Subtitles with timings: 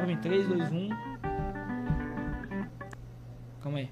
[0.00, 0.88] Mim, 3, 2, 1.
[3.60, 3.90] Calma aí.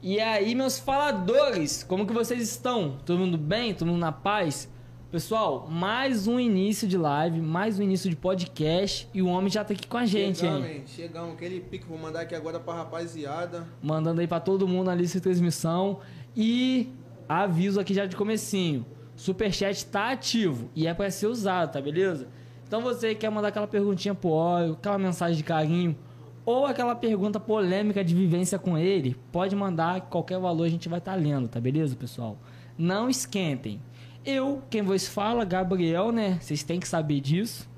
[0.00, 2.96] E aí, meus faladores, como que vocês estão?
[3.04, 3.74] Todo mundo bem?
[3.74, 4.68] Todo mundo na paz?
[5.10, 9.62] Pessoal, mais um início de live, mais um início de podcast e o homem já
[9.62, 10.82] tá aqui com a gente, chegamos, hein?
[10.86, 13.68] Chegamos, aquele pique, vou mandar aqui agora pra rapaziada.
[13.82, 16.00] Mandando aí pra todo mundo na lista de transmissão
[16.34, 16.88] e
[17.28, 18.86] aviso aqui já de comecinho.
[19.14, 22.26] Superchat tá ativo e é para ser usado, tá beleza?
[22.72, 25.94] Então você quer mandar aquela perguntinha pro óleo, aquela mensagem de carinho
[26.42, 30.98] ou aquela pergunta polêmica de vivência com ele, pode mandar qualquer valor a gente vai
[30.98, 32.38] estar tá lendo, tá beleza, pessoal?
[32.78, 33.78] Não esquentem.
[34.24, 36.38] Eu, quem vos fala, Gabriel, né?
[36.40, 37.68] Vocês têm que saber disso.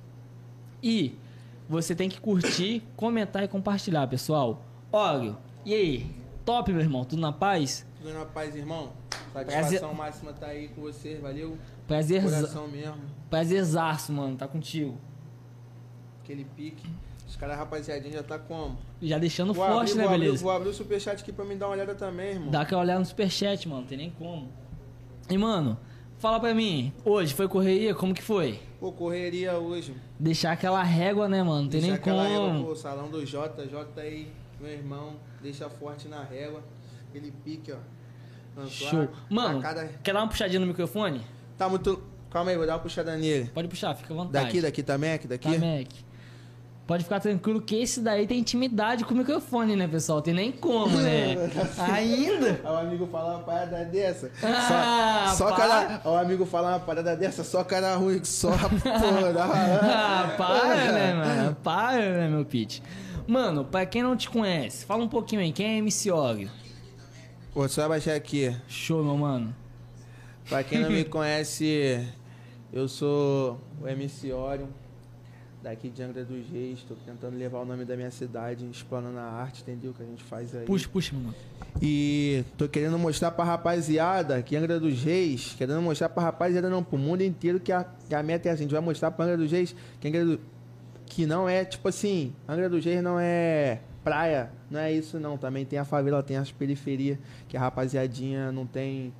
[0.81, 1.19] E
[1.69, 4.65] você tem que curtir, comentar e compartilhar, pessoal.
[4.93, 6.06] Óleo, e aí?
[6.44, 7.05] Top, meu irmão?
[7.05, 7.84] Tudo na paz?
[8.00, 8.93] Tudo na paz, irmão.
[9.34, 9.94] Satisfação Prazer...
[9.96, 11.58] máxima tá aí com você, valeu?
[11.88, 12.22] Prazer.
[12.22, 13.02] Coração mesmo.
[13.28, 14.96] Prazerzaço, mano, tá contigo.
[16.22, 16.88] Aquele pique.
[17.26, 18.78] Os caras, rapaziadinha, já tá como?
[19.02, 20.32] Já deixando vou forte, abrir, né, vou beleza?
[20.34, 22.50] Abrir, vou abrir o superchat aqui pra me dar uma olhada também, irmão.
[22.50, 24.48] Dá aquela olhada no superchat, mano, tem nem como.
[25.28, 25.76] E, mano,
[26.19, 27.92] fala pra mim, hoje foi correria?
[27.92, 28.60] Como que foi?
[28.78, 29.96] Pô, correria hoje.
[30.16, 31.62] Deixar aquela régua, né, mano?
[31.62, 32.22] Não tem Deixar nem como.
[32.22, 34.30] Régua, pô, salão do Jota, Jota aí,
[34.60, 36.62] meu irmão, deixa forte na régua.
[37.08, 37.78] Aquele pique, ó.
[38.68, 39.08] Show.
[39.28, 39.86] Mano, cada...
[40.02, 41.20] quer dar uma puxadinha no microfone?
[41.58, 42.02] Tá muito.
[42.30, 43.50] Calma aí, vou dar uma puxada nele.
[43.54, 44.44] Pode puxar, fica à vontade.
[44.44, 45.24] Daqui, daqui tá Mac?
[45.24, 45.52] Daqui?
[45.52, 45.88] Tá Mac.
[46.86, 50.20] Pode ficar tranquilo que esse daí tem intimidade com o microfone, né, pessoal?
[50.20, 51.34] Tem nem como, né?
[51.78, 52.60] Ainda?
[52.62, 54.30] O amigo falar uma parada dessa.
[54.42, 56.02] Ah, só, só cara.
[56.04, 59.32] O amigo falar uma parada dessa, só cara ruim, só porra.
[59.82, 61.56] ah, para, né, mano?
[61.62, 62.80] Para, né, meu pitch?
[63.26, 65.52] Mano, pra quem não te conhece, fala um pouquinho aí.
[65.52, 66.50] Quem é MC Óleo?
[67.54, 68.52] Pô, só baixar aqui.
[68.66, 69.54] Show, meu mano.
[70.48, 72.04] Pra quem não me conhece,
[72.72, 74.66] eu sou o MC Orion
[75.62, 79.22] daqui de Angra dos Reis, estou tentando levar o nome da minha cidade, explorando a
[79.22, 79.94] arte, entendeu?
[79.94, 80.66] Que a gente faz aí.
[80.66, 81.32] Puxa, puxa, mano.
[81.80, 86.82] E tô querendo mostrar pra rapaziada que Angra dos Reis, querendo mostrar pra rapaziada, não,
[86.82, 89.26] pro mundo inteiro que a, que a meta é assim, a gente vai mostrar pra
[89.26, 90.40] Angra dos Reis que Angra do,
[91.06, 95.38] que não é, tipo assim, Angra dos Reis não é praia, não é isso não,
[95.38, 97.18] também tem a favela, tem as periferias,
[97.48, 99.12] que a rapaziadinha não tem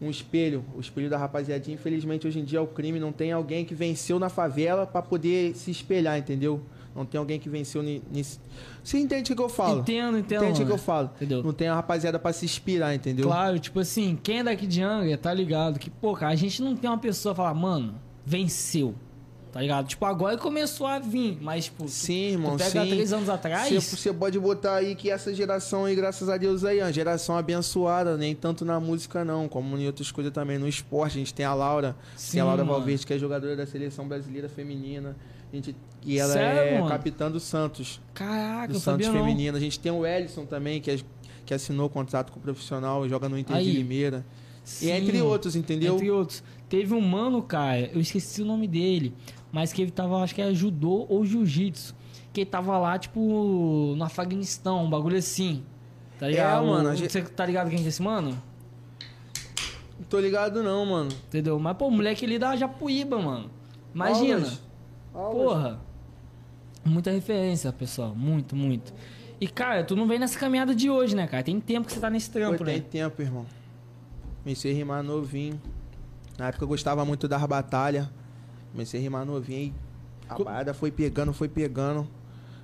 [0.00, 1.74] um espelho, o espelho da rapaziadinha.
[1.74, 5.54] Infelizmente, hoje em dia, o crime não tem alguém que venceu na favela para poder
[5.54, 6.60] se espelhar, entendeu?
[6.94, 8.40] Não tem alguém que venceu nisso.
[8.82, 9.80] Você entende o que eu falo?
[9.80, 10.44] Entendo, entendo.
[10.44, 11.10] Entende o que eu falo?
[11.16, 11.42] Entendeu?
[11.42, 13.26] Não tem a rapaziada para se inspirar, entendeu?
[13.26, 16.62] Claro, tipo assim, quem é daqui de Angra tá ligado que, pô, cara, a gente
[16.62, 18.94] não tem uma pessoa falar, mano, venceu.
[19.54, 19.86] Tá ligado?
[19.86, 22.90] Tipo, agora começou a vir, mas, tipo, sim, irmão, tu pega sim.
[22.90, 23.72] três anos atrás.
[23.72, 27.38] Você pode botar aí que essa geração aí, graças a Deus aí, é uma geração
[27.38, 30.58] abençoada, nem tanto na música, não, como em outras coisas também.
[30.58, 32.78] No esporte, a gente tem a Laura, sim, tem a Laura mano.
[32.78, 35.14] Valverde, que é jogadora da seleção brasileira feminina.
[35.52, 36.88] A gente, e ela Sério, é mano?
[36.88, 38.00] capitã do Santos.
[38.12, 39.56] Caraca, do Santos feminino.
[39.56, 40.98] A gente tem o Ellison também, que, é,
[41.46, 43.66] que assinou contrato com o profissional, joga no Inter aí.
[43.66, 44.26] de Limeira.
[44.64, 45.94] Sim, e entre outros, entendeu?
[45.94, 46.42] Entre outros.
[46.68, 49.14] Teve um mano, cara, eu esqueci o nome dele
[49.54, 51.94] mas que ele tava, acho que era judô ou jiu-jitsu.
[52.32, 55.62] Que ele tava lá, tipo, no Afeganistão, um bagulho assim.
[56.18, 56.64] Tá ligado?
[56.64, 56.88] É, mano.
[56.90, 57.30] Você gente...
[57.30, 58.36] tá ligado quem é esse mano?
[59.96, 61.12] Não tô ligado não, mano.
[61.28, 61.56] Entendeu?
[61.60, 63.48] Mas, pô, o moleque ele dá Japuíba, mano.
[63.94, 64.38] Imagina.
[64.38, 64.62] Aulas.
[65.14, 65.36] Aulas.
[65.36, 65.80] Porra.
[66.84, 68.12] Muita referência, pessoal.
[68.12, 68.92] Muito, muito.
[69.40, 71.44] E, cara, tu não vem nessa caminhada de hoje, né, cara?
[71.44, 72.72] Tem tempo que você tá nesse trampo, Pô, né?
[72.72, 73.46] Tem tempo, irmão.
[74.42, 75.62] Comecei a rimar novinho.
[76.36, 78.08] Na época eu gostava muito das batalhas.
[78.74, 79.74] Comecei a rimar novinho e
[80.28, 80.44] a Co...
[80.44, 82.08] parada foi pegando, foi pegando.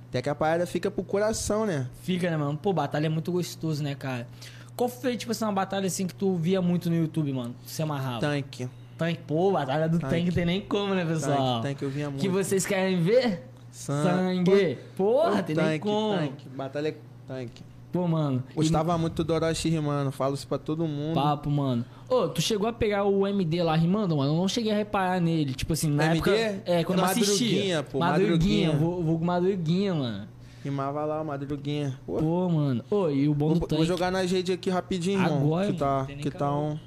[0.09, 1.87] Até que a parada fica pro coração, né?
[2.03, 2.57] Fica, né, mano?
[2.57, 4.27] Pô, batalha é muito gostoso, né, cara?
[4.75, 7.55] Qual foi, tipo assim, uma batalha assim que tu via muito no YouTube, mano?
[7.65, 8.19] Se amarrava?
[8.19, 8.67] Tanque.
[8.97, 11.61] Tanque, pô, batalha do tanque, tanque tem nem como, né, pessoal?
[11.61, 12.21] Tanque, tanque eu via muito.
[12.21, 13.47] Que vocês querem ver?
[13.71, 14.51] Sangue.
[14.51, 14.77] Sangue.
[14.97, 16.17] Porra, tem tanque, nem como.
[16.17, 16.49] Tanque.
[16.49, 17.63] Batalha é tanque.
[17.91, 18.43] Pô, mano.
[18.55, 18.99] Gostava e...
[18.99, 21.15] muito do Orochi rimando, falo isso pra todo mundo.
[21.15, 21.83] Papo, mano.
[22.07, 24.33] Ô, tu chegou a pegar o MD lá rimando, mano?
[24.33, 25.53] Eu não cheguei a reparar nele.
[25.53, 26.17] Tipo assim, na MD?
[26.17, 26.61] época.
[26.65, 27.47] É, quando é eu assistia.
[27.47, 27.99] Madruguinha, pô.
[27.99, 28.67] Madruguinha.
[28.67, 28.71] Madruguinha.
[28.77, 30.27] Vou, vou com Madruguinha, mano.
[30.63, 31.99] Rimava lá, Madruguinha.
[32.05, 32.83] Pô, Pô mano.
[32.89, 33.75] Ô, e o bom vou, do tanque...
[33.75, 35.37] Vou jogar na rede aqui rapidinho, irmão.
[35.41, 36.77] Agora, que tá, que tá um...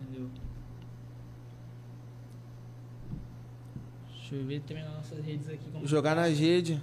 [0.00, 0.28] Entendeu?
[4.14, 5.60] Deixa eu ver também nas nossas redes aqui.
[5.84, 6.22] Jogar tá.
[6.22, 6.80] na rede.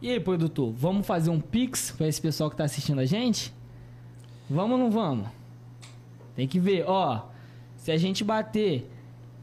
[0.00, 3.52] E aí, produtor, vamos fazer um pix pra esse pessoal que tá assistindo a gente?
[4.48, 5.28] Vamos ou não vamos?
[6.34, 7.22] Tem que ver, ó.
[7.76, 8.90] Se a gente bater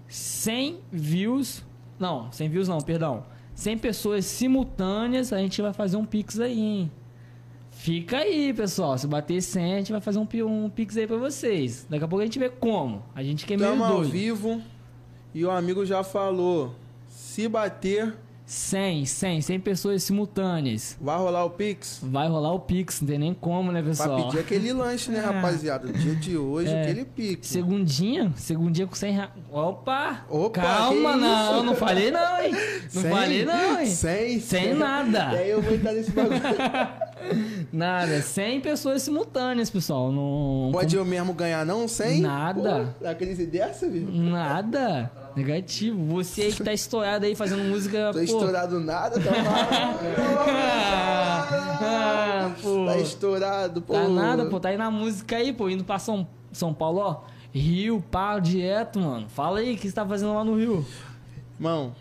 [0.08, 1.64] 100 views,
[2.00, 3.26] não, 100 views não, perdão.
[3.56, 6.92] 100 pessoas simultâneas, a gente vai fazer um pix aí, hein?
[7.72, 8.98] Fica aí, pessoal.
[8.98, 11.86] Se bater 100, a gente vai fazer um, um pix aí pra vocês.
[11.90, 13.04] Daqui a pouco a gente vê como.
[13.16, 14.12] A gente que é meio ao doido.
[14.12, 14.62] vivo
[15.34, 16.76] e o amigo já falou.
[17.10, 20.98] Se bater, 100, 100, 100 pessoas simultâneas.
[21.00, 22.00] vai rolar o Pix.
[22.04, 24.24] Vai rolar o pix, não tem nem como, né, Pra pessoal?
[24.26, 25.88] pedir aquele lanche, né, rapaziada?
[25.88, 26.82] No dia de hoje, É.
[26.82, 27.48] aquele Pix.
[27.48, 29.30] Segundinha, segundinha com 100 reais.
[29.52, 30.26] Opa!
[30.30, 31.64] Opa, Calma, não, isso?
[31.64, 32.52] não falei não, hein?
[32.94, 33.12] Não Cem?
[33.12, 33.86] falei não, hein?
[33.88, 35.32] Sem, Sem nada.
[35.34, 36.40] E aí eu vou entrar nesse bagulho.
[37.72, 40.12] Nada, 100 pessoas simultâneas, pessoal.
[40.12, 41.88] Não, Pode eu mesmo ganhar, não?
[41.88, 42.22] Sem?
[42.22, 42.94] Nada.
[43.00, 44.08] Pô, crise dessa, viu?
[44.12, 45.10] Nada.
[45.36, 46.04] Negativo.
[46.16, 48.12] Você aí que tá estourado aí fazendo música.
[48.12, 48.24] Tô pô.
[48.24, 49.32] estourado nada, tá
[51.82, 52.86] ah, pô.
[52.86, 53.94] Tá estourado, pô.
[53.94, 54.60] Tá nada, pô.
[54.60, 55.70] Tá aí na música aí, pô.
[55.70, 57.22] Indo pra São, São Paulo, ó.
[57.54, 59.28] Rio, pá, direto, mano.
[59.30, 60.86] Fala aí, o que você tá fazendo lá no Rio?
[61.56, 61.96] Irmão,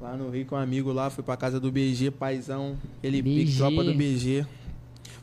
[0.00, 2.76] lá no Rio com um amigo lá, fui pra casa do BG, paizão.
[3.02, 3.44] Ele BG.
[3.44, 4.46] pique, tropa do BG.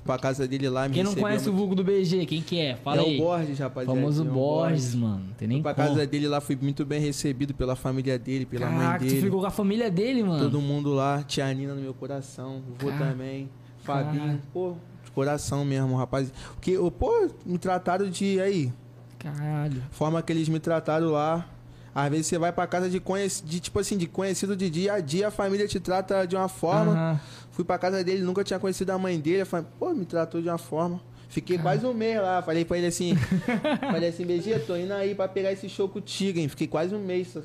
[0.04, 1.60] Pra casa dele lá, me Quem não conhece o muito.
[1.60, 2.76] vulgo do BG, quem que é?
[2.76, 3.16] Fala É aí.
[3.18, 3.98] o Borges, rapaziada.
[3.98, 5.26] Famoso é o Borges, mano.
[5.38, 8.66] Tem nem Fui pra casa dele lá, fui muito bem recebido pela família dele, pela
[8.70, 9.22] mãe Caraca, tu dele.
[9.22, 10.44] ficou com a família dele, mano.
[10.44, 14.74] Todo mundo lá, tia Nina no meu coração, o vô também, Fabinho, pô,
[15.06, 16.34] de coração mesmo, rapaz.
[16.54, 18.74] Porque, pô, me trataram de aí,
[19.20, 19.82] Caralho.
[19.92, 21.48] forma que eles me trataram lá.
[21.96, 23.44] Às vezes você vai pra casa de, conhec...
[23.46, 26.50] de tipo assim, de conhecido de dia a dia, a família te trata de uma
[26.50, 26.92] forma.
[26.92, 27.20] Aham.
[27.54, 29.42] Fui pra casa dele, nunca tinha conhecido a mãe dele.
[29.42, 31.00] Eu falei, pô, me tratou de uma forma.
[31.30, 32.42] Fiquei quase um mês lá.
[32.42, 33.16] Falei pra ele assim,
[33.82, 36.48] falei assim, BG, tô indo aí pra pegar esse show contigo, hein?
[36.48, 37.38] Fiquei quase um mês.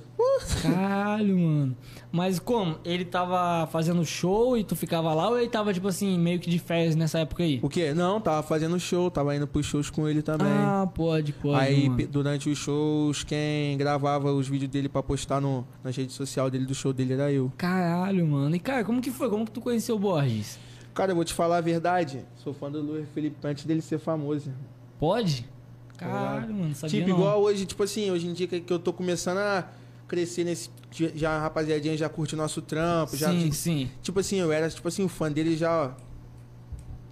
[0.63, 1.77] Caralho, mano.
[2.13, 2.79] Mas como?
[2.85, 6.51] Ele tava fazendo show e tu ficava lá ou ele tava, tipo assim, meio que
[6.51, 7.61] de férias nessa época aí?
[7.63, 7.93] O quê?
[7.95, 10.49] Não, tava fazendo show, tava indo pros shows com ele também.
[10.49, 11.59] Ah, pode, pode.
[11.59, 12.07] Aí, mano.
[12.09, 16.65] durante os shows, quem gravava os vídeos dele pra postar no, na rede social dele
[16.65, 17.53] do show dele era eu.
[17.57, 18.55] Caralho, mano.
[18.55, 19.29] E, cara, como que foi?
[19.29, 20.59] Como que tu conheceu o Borges?
[20.99, 22.25] Cara, eu vou te falar a verdade.
[22.43, 24.51] Sou fã do Luiz Felipe antes dele ser famoso.
[24.99, 25.49] Pode?
[25.97, 26.75] Caralho, mano.
[26.75, 27.19] Sabia tipo, não.
[27.19, 29.69] igual hoje, tipo assim, hoje em dia que eu tô começando a
[30.09, 30.71] crescer nesse.
[30.91, 33.17] Já a rapaziadinha já curte nosso trampo.
[33.17, 35.91] Já, Sim, tipo, sim, tipo assim, eu era, tipo assim, o fã dele já, ó.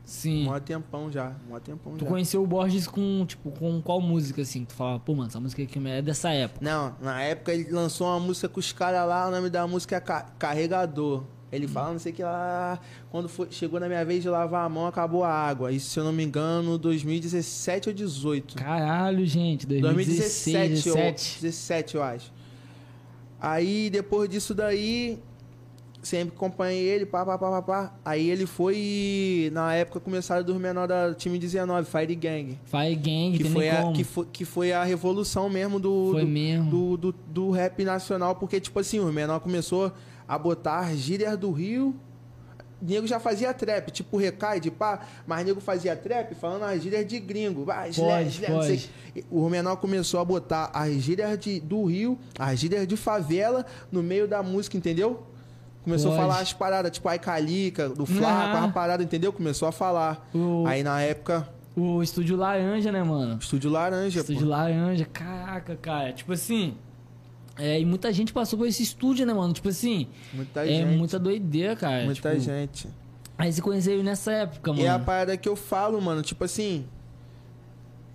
[0.04, 0.44] sim.
[0.44, 1.32] Mó tempão já.
[1.48, 2.10] Mó tempão Tu já.
[2.10, 4.64] conheceu o Borges com, tipo, com qual música, assim?
[4.64, 6.64] Tu falava, pô, mano, essa música aqui é dessa época.
[6.64, 9.96] Não, na época ele lançou uma música com os caras lá, o nome da música
[9.96, 11.22] é Ca- Carregador.
[11.52, 12.78] Ele fala, não sei o que lá.
[13.10, 15.70] Quando foi- chegou na minha vez de lavar a mão, acabou a água.
[15.70, 18.56] Isso, se eu não me engano, 2017 ou 18.
[18.56, 19.64] Caralho, gente.
[19.66, 21.36] 2016, 2017, 2017.
[21.36, 22.32] eu, 17, eu acho.
[23.40, 25.18] Aí, depois disso daí,
[26.02, 27.94] sempre acompanhei ele, pá, pá, pá, pá, pá.
[28.04, 32.58] Aí ele foi, na época, começaram dos menores da time 19, Fire Gang.
[32.64, 36.26] Fire Gang, Que foi, a, que, foi, que foi a revolução mesmo do, Foi do,
[36.28, 36.70] mesmo.
[36.70, 39.92] do, do, do rap nacional, porque, tipo assim, o menor começou
[40.28, 41.94] a botar as gírias do Rio.
[42.80, 47.06] Nego já fazia trap, tipo recai de pá, mas nego fazia trap falando as gírias
[47.06, 47.64] de gringo.
[47.70, 48.76] Ah, Pode, slé, não sei.
[49.14, 49.24] pode.
[49.30, 54.02] O menor começou a botar as gírias de, do Rio, as gírias de favela no
[54.02, 55.26] meio da música, entendeu?
[55.84, 56.22] Começou Pode.
[56.22, 58.66] a falar as paradas, tipo a Calica, do Flaco, Aham.
[58.66, 59.32] a parada, entendeu?
[59.32, 60.28] Começou a falar.
[60.66, 63.38] Aí na época, o Estúdio Laranja, né, mano?
[63.40, 64.32] Estúdio Laranja, pô.
[64.32, 66.12] Estúdio Laranja, caraca, cara.
[66.12, 66.76] Tipo assim.
[67.58, 69.52] É, e muita gente passou por esse estúdio, né, mano?
[69.52, 70.96] Tipo assim, Muita é gente.
[70.98, 72.04] muita doideira, cara.
[72.04, 72.88] Muita Tipo, gente.
[73.38, 74.82] Aí você conheceu nessa época, mano.
[74.82, 76.84] E é a parada que eu falo, mano, tipo assim.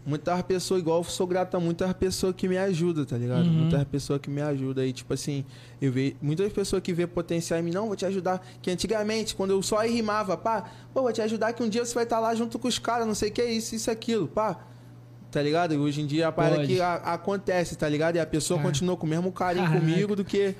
[0.04, 3.46] Muitas pessoas, igual eu sou grato a muitas pessoas que me ajudam, tá ligado?
[3.46, 3.52] Uhum.
[3.52, 4.84] Muitas pessoas que me ajudam.
[4.84, 5.46] aí tipo assim,
[5.80, 8.44] eu vejo muitas pessoas que vê potencial em mim, não, vou te ajudar.
[8.64, 11.94] Que antigamente, quando eu só rimava, pá, pô, vou te ajudar que um dia você
[11.94, 14.28] vai estar lá junto com os caras, não sei o que é isso, isso, aquilo,
[14.28, 14.58] pá.
[15.32, 15.74] Tá ligado?
[15.74, 18.18] E hoje em dia a parada que a- acontece, tá ligado?
[18.18, 18.70] E a pessoa Cara.
[18.70, 19.80] continua com o mesmo carinho Caraca.
[19.86, 20.54] comigo do que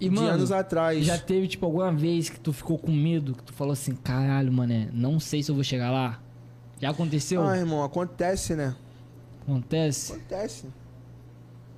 [0.00, 1.04] E, de mano, anos atrás.
[1.04, 4.52] Já teve, tipo, alguma vez que tu ficou com medo, que tu falou assim, caralho,
[4.52, 6.20] mané, não sei se eu vou chegar lá?
[6.80, 7.42] Já aconteceu?
[7.44, 8.76] Ah, irmão, acontece, né?
[9.42, 10.12] Acontece?
[10.12, 10.66] Acontece.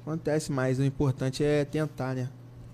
[0.02, 2.28] Acontece, mas o importante é tentar, né?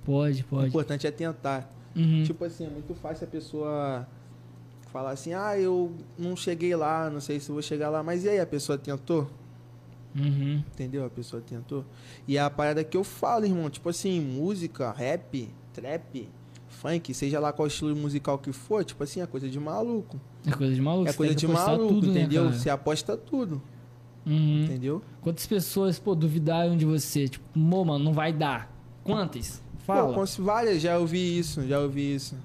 [0.05, 0.69] Pode, O pode.
[0.69, 1.71] importante é tentar.
[1.95, 2.25] Uhum.
[2.25, 4.07] Tipo assim, é muito fácil a pessoa
[4.93, 8.03] falar assim, ah, eu não cheguei lá, não sei se eu vou chegar lá.
[8.03, 9.31] Mas e aí, a pessoa tentou?
[10.15, 10.63] Uhum.
[10.73, 11.05] Entendeu?
[11.05, 11.85] A pessoa tentou.
[12.29, 16.29] E é a parada que eu falo, irmão, tipo assim, música, rap, trap,
[16.69, 20.21] funk, seja lá qual estilo musical que for, tipo assim, é coisa de maluco.
[20.47, 21.09] É coisa de maluco.
[21.09, 22.45] É coisa de maluco, tudo, né, entendeu?
[22.45, 22.57] cara?
[22.59, 23.63] Você aposta tudo,
[24.27, 24.65] Uhum.
[24.65, 25.03] entendeu?
[25.21, 27.29] Quantas pessoas, pô, duvidaram de você?
[27.29, 28.71] Tipo, pô, mano, não vai dar.
[29.05, 29.63] Quantas?
[29.87, 30.15] Fala.
[30.15, 32.37] Pô, várias, já ouvi isso, já ouvi isso.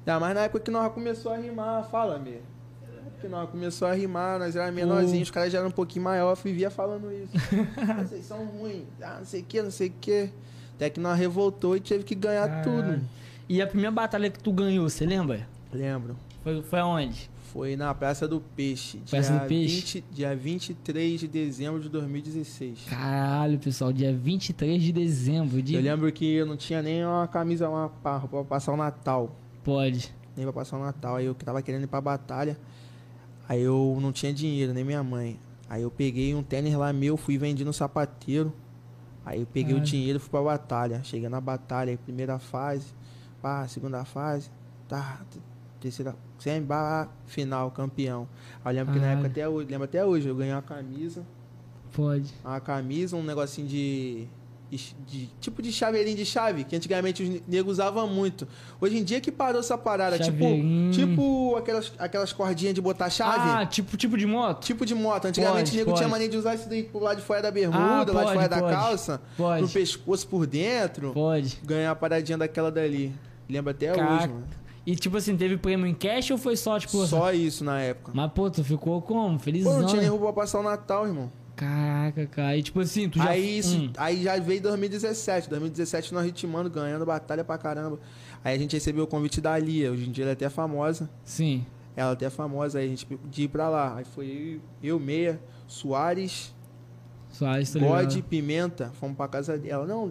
[0.00, 2.38] Ainda mais na época que nós começou a rimar, fala, me.
[3.22, 6.32] Que nós começou a rimar, nós era menorzinhos, os caras já eram um pouquinho maior,
[6.32, 7.32] eu vivia falando isso.
[7.76, 10.28] Ah, Vocês são ruins, ah, não sei o que, não sei o que.
[10.74, 12.64] Até que nós revoltou e teve que ganhar Caralho.
[12.64, 13.00] tudo.
[13.48, 15.46] E a primeira batalha que tu ganhou, você lembra?
[15.72, 16.16] Lembro.
[16.42, 17.30] Foi, foi aonde?
[17.52, 18.98] Foi na Praça do Peixe.
[19.08, 20.00] Praça dia do Peixe?
[20.00, 22.86] 20, dia 23 de dezembro de 2016.
[22.88, 25.62] Caralho, pessoal, dia 23 de dezembro.
[25.62, 25.74] De...
[25.74, 29.36] Eu lembro que eu não tinha nem uma camisa, uma pra, pra passar o Natal.
[29.62, 30.12] Pode.
[30.34, 31.16] Nem pra passar o Natal.
[31.16, 32.58] Aí eu que tava querendo ir pra batalha.
[33.48, 35.38] Aí eu não tinha dinheiro, nem minha mãe.
[35.68, 38.52] Aí eu peguei um tênis lá meu, fui vendi no sapateiro.
[39.24, 39.82] Aí eu peguei Caralho.
[39.82, 41.02] o dinheiro e fui pra batalha.
[41.04, 42.86] Cheguei na batalha, primeira fase,
[43.40, 44.50] pá, segunda fase,
[44.88, 45.20] tá,
[45.80, 48.28] terceira, sem barra, final, campeão.
[48.64, 51.24] Aí eu lembro que na época até hoje, lembro até hoje, eu ganhei uma camisa,
[51.92, 52.32] Pode.
[52.44, 54.26] uma camisa, um negocinho de,
[55.06, 58.46] de- tipo de chaveirinho de chave, que antigamente os negros usavam muito.
[58.80, 60.92] Hoje em dia que parou essa parada, tipo, Chaveirinho.
[60.92, 63.50] tipo aquelas, aquelas cordinhas de botar chave.
[63.50, 64.64] Ah, tipo, tipo de moto?
[64.64, 65.26] Tipo de moto.
[65.26, 65.98] Antigamente Pode, o nego pode.
[66.00, 68.12] tinha mania de usar isso daí pro lado de fora da bermuda, Ah, lá de
[68.12, 68.72] pode, fora da pode.
[68.74, 69.62] calça, Pode.
[69.62, 71.12] no pescoço por dentro.
[71.12, 71.58] Pode.
[71.64, 73.12] Ganhar a paradinha daquela dali.
[73.48, 74.14] Lembro até Caraca.
[74.14, 74.44] hoje, mano.
[74.84, 77.06] E tipo assim, teve prêmio em cash ou foi só, tipo...
[77.06, 78.10] Só isso na época.
[78.14, 79.34] Mas, pô, tu ficou como?
[79.38, 79.78] Pô, Felizão.
[79.80, 80.16] não tinha nem né?
[80.16, 81.30] roupa pra passar o Natal, irmão.
[81.62, 82.56] Caraca, cara.
[82.56, 83.30] E tipo assim, tu já...
[83.30, 83.92] Aí, isso, Hum.
[83.96, 85.48] aí já veio 2017.
[85.48, 88.00] 2017 nós ritmando, ganhando batalha pra caramba.
[88.44, 89.92] Aí a gente recebeu o convite da Lia.
[89.92, 91.08] Hoje em dia ela é até famosa.
[91.24, 91.64] Sim.
[91.94, 93.96] Ela é até famosa, aí a gente de ir pra lá.
[93.98, 96.54] Aí foi eu, eu Meia, Soares,
[97.30, 98.22] Soares, tá God, ligado?
[98.24, 99.86] Pimenta, fomos pra casa dela.
[99.86, 100.10] Não,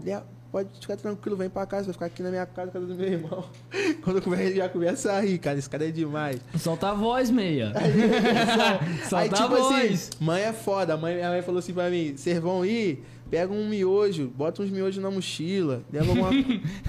[0.52, 3.08] pode ficar tranquilo, vem pra casa, vai ficar aqui na minha casa, casa do meu
[3.08, 3.46] irmão.
[4.04, 6.40] Quando eu começo, já começa a rir, cara, esse cara é demais.
[6.60, 7.72] Solta a voz, meia.
[9.10, 9.94] Solta Aí, a tipo voz.
[9.94, 13.04] assim, mãe é foda, a mãe, minha mãe falou assim pra mim, vocês vão ir,
[13.30, 16.30] pega um miojo, bota uns miojos na mochila, leva alguma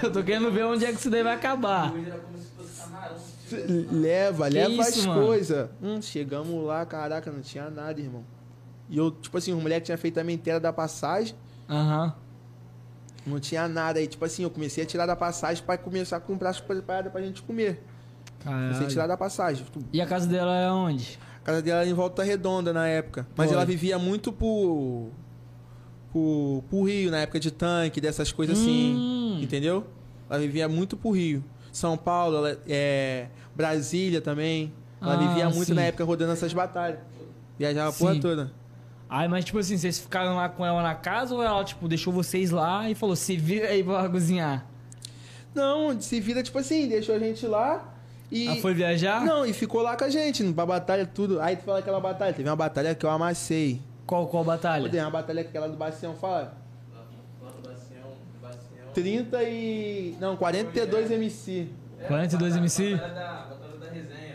[0.02, 1.92] Eu tô querendo ver onde é que isso daí vai acabar.
[3.90, 5.68] Leva, Que leva isso, as coisas.
[5.82, 8.24] Hum, chegamos lá, caraca, não tinha nada, irmão.
[8.88, 11.34] E eu, tipo assim, o moleque tinha feito a minha inteira da passagem,
[11.68, 12.14] Aham.
[13.26, 13.98] Não tinha nada.
[13.98, 16.84] Aí, tipo assim, eu comecei a tirar da passagem pra começar a comprar as coisas
[16.84, 17.82] paradas pra gente comer.
[18.44, 18.88] Comecei a Caralho.
[18.88, 19.64] tirar da passagem.
[19.92, 21.18] E a casa dela é onde?
[21.42, 23.26] A casa dela era em Volta Redonda na época.
[23.36, 23.56] Mas Pode.
[23.56, 25.10] ela vivia muito por,
[26.12, 26.64] por.
[26.68, 28.94] por Rio, na época de tanque, dessas coisas assim.
[28.96, 29.40] Hum.
[29.42, 29.86] Entendeu?
[30.28, 31.42] Ela vivia muito por Rio.
[31.72, 34.72] São Paulo, ela- é, Brasília também.
[35.00, 35.74] Ela Ah, vivia muito sim.
[35.74, 36.98] na época rodando essas batalhas.
[37.58, 38.52] Viajava a porra toda.
[39.14, 42.10] Ai, mas tipo assim, vocês ficaram lá com ela na casa ou ela, tipo, deixou
[42.10, 44.64] vocês lá e falou, se vira aí pra cozinhar?
[45.54, 47.92] Não, se vira tipo assim, deixou a gente lá
[48.30, 48.48] e.
[48.48, 49.22] Ela foi viajar?
[49.22, 51.42] Não, e ficou lá com a gente, pra batalha, tudo.
[51.42, 52.32] Aí tu fala aquela batalha.
[52.32, 53.82] Teve uma batalha que eu amassei.
[54.06, 54.88] Qual, qual batalha?
[54.88, 56.56] Tem uma batalha aquela do Bacião, fala.
[58.94, 60.16] 30 e.
[60.18, 61.68] Não, 42 MC.
[62.08, 62.98] 42 MC?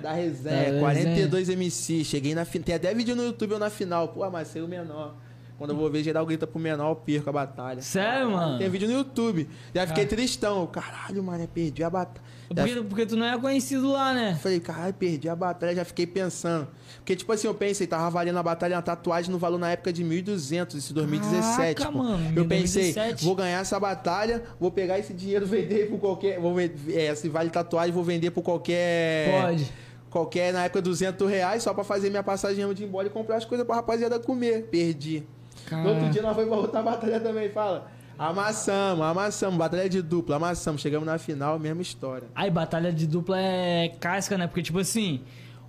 [0.01, 2.03] Da resenha, Da 42 MC.
[2.03, 2.65] Cheguei na final.
[2.65, 4.07] Tem até vídeo no YouTube eu na final.
[4.09, 5.15] Pô, mas saiu o menor.
[5.57, 7.81] Quando eu vou ver geral grita pro menor, eu perco a batalha.
[7.81, 8.59] Sério, mano?
[8.59, 9.49] Tem vídeo no YouTube.
[9.73, 10.07] Já fiquei Ah.
[10.07, 10.67] tristão.
[10.67, 12.21] Caralho, mano, eu perdi a batalha.
[12.55, 14.37] Já Porque, porque tu não é conhecido lá, né?
[14.39, 16.67] Falei, caralho, perdi a batalha, já fiquei pensando.
[16.97, 19.91] Porque, tipo assim, eu pensei, tava valendo a batalha uma tatuagem no valor na época
[19.91, 21.81] de 1.200, esse 2017.
[21.81, 22.03] Caraca, pô.
[22.03, 23.25] mano, eu pensei, 2017.
[23.25, 26.39] vou ganhar essa batalha, vou pegar esse dinheiro, vender por qualquer.
[26.39, 26.67] Vou, é,
[27.11, 29.41] esse vale tatuagem, vou vender por qualquer.
[29.41, 29.86] Pode.
[30.17, 33.37] Qualquer, na época, 200 reais, só pra fazer minha passagem de ir embora e comprar
[33.37, 34.63] as coisas pra rapaziada comer.
[34.63, 35.23] Perdi.
[35.69, 37.91] No outro dia nós fomos pra outra batalha também, fala.
[38.17, 40.81] Amassamos, amassamos, batalha de dupla, amassamos.
[40.81, 42.27] Chegamos na final, mesma história.
[42.33, 44.47] Aí, batalha de dupla é casca, né?
[44.47, 45.21] Porque, tipo assim,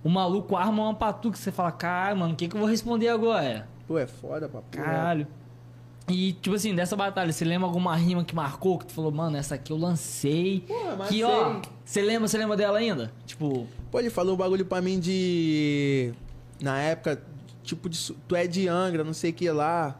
[0.03, 2.67] o maluco arma uma patu que você fala, cara, mano, o que, que eu vou
[2.67, 3.67] responder agora?
[3.87, 4.65] Pô, é foda, papo.
[4.71, 5.27] Caralho.
[6.09, 8.77] E, tipo assim, dessa batalha, você lembra alguma rima que marcou?
[8.79, 10.63] Que tu falou, mano, essa aqui eu lancei.
[10.67, 13.11] Porra, mas que, ó, você lembra, você lembra dela ainda?
[13.25, 16.13] Tipo, Pô, ele falou um bagulho pra mim de.
[16.61, 17.21] Na época,
[17.63, 19.99] tipo, de, tu é de Angra, não sei o que lá.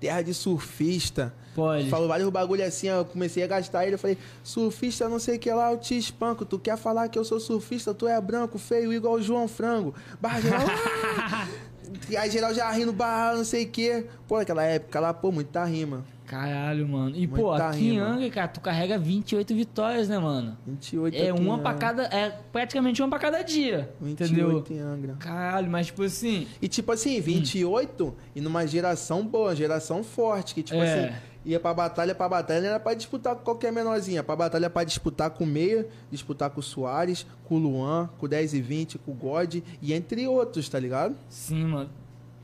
[0.00, 1.34] Terra de surfista.
[1.56, 1.88] pode.
[1.90, 3.94] Falou vários bagulho assim, eu comecei a gastar ele.
[3.94, 6.44] Eu falei, surfista, não sei o que lá, eu te espanco.
[6.44, 7.92] Tu quer falar que eu sou surfista?
[7.92, 9.92] Tu é branco, feio, igual o João Frango.
[10.20, 10.60] Barra geral.
[12.08, 14.04] E aí geral já rindo, barra, não sei o que.
[14.26, 16.04] Pô, naquela época lá, pô, muita rima.
[16.26, 17.16] Caralho, mano.
[17.16, 17.98] E, pô, Muita aqui em.
[17.98, 20.58] Angra, cara, tu carrega 28 vitórias, né, mano?
[20.66, 22.02] 28 É uma pra cada.
[22.04, 23.90] É praticamente uma pra cada dia.
[23.98, 24.64] 28 Entendeu?
[24.70, 25.14] em Angra.
[25.18, 26.46] Caralho, mas tipo assim.
[26.60, 31.04] E tipo assim, 28 e numa geração boa, geração forte, que tipo É.
[31.06, 31.14] assim,
[31.48, 34.84] ia pra batalha, pra batalha, não era pra disputar com qualquer menorzinha, pra batalha pra
[34.84, 38.60] disputar com o Meia, disputar com o Soares, com o Luan, com o 10 e
[38.60, 41.16] 20, com o God, e entre outros, tá ligado?
[41.30, 41.90] Sim, mano.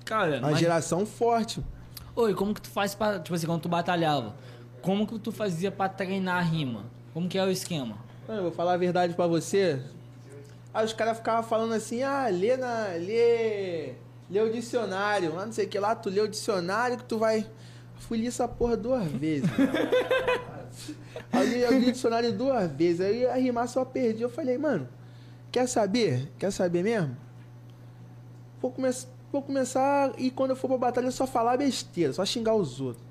[0.06, 0.58] Cara, Uma mas...
[0.58, 1.62] geração forte.
[2.16, 3.18] Oi, como que tu faz pra.
[3.18, 4.34] Tipo assim, quando tu batalhava?
[4.80, 6.84] Como que tu fazia pra treinar a rima?
[7.12, 7.96] Como que é o esquema?
[8.26, 9.82] Mano, eu vou falar a verdade pra você.
[10.72, 12.88] Aí os caras ficavam falando assim, ah, lê na.
[12.98, 13.94] lê.
[14.30, 15.38] lê o dicionário.
[15.38, 17.46] Ah, não sei o que lá, tu lê o dicionário que tu vai.
[18.08, 19.48] Fui essa porra duas vezes.
[21.32, 23.00] Aí eu li, eu li o dicionário duas vezes.
[23.00, 24.22] Aí a rimar só perdi.
[24.22, 24.88] Eu falei, mano,
[25.50, 26.30] quer saber?
[26.38, 27.16] Quer saber mesmo?
[28.64, 28.88] vou, come
[29.30, 33.04] vou começar e quando eu for pra batalha só falar besteira, só xingar os outros.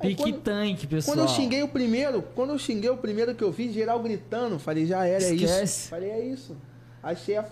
[0.00, 1.16] Aí, Pique quando, tanque, pessoal.
[1.16, 4.58] quando eu xinguei o primeiro, quando eu xinguei o primeiro que eu vi, geral gritando,
[4.58, 5.64] falei, já era, é Esquece.
[5.64, 5.88] isso.
[5.88, 6.56] Falei, é isso.
[7.02, 7.44] Achei a...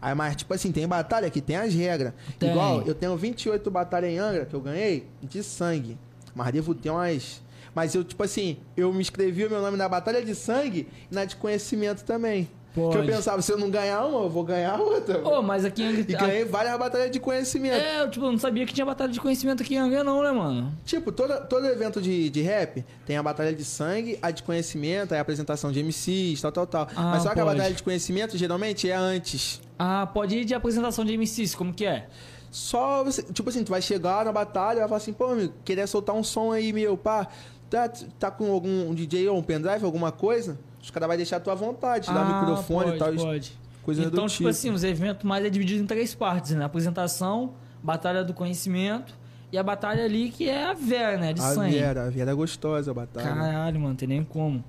[0.00, 2.14] Aí, mas, tipo assim, tem batalha que tem as regras.
[2.38, 2.50] Tem.
[2.50, 5.98] Igual, eu tenho 28 batalhas em Angra que eu ganhei de sangue.
[6.34, 7.42] Mas devo ter umas.
[7.74, 11.14] Mas eu, tipo assim, eu me inscrevi o meu nome na batalha de sangue e
[11.14, 12.48] na de conhecimento também.
[12.74, 12.96] Pode.
[12.96, 15.26] Que eu pensava, se eu não ganhar uma, eu vou ganhar outra.
[15.26, 15.82] Ô, mas aqui.
[15.82, 17.74] E ganhei várias batalhas de conhecimento.
[17.74, 20.30] É, eu tipo, não sabia que tinha batalha de conhecimento aqui em Angra não, né,
[20.30, 20.72] mano?
[20.84, 25.12] Tipo, todo, todo evento de, de rap tem a batalha de sangue, a de conhecimento,
[25.12, 26.88] a apresentação de MCs, tal, tal, tal.
[26.94, 27.56] Ah, Mas só que a pode.
[27.56, 29.60] batalha de conhecimento geralmente é antes.
[29.76, 32.06] Ah, pode ir de apresentação de MCs, como que é?
[32.50, 35.52] Só você, tipo assim, tu vai chegar na batalha e vai falar assim, pô, meu,
[35.64, 37.28] queria soltar um som aí, meu, pá.
[37.68, 40.58] Tá, tá com algum um DJ ou um pendrive, alguma coisa?
[40.82, 43.26] Os caras vão deixar a tua vontade, te dar ah, microfone pode, e tal.
[43.26, 43.60] pode.
[43.82, 44.48] Coisa então, tipo tipo.
[44.48, 46.64] assim, os eventos mais é dividido em três partes, né?
[46.64, 49.14] Apresentação, batalha do conhecimento
[49.52, 51.32] e a batalha ali que é a Vera, né?
[51.32, 51.78] De a sangue.
[51.78, 53.28] Vera, a Vera é gostosa a batalha.
[53.28, 54.64] Caralho, mano, tem nem como.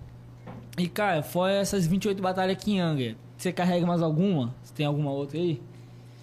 [0.78, 4.56] E, cara, fora essas 28 batalhas aqui em Angra, você carrega mais alguma?
[4.64, 5.62] Você tem alguma outra aí?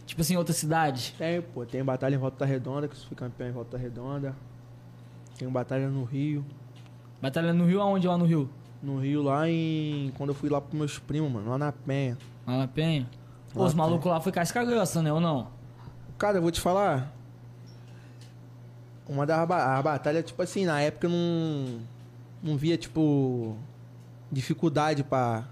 [0.09, 1.15] Tipo assim, outra cidade?
[1.19, 4.35] Tem, pô, tem batalha em Volta Redonda, que eu fui campeão em Volta Redonda.
[5.39, 6.43] Tem batalha no Rio.
[7.21, 8.49] Batalha no Rio, aonde lá no Rio?
[8.83, 10.11] No Rio, lá em.
[10.17, 12.17] Quando eu fui lá pros meus primos, mano, lá na Penha.
[12.47, 13.07] Lá na Penha?
[13.53, 15.13] Pô, os malucos lá foi casca grossa, né?
[15.13, 15.49] Ou não?
[16.17, 17.13] Cara, eu vou te falar.
[19.07, 21.81] Uma das ba- a batalha, tipo assim, na época eu não.
[22.43, 23.57] Não via, tipo.
[24.33, 25.45] Dificuldade pra.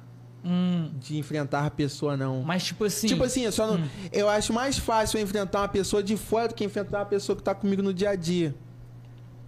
[0.49, 2.43] Hum, De enfrentar a pessoa, não.
[2.43, 3.09] mas tipo assim...
[3.09, 3.79] Tipo assim, eu só não.
[3.79, 3.89] Hum.
[4.13, 7.35] Eu acho mais fácil eu enfrentar uma pessoa de fora do que enfrentar uma pessoa
[7.35, 8.55] que tá comigo no dia a dia.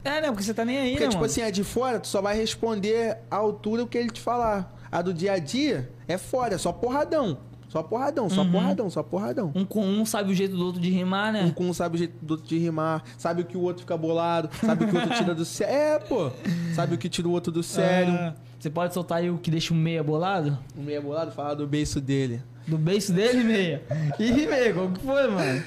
[0.02, 0.28] É, né?
[0.28, 1.30] Porque você tá nem aí, Porque, né, tipo mano?
[1.30, 4.74] assim, a de fora, tu só vai responder à altura o que ele te falar.
[4.90, 7.38] A do dia a dia é fora, é só porradão.
[7.68, 8.50] Só porradão, só Uhum.
[8.52, 9.52] porradão, só porradão.
[9.54, 11.42] Um com um sabe o jeito do outro de rimar, né?
[11.44, 13.82] Um com um sabe o jeito do outro de rimar, sabe o que o outro
[13.82, 15.68] fica bolado, sabe o que o outro tira do sério.
[15.78, 16.30] É, pô.
[16.74, 18.12] Sabe o que tira o outro do sério.
[18.14, 20.58] Ah, você pode soltar aí o que deixa o meia bolado?
[20.76, 22.42] O meia bolado fala do beiço dele.
[22.66, 23.82] Do beiço dele, meia?
[24.18, 25.62] Ih, meia, qual que foi, mano?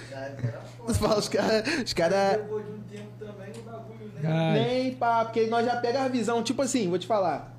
[0.96, 1.64] Fala, os caras.
[1.86, 2.38] Os caras.
[2.38, 4.54] Depois de um tempo também, o bagulho, né?
[4.54, 6.42] Nem pá, porque nós já pega a visão.
[6.44, 7.56] Tipo assim, vou te falar.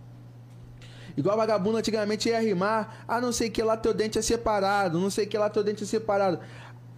[1.17, 5.11] Igual vagabundo antigamente ia rimar, ah, não sei que lá teu dente é separado, não
[5.11, 6.39] sei que lá teu dente é separado.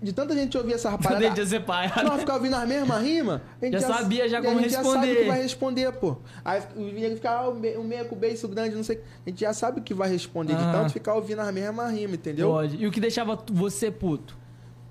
[0.03, 1.20] De tanta gente ouvir essa Meu parada.
[1.20, 2.05] dente ia separar.
[2.05, 4.83] Nós ficar ouvindo as mesmas rimas, a gente Já sabia já como a gente já
[4.85, 5.16] sabe responder.
[5.22, 6.16] que vai responder, pô.
[6.44, 9.00] Aí o nego fica, ah, o meia com o beiço grande, não sei.
[9.27, 10.72] A gente já sabe o que vai responder, de Aham.
[10.72, 12.50] tanto ficar ouvindo as mesmas rimas, entendeu?
[12.50, 12.77] Pode.
[12.77, 14.37] E o que deixava você puto?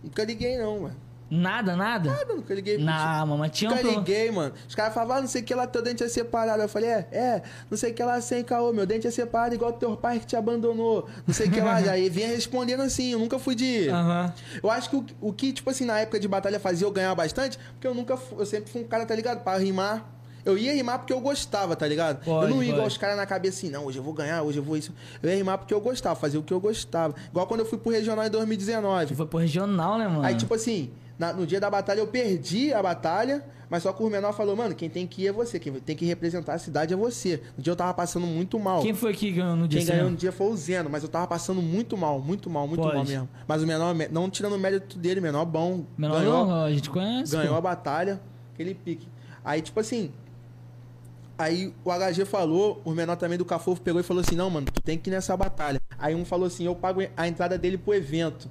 [0.04, 0.96] Nunca liguei, não, mano.
[1.34, 2.12] Nada, nada?
[2.12, 2.78] Nada, nunca liguei.
[2.78, 4.54] Não, mas tinha um Nunca liguei, mano.
[4.68, 6.62] Os caras falavam, ah, não sei o que lá, teu dente é separado.
[6.62, 7.42] Eu falei, é, é,
[7.72, 10.28] não sei o que lá, sem caô, meu dente é separado igual teu pai que
[10.28, 11.10] te abandonou.
[11.26, 11.74] Não sei o que lá.
[11.94, 13.90] E vinha respondendo assim, eu nunca fui de.
[13.90, 14.34] Aham.
[14.62, 17.14] Eu acho que o, o que, tipo assim, na época de batalha fazia eu ganhar
[17.16, 19.44] bastante, porque eu nunca, eu sempre fui um cara, tá ligado?
[19.44, 20.08] Pra rimar.
[20.46, 22.24] Eu ia rimar porque eu gostava, tá ligado?
[22.24, 22.94] Pode, eu não ia igual pode.
[22.94, 24.92] os caras na cabeça assim, não, hoje eu vou ganhar, hoje eu vou isso.
[25.22, 27.16] Eu ia rimar porque eu gostava, fazer o que eu gostava.
[27.30, 29.16] Igual quando eu fui pro regional em 2019.
[29.16, 30.24] Foi pro regional, né, mano?
[30.24, 34.04] Aí, tipo assim, na- no dia da batalha eu perdi a batalha, mas só que
[34.04, 36.58] o menor falou, mano, quem tem que ir é você, quem tem que representar a
[36.60, 37.42] cidade é você.
[37.58, 38.82] No dia eu tava passando muito mal.
[38.82, 41.10] Quem foi que ganhou no dia Quem ganhou no dia foi o Zeno, mas eu
[41.10, 42.96] tava passando muito mal, muito mal, muito Pode.
[42.96, 43.30] mal mesmo.
[43.48, 45.84] Mas o menor, não tirando o mérito dele, o menor bom.
[45.98, 47.32] Menor ganhou, não, a gente conhece.
[47.32, 47.58] ganhou pô.
[47.58, 48.22] a batalha,
[48.54, 49.08] aquele pique.
[49.44, 50.12] Aí, tipo assim.
[51.36, 54.68] Aí o HG falou, o menor também do Cafofo pegou e falou assim: Não, mano,
[54.72, 55.82] tu tem que ir nessa batalha.
[55.98, 58.48] Aí um falou assim: Eu pago a entrada dele pro evento.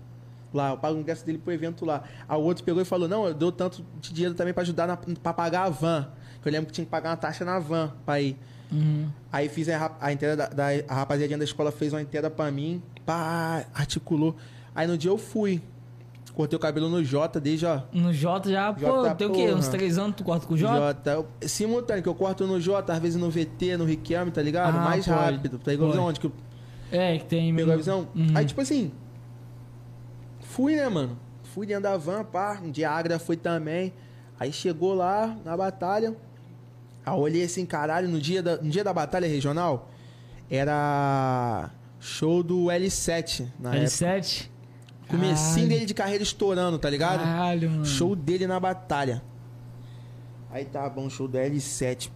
[0.52, 2.02] Lá, eu pago o ingresso dele pro evento lá.
[2.28, 4.86] Aí o outro pegou e falou: Não, eu dou tanto de dinheiro também pra ajudar
[4.86, 6.08] na, pra pagar a van.
[6.42, 8.36] Que eu lembro que tinha que pagar uma taxa na van pra ir.
[8.70, 9.08] Uhum.
[9.30, 12.50] Aí fiz a, a inteira da, da a rapaziadinha da escola fez uma inteira pra
[12.50, 14.34] mim, pá, articulou.
[14.74, 15.62] Aí no dia eu fui.
[16.34, 17.82] Cortei o cabelo no Jota, desde ó.
[17.92, 19.52] No Jota já, pô, Jota, tem o quê?
[19.52, 20.56] Uns três anos tu corta com o?
[20.56, 21.10] Jota.
[21.10, 24.74] Eu- simultâneo, que eu corto no Jota, às vezes no VT, no Riquelme, tá ligado?
[24.78, 25.56] Ah, Mais pode, rápido.
[25.56, 25.76] A pode.
[25.76, 26.20] visão onde?
[26.20, 26.32] Que eu
[26.90, 27.54] É, que tem...
[27.54, 28.08] pegou a visão?
[28.14, 28.28] Uhum.
[28.34, 28.90] Aí, tipo assim.
[30.52, 31.18] Fui, né, mano?
[31.54, 32.60] Fui dentro da van, pá.
[32.62, 33.94] Um dia a Agra foi também.
[34.38, 36.14] Aí chegou lá na batalha.
[37.06, 39.88] Aí olhei assim, caralho, no dia da, no dia da batalha regional,
[40.50, 43.86] era show do L7 na época.
[43.86, 44.50] L7?
[45.08, 45.68] Comecinho Caralho.
[45.68, 47.20] dele de carreira estourando, tá ligado?
[47.20, 47.86] Caralho, mano.
[47.86, 49.22] Show dele na batalha.
[50.50, 52.10] Aí tá bom, show do L7.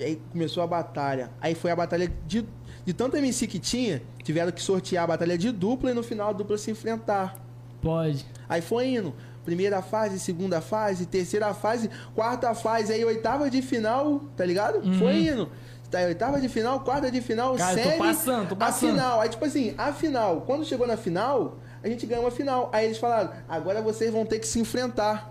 [0.00, 1.30] E aí começou a batalha.
[1.40, 2.44] Aí foi a batalha de,
[2.84, 6.30] de tanto MC que tinha, tiveram que sortear a batalha de dupla e no final
[6.30, 7.47] a dupla se enfrentar.
[7.88, 8.26] Pode.
[8.48, 9.14] Aí foi indo.
[9.44, 14.82] Primeira fase, segunda fase, terceira fase, quarta fase, aí oitava de final, tá ligado?
[14.98, 15.48] Foi indo.
[15.90, 18.90] Tá, oitava de final, quarta de final, Cara, eu tô passando, tô a passando.
[18.90, 19.20] final.
[19.22, 22.68] Aí, tipo assim, a final, quando chegou na final, a gente ganhou uma final.
[22.74, 25.30] Aí eles falaram, agora vocês vão ter que se enfrentar.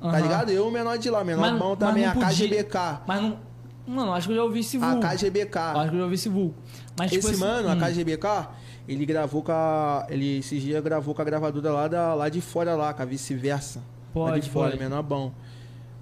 [0.00, 0.20] Tá Aham.
[0.20, 0.50] ligado?
[0.50, 3.02] Eu, o menor de lá, menor Mas- bom mas também, a KGBK.
[3.06, 3.38] Mas não.
[3.86, 5.00] Mano, acho que eu já ouvi esse A vulgo.
[5.02, 5.58] KGBK.
[5.58, 6.54] Acho que eu já ouvi esse vulgo.
[6.98, 8.48] Mas, tipo Esse assim, mano, hum, a KGBK,
[8.88, 10.06] ele gravou com a.
[10.10, 13.04] Ele esses dias gravou com a gravadora lá, da, lá de fora lá, com a
[13.04, 13.78] vice-versa.
[13.78, 14.82] lá Pode, de fora, pode.
[14.82, 15.32] menor bom.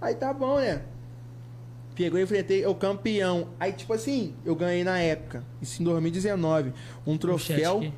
[0.01, 0.83] Aí tá bom, né?
[1.95, 3.49] Pegou e enfrentei o campeão.
[3.59, 6.73] Aí, tipo assim, eu ganhei na época, isso em 2019,
[7.07, 7.79] um troféu.
[7.79, 7.93] aqui.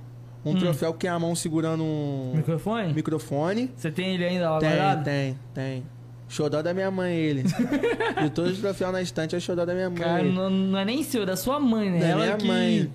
[0.45, 0.59] Um Hum.
[0.59, 2.93] troféu que é a mão segurando um Microfone?
[2.93, 3.71] microfone.
[3.77, 5.05] Você tem ele ainda lá Tem, guardado?
[5.05, 5.85] tem, tem.
[6.29, 7.45] Xodó da minha mãe, ele.
[8.21, 9.99] De todos os troféus na estante, é o xodó da minha mãe.
[10.01, 12.01] Cara, não, não é nem seu, é da sua mãe, né?
[12.01, 12.47] Da Ela minha que...
[12.47, 12.91] mãe.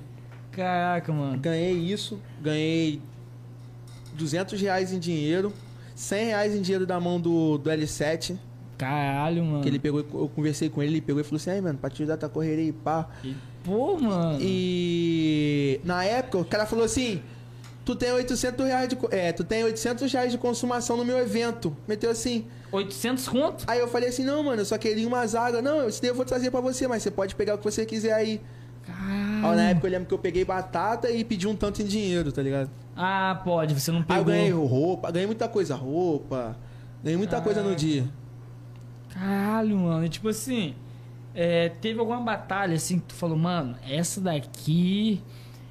[0.51, 1.37] Caraca, mano.
[1.37, 3.01] Ganhei isso, ganhei
[4.15, 5.53] 200 reais em dinheiro,
[5.95, 8.37] 100 reais em dinheiro da mão do, do L7,
[8.77, 9.61] Caralho, mano.
[9.61, 11.89] que ele pegou, eu conversei com ele, ele pegou e falou assim, aí mano, pra
[11.89, 13.07] te ajudar tua correria e pá.
[13.63, 14.37] Pô, mano.
[14.41, 17.21] E na época o cara falou assim,
[17.83, 21.75] tu tem 800 reais de, é, tu tem 800 reais de consumação no meu evento.
[21.87, 22.45] Meteu assim.
[22.71, 23.63] 800 conto?
[23.65, 25.61] Aí eu falei assim, não mano, eu só queria uma zaga.
[25.61, 27.85] Não, esse daí eu vou trazer pra você, mas você pode pegar o que você
[27.85, 28.41] quiser aí.
[28.85, 29.26] Caralho.
[29.43, 32.31] Aí na época eu lembro que eu peguei batata e pedi um tanto em dinheiro,
[32.31, 32.69] tá ligado?
[32.95, 34.19] Ah, pode, você não Aí pegou.
[34.21, 36.55] eu ganhei roupa, ganhei muita coisa, roupa,
[37.03, 38.05] ganhei muita coisa no dia.
[39.09, 40.05] Caralho, mano.
[40.05, 40.75] E tipo assim,
[41.33, 45.21] é, teve alguma batalha assim que tu falou, mano, essa daqui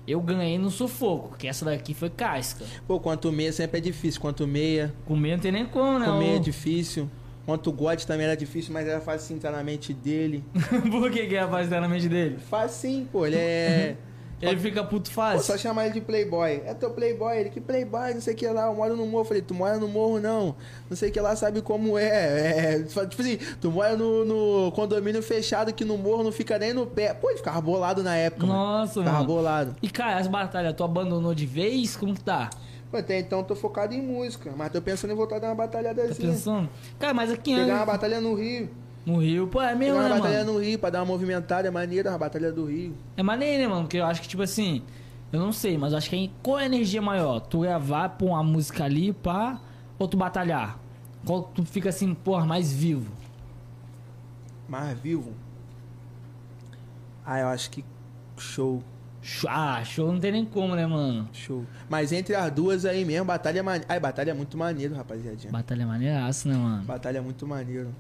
[0.07, 2.65] eu ganhei no sufoco, porque essa daqui foi casca.
[2.87, 6.07] Pô, quanto meia sempre é difícil, quanto meia, Comer não tem nem como, né?
[6.07, 7.11] comer é difícil.
[7.47, 10.45] Quanto God também era difícil, mas era fácil entrar na mente dele.
[10.91, 12.39] Por que que é a paz na mente dele?
[12.51, 13.97] Facinho, pô, ele é.
[14.43, 15.41] Ele fica puto Pô, fácil.
[15.43, 16.61] só chamar ele de playboy.
[16.67, 19.23] É teu playboy, ele que playboy, não sei o que lá, eu moro no morro.
[19.23, 20.55] Eu falei, tu mora no morro não.
[20.91, 22.75] Não sei o que lá, sabe como é.
[22.75, 26.75] é tipo assim, tu mora no, no condomínio fechado que no morro não fica nem
[26.75, 27.15] no pé.
[27.15, 28.59] Pô, ele ficava bolado na época, mano.
[28.59, 29.27] Nossa, Ficava mano.
[29.27, 29.77] bolado.
[29.83, 31.97] E cara, as batalhas, tu abandonou de vez?
[31.97, 32.51] Como que tá?
[32.91, 35.49] Pô, até então eu tô focado em música, mas tô pensando em voltar a dar
[35.49, 36.31] uma Tá batalhadazinha.
[36.33, 36.69] pensando?
[36.99, 38.71] Cara, mas aqui Pegar uma batalha no Rio.
[39.05, 40.53] no Rio, pô, é mesmo, Pegar né, uma batalha mano?
[40.55, 42.95] no Rio pra dar uma movimentada, é maneira a batalha do Rio.
[43.17, 43.83] É maneiro, né, mano?
[43.83, 44.83] Porque eu acho que, tipo assim,
[45.33, 47.41] eu não sei, mas eu acho que é- qual é a energia maior?
[47.41, 49.61] Tu gravar, pôr uma música ali, pá,
[49.99, 50.79] ou tu batalhar?
[51.27, 53.11] Qual tu fica assim, porra, mais vivo?
[54.69, 55.33] Mais vivo.
[57.25, 57.85] Ah, eu acho que
[58.39, 58.83] show.
[59.49, 61.29] Ah, show não tem nem como, né, mano?
[61.33, 61.65] Show.
[61.89, 63.87] Mas entre as duas aí mesmo, batalha é maneiro.
[63.89, 65.53] Ai, batalha é muito maneiro, rapaziadinha.
[65.53, 66.85] Batalha é maneiraço, né, mano?
[66.85, 67.93] Batalha é muito maneiro.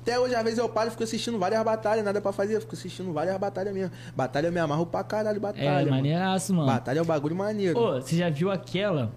[0.00, 2.60] Até hoje, às vezes, eu paro e fico assistindo várias batalhas, nada pra fazer, eu
[2.60, 3.90] fico assistindo várias batalhas mesmo.
[4.14, 5.64] Batalha eu me amarro pra caralho, batalha.
[5.64, 5.90] É, mano.
[5.90, 6.66] maneiraço, mano.
[6.66, 7.78] Batalha é um bagulho maneiro.
[7.78, 9.10] Ô, você já viu aquela?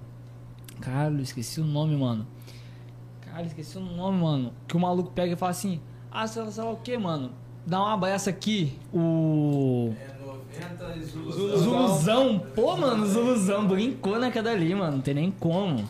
[0.80, 2.26] Caralho, esqueci o nome, mano.
[3.22, 4.54] Caralho, esqueci o nome, mano.
[4.68, 7.32] Que o maluco pega e fala assim: Ah, sei lá, sei lá o que, mano?
[7.66, 8.80] Dá uma abraça aqui.
[8.94, 9.94] O.
[10.00, 10.17] É
[10.60, 11.58] 90 e Zulu.
[11.58, 12.40] Zuluzão.
[12.56, 14.94] Pô, mano, Zuluzão brincou naquela ali, mano.
[14.98, 15.88] Não tem nem como.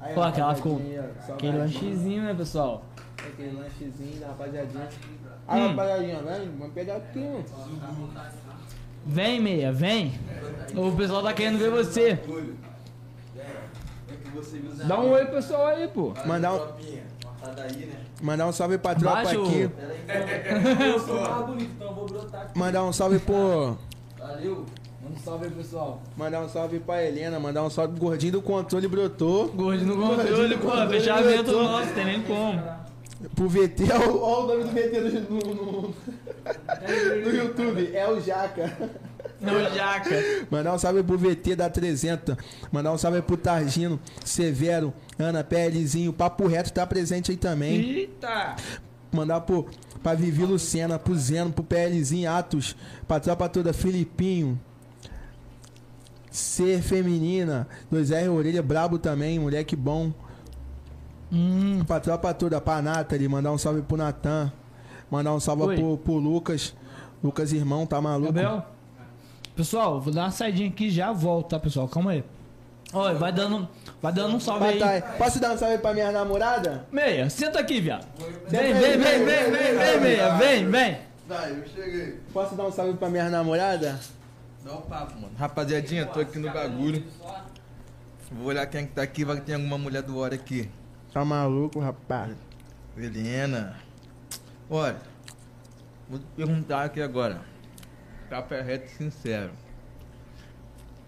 [0.00, 0.80] Aí, Pô, aquela ficou.
[1.28, 2.84] Aquele lanchezinho, né, pessoal?
[3.18, 4.88] Aquele lanchezinho da rapaziadinha.
[5.46, 5.68] Ah, Hum.
[5.68, 7.44] rapaziadinha, vem, vamos pegar aqui, mano.
[9.06, 10.12] Vem, meia, vem.
[10.74, 12.18] O pessoal tá querendo ver você.
[14.86, 16.12] Dá um oi, pessoal, aí, pô.
[16.26, 16.60] Mandar um,
[18.22, 19.70] mandar um salve pra tropa Baixa o- aqui.
[20.84, 22.58] Eu sou mais bonito, então eu vou brotar aqui.
[22.58, 23.76] Mandar um salve pro.
[24.20, 24.66] Valeu.
[25.02, 26.02] Manda um salve aí, pessoal.
[26.16, 29.48] Mandar um salve pra Helena, mandar um salve pro gordinho do controle brotou.
[29.48, 30.70] Gordo no controle, pô.
[30.88, 32.62] Fechamento nosso, tem nem como.
[33.34, 35.94] Pro VT, olha o, o nome do VT no, no, no-
[37.24, 38.72] no YouTube, é o Jaca.
[39.40, 40.10] Não, jaca.
[40.50, 42.36] Mandar um salve pro VT da 300.
[42.70, 46.12] Mandar um salve pro Targino, Severo, Ana, PLzinho.
[46.12, 47.80] Papo Reto tá presente aí também.
[47.80, 48.56] Eita.
[49.12, 49.66] Mandar pro,
[50.02, 52.76] pra Vivi Lucena, pro Zeno, pro PLzinho, Atos,
[53.08, 54.58] pra tropa toda, Filipinho.
[56.30, 60.12] Ser feminina, 2R Orelha, brabo também, moleque bom.
[61.32, 61.84] Hum.
[61.86, 64.52] Pra tropa toda, pra Nathalie, mandar um salve pro Natan.
[65.10, 66.74] Mandar um salve pro, pro Lucas.
[67.22, 68.32] Lucas, irmão, tá maluco?
[68.32, 68.64] Gabriel?
[69.54, 71.88] Pessoal, vou dar uma saidinha aqui e já volto, tá, pessoal?
[71.88, 72.24] Calma aí.
[72.92, 73.68] Olha, vai dando,
[74.02, 74.78] vai dando um salve aí.
[74.78, 75.02] Batalha.
[75.16, 76.86] Posso dar um salve pra minha namorada?
[76.90, 78.06] Meia, senta aqui, viado.
[78.48, 80.98] Vem, aí, vem, vem, vem, vem, vem, vem, meia, vem, vem.
[81.28, 82.20] Vai, eu cheguei.
[82.32, 84.00] Posso dar um salve pra minha namorada?
[84.64, 85.32] Dá um papo, mano.
[85.38, 87.04] Rapaziadinha, tô aqui no bagulho.
[88.32, 90.68] Vou olhar quem é que tá aqui, vai que tem alguma mulher do hora aqui.
[91.12, 92.36] Tá maluco, rapaz?
[92.96, 93.76] Helena.
[94.68, 94.96] Olha,
[96.08, 97.40] vou te perguntar aqui agora.
[98.28, 99.50] Café reto e sincero.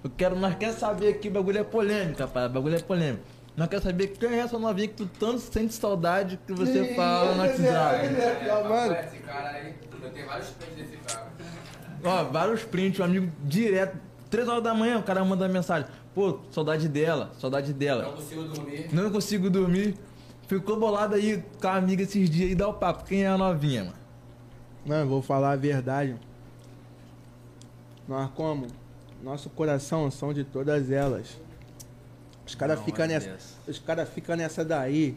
[0.05, 2.47] Eu quero, nós quer saber aqui, o bagulho é polêmico, rapaz.
[2.47, 3.23] O bagulho é polêmico.
[3.57, 7.35] Nós quer saber quem é essa novinha que tu tanto sente saudade que você fala
[7.35, 8.09] no WhatsApp.
[8.69, 11.31] Mano, Esse cara aí, eu tenho vários prints desse cara.
[12.05, 13.97] Ó, vários prints, um amigo direto.
[14.31, 15.87] Três horas da manhã, o cara manda mensagem.
[16.15, 18.05] Pô, saudade dela, saudade Não dela.
[18.13, 18.89] consigo dormir.
[18.93, 19.95] Não consigo dormir.
[20.49, 23.05] Ficou bolado aí com a amiga esses dias e dá o papo.
[23.05, 23.97] Quem é a novinha, mano?
[24.85, 26.17] Mano, vou falar a verdade.
[28.09, 28.67] Nós como?
[29.23, 31.39] Nosso coração são de todas elas.
[32.47, 33.37] Os caras ficam nessa.
[33.67, 35.15] Os caras ficam nessa daí.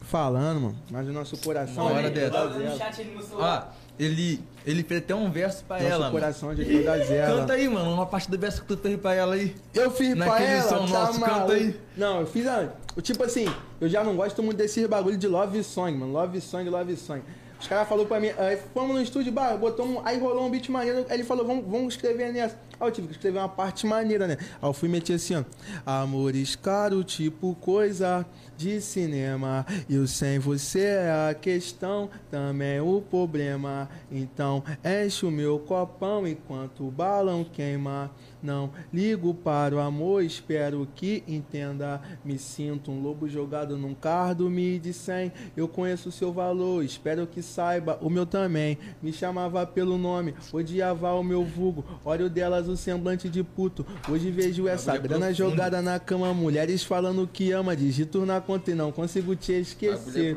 [0.00, 0.76] Falando, mano.
[0.90, 2.30] Mas o nosso coração Uma é hora de dessa.
[2.30, 2.96] todas elas.
[3.26, 3.76] celular.
[3.98, 6.12] ele, ele fez até um verso pra Nosso ela, mano.
[6.12, 7.40] coração é de todas elas.
[7.40, 9.56] Canta aí, mano, uma parte do verso que tu fez pra ela aí.
[9.74, 11.80] Eu fiz pra ela, som tá nosso, canta aí.
[11.96, 12.72] Não, eu fiz a...
[12.96, 13.46] o Tipo assim,
[13.80, 16.12] eu já não gosto muito desse bagulho de love song, mano.
[16.12, 17.22] Love song, love song.
[17.60, 20.68] Os caras falaram pra mim, aí fomos no estúdio, botou um, aí rolou um beat
[20.68, 22.56] maneiro, aí ele falou, vamos, vamos escrever nessa.
[22.80, 24.36] Aí eu tive que escrever uma parte maneira, né?
[24.40, 25.44] Aí eu fui meter assim, ó.
[25.84, 28.24] Amores caro, tipo coisa
[28.56, 29.66] de cinema.
[29.88, 33.88] E o sem você é a questão, também o problema.
[34.12, 38.10] Então enche o meu copão enquanto o balão queima.
[38.42, 42.00] Não ligo para o amor, espero que entenda.
[42.24, 45.32] Me sinto um lobo jogado num cardo, me 100.
[45.56, 48.78] Eu conheço o seu valor, espero que saiba o meu também.
[49.02, 51.84] Me chamava pelo nome, odiava o meu vulgo.
[52.04, 53.84] Olho delas o semblante de puto.
[54.08, 56.32] Hoje vejo essa grana jogada na cama.
[56.32, 60.36] Mulheres falando que ama, digito na conta e não consigo te esquecer.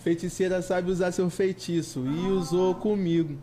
[0.00, 3.38] Feiticeira sabe usar seu feitiço e usou comigo.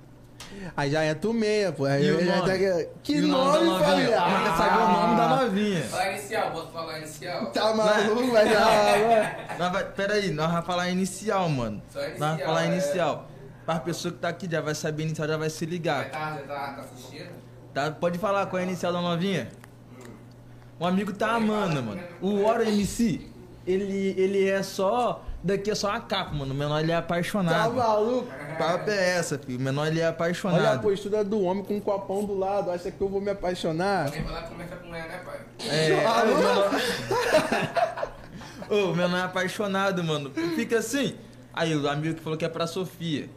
[0.76, 1.86] Aí já entra o meia, pô.
[1.86, 2.48] Aí E o já nome?
[2.52, 3.80] tá- Que E nome, novinha?
[3.88, 4.20] família?
[4.22, 5.84] Mas quer saber o nome da novinha.
[5.84, 7.46] Fala inicial, posso falar inicial?
[7.52, 9.56] Tá maluco, vai já.
[9.60, 11.82] Nós vai, pera aí, nós vamos falar inicial, mano.
[11.92, 12.68] Só Nós inicial, vamos falar é.
[12.68, 13.28] inicial.
[13.66, 16.10] Para pessoa que tá aqui já vai saber inicial, já vai se Já ligar.
[16.10, 17.30] tá, já tá, tá assistindo?
[17.74, 17.92] Tá?
[17.92, 19.50] Pode falar qual é a inicial da novinha?
[20.80, 22.02] Um amigo tá amando, mano.
[22.22, 23.30] O Oro MC,
[23.68, 25.24] ele, ele é só.
[25.44, 26.54] Daqui é só a capa, mano.
[26.54, 27.74] O menor ele é Tá apaixonado.
[27.74, 28.28] maluco?
[28.60, 29.58] Papo é essa, filho.
[29.58, 30.82] O menor ele é Olha a apaixonado.
[30.82, 32.70] postura do homem com um copão do lado.
[32.70, 34.10] Acha que eu vou me apaixonar?
[34.12, 35.40] Vai lá começa com ela, né, pai?
[35.68, 36.72] É, aí o menor.
[38.70, 40.32] Ô, o menor é apaixonado, mano.
[40.56, 41.16] Fica assim.
[41.54, 43.28] Aí o amigo que falou que é pra Sofia.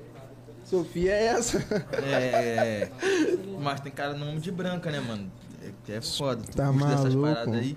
[0.63, 1.59] Sofia é essa.
[2.03, 2.89] É.
[3.61, 5.31] Mas tem cara no nome de branca, né, mano?
[5.89, 6.43] É, é foda.
[6.45, 7.23] Tu Tá dessas maluco?
[7.35, 7.77] paradas aí.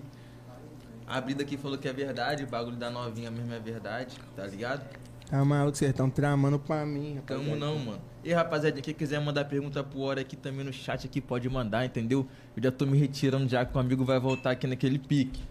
[1.08, 4.46] A Brida aqui falou que é verdade, o bagulho da novinha mesmo é verdade, tá
[4.46, 4.86] ligado?
[5.30, 7.22] Tá maluco, vocês estão tramando pra mim.
[7.26, 7.66] Tamo rapaziada.
[7.66, 8.02] não, mano.
[8.24, 11.86] E rapaziada, quem quiser mandar pergunta pro Hora aqui também no chat aqui, pode mandar,
[11.86, 12.28] entendeu?
[12.56, 15.42] Eu já tô me retirando já que o amigo vai voltar aqui naquele pique.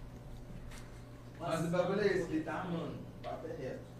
[1.41, 2.95] Mas o bagulho é esse, ele tá amando.
[3.21, 3.96] O papo é reto.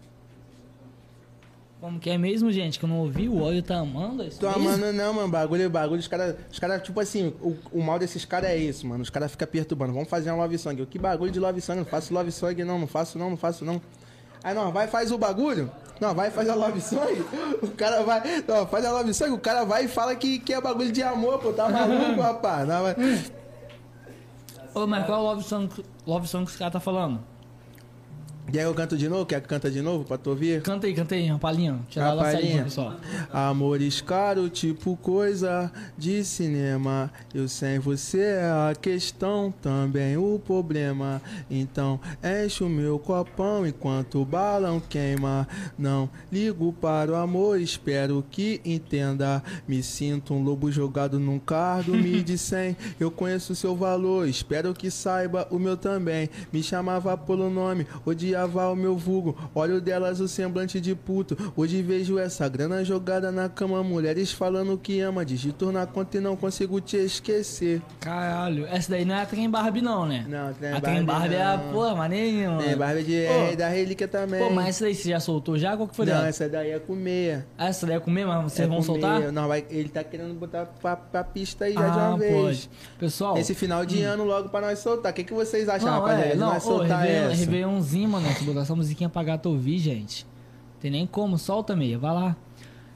[1.79, 2.79] Como que é mesmo, gente?
[2.79, 4.23] Que eu não ouvi, o óleo tá amando?
[4.23, 4.67] é isso Tô mesmo?
[4.67, 5.29] amando não, mano.
[5.29, 5.99] Bagulho, bagulho.
[5.99, 9.03] Os caras, os cara, tipo assim, o, o mal desses caras é isso, mano.
[9.03, 9.93] Os caras ficam perturbando.
[9.93, 10.79] Vamos fazer uma love song.
[10.79, 11.77] Eu, que bagulho de love song?
[11.79, 12.79] Não faço love song, não.
[12.79, 13.29] Não faço, não.
[13.29, 13.79] Não faço, não.
[14.43, 15.69] Aí, não, vai faz o bagulho.
[16.01, 17.23] Não, vai faz a love song.
[17.61, 18.43] O cara vai.
[18.47, 19.31] Não, faz a love song.
[19.31, 21.53] O cara vai e fala que, que é bagulho de amor, pô.
[21.53, 22.67] Tá maluco, rapaz.
[22.67, 22.95] Não, vai...
[24.73, 25.69] Ô, mas qual é o love song,
[26.07, 27.19] love song que os caras tá falando?
[28.51, 29.25] E aí eu canto de novo?
[29.25, 30.61] Quer que canta de novo pra tu ouvir?
[30.61, 31.79] Canta aí, canta aí, uma palhinha.
[31.89, 32.63] Tirar lá palhinha.
[32.63, 32.95] pessoal.
[33.31, 37.11] Amores caro, tipo coisa de cinema.
[37.33, 41.21] Eu sem você é a questão, também o problema.
[41.51, 45.45] Então enche o meu copão enquanto o balão queima.
[45.77, 49.43] Não ligo para o amor, espero que entenda.
[49.67, 52.77] Me sinto um lobo jogado num cardo, me 100.
[52.97, 56.29] Eu conheço o seu valor, espero que saiba o meu também.
[56.53, 59.35] Me chamava pelo nome, odiava o meu vulgo.
[59.55, 61.35] Olho delas o semblante de puto.
[61.55, 63.83] Hoje vejo essa grana jogada na cama.
[63.83, 65.25] Mulheres falando que ama.
[65.25, 67.81] Digito na conta e não consigo te esquecer.
[67.99, 70.25] Caralho, essa daí não é a Trem Barbie não, né?
[70.27, 72.61] Não, Trem a Trem Barbie Barbie é a, porra, maneirinha, mano.
[72.69, 74.39] É, barba de é, da relíquia também.
[74.41, 75.75] Pô, mas essa daí você já soltou já?
[75.75, 76.27] Qual que foi Não, dela?
[76.27, 77.45] essa daí é com meia.
[77.57, 79.19] Ah, Essa daí é comer, mas vocês É vão com soltar?
[79.19, 79.31] meia.
[79.31, 82.33] Não, vai, ele tá querendo botar pra, pra pista aí já de ah, uma vez.
[82.33, 82.69] pode.
[82.99, 85.11] Pessoal, Esse final de ano logo pra nós soltar.
[85.11, 86.31] O que, que vocês acham, não, rapaziada?
[86.33, 87.39] é, não, nós ô, soltar Réveillon- essa?
[87.39, 90.25] Réveillonzinho, mano, se botar essa musiquinha pra gato ouvir, gente.
[90.79, 92.35] Tem nem como, solta meia, vai lá.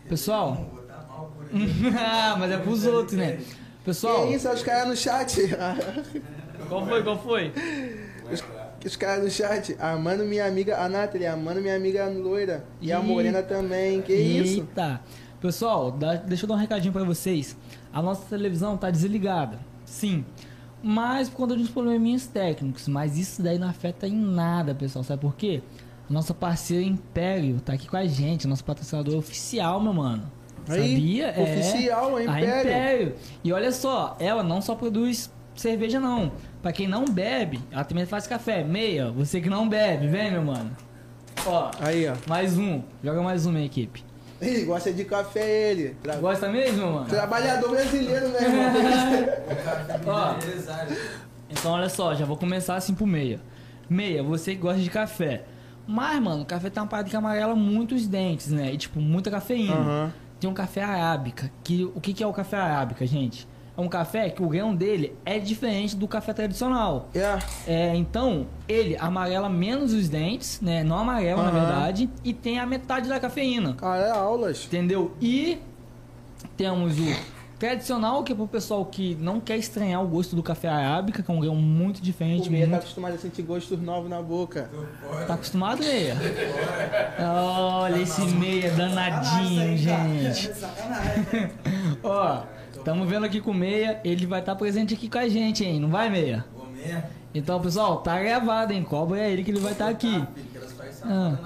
[0.08, 0.66] Pessoal.
[1.98, 3.40] ah, mas é pros outros, né?
[3.84, 5.42] Pessoal, Que isso, olha os caras no chat.
[6.70, 7.52] qual foi, qual foi?
[8.32, 8.44] Os,
[8.86, 9.76] os caras no chat.
[9.80, 12.64] Amando minha amiga, a Nathalie, amando minha amiga loira.
[12.80, 13.04] E a Ih.
[13.04, 14.02] Morena também.
[14.02, 14.60] Que isso?
[14.62, 15.02] Eita.
[15.42, 17.58] Pessoal, dá- deixa eu dar um recadinho pra vocês.
[17.92, 19.58] A nossa televisão tá desligada.
[19.86, 20.24] Sim.
[20.84, 22.88] Mas por conta de uns probleminhas técnicos.
[22.88, 25.04] Mas isso daí não afeta em nada, pessoal.
[25.04, 25.62] Sabe por quê?
[26.10, 28.48] A nossa parceira Império tá aqui com a gente.
[28.48, 30.24] Nosso patrocinador oficial, meu mano.
[30.68, 31.28] Aí, Sabia?
[31.28, 31.42] É.
[31.42, 32.62] oficial, a A Império.
[32.72, 33.16] Império.
[33.44, 36.32] E olha só, ela não só produz cerveja, não.
[36.62, 38.64] Pra quem não bebe, ela também faz café.
[38.64, 40.72] Meia, você que não bebe, vem, meu mano.
[41.46, 42.14] Ó, Aí, ó.
[42.28, 42.82] mais um.
[43.04, 44.04] Joga mais um, minha equipe.
[44.42, 45.96] Ih, gosta de café ele.
[46.02, 47.06] Tra- Gosta mesmo, mano?
[47.06, 49.34] Trabalhador brasileiro, né, irmão?
[50.08, 50.36] Ó,
[51.50, 53.40] Então olha só, já vou começar assim pro meia.
[53.90, 55.44] Meia, você que gosta de café.
[55.88, 58.74] Mas, mano, o café parada que amarela muito os dentes, né?
[58.74, 59.76] E tipo, muita cafeína.
[59.76, 60.14] Aham.
[60.40, 61.52] Tem um café arábica.
[61.64, 63.48] Que, o que, que é o café arábica, gente?
[63.78, 67.08] É um café que o grão dele é diferente do café tradicional.
[67.16, 67.40] É.
[67.66, 70.84] É, então, ele amarela menos os dentes, né?
[70.84, 71.60] Não amarela, na Aham.
[71.60, 73.74] verdade, e tem a metade da cafeína.
[73.76, 74.66] Cara, é aulas.
[74.66, 75.16] Entendeu?
[75.22, 75.58] E
[76.58, 77.16] temos o
[77.58, 81.30] tradicional, que é pro pessoal que não quer estranhar o gosto do café arábica, que
[81.30, 82.50] é um grão muito diferente.
[82.50, 84.70] O meia tá acostumado a sentir gostos novos na boca.
[85.28, 86.18] Tá acostumado, meia?
[87.20, 90.54] Olha esse meia danadinho, gente.
[90.56, 91.52] Sacanagem.
[92.04, 92.42] Ó,
[92.82, 95.80] estamos vendo aqui com o meia, ele vai estar presente aqui com a gente, hein?
[95.80, 96.46] Não vai, meia?
[96.56, 97.04] Vou mesmo.
[97.34, 98.84] Então, pessoal, tá gravado, hein?
[98.84, 100.14] Cobra é ele que ele vai estar aqui.
[100.22, 101.38] Ah, que elas fazem Ah.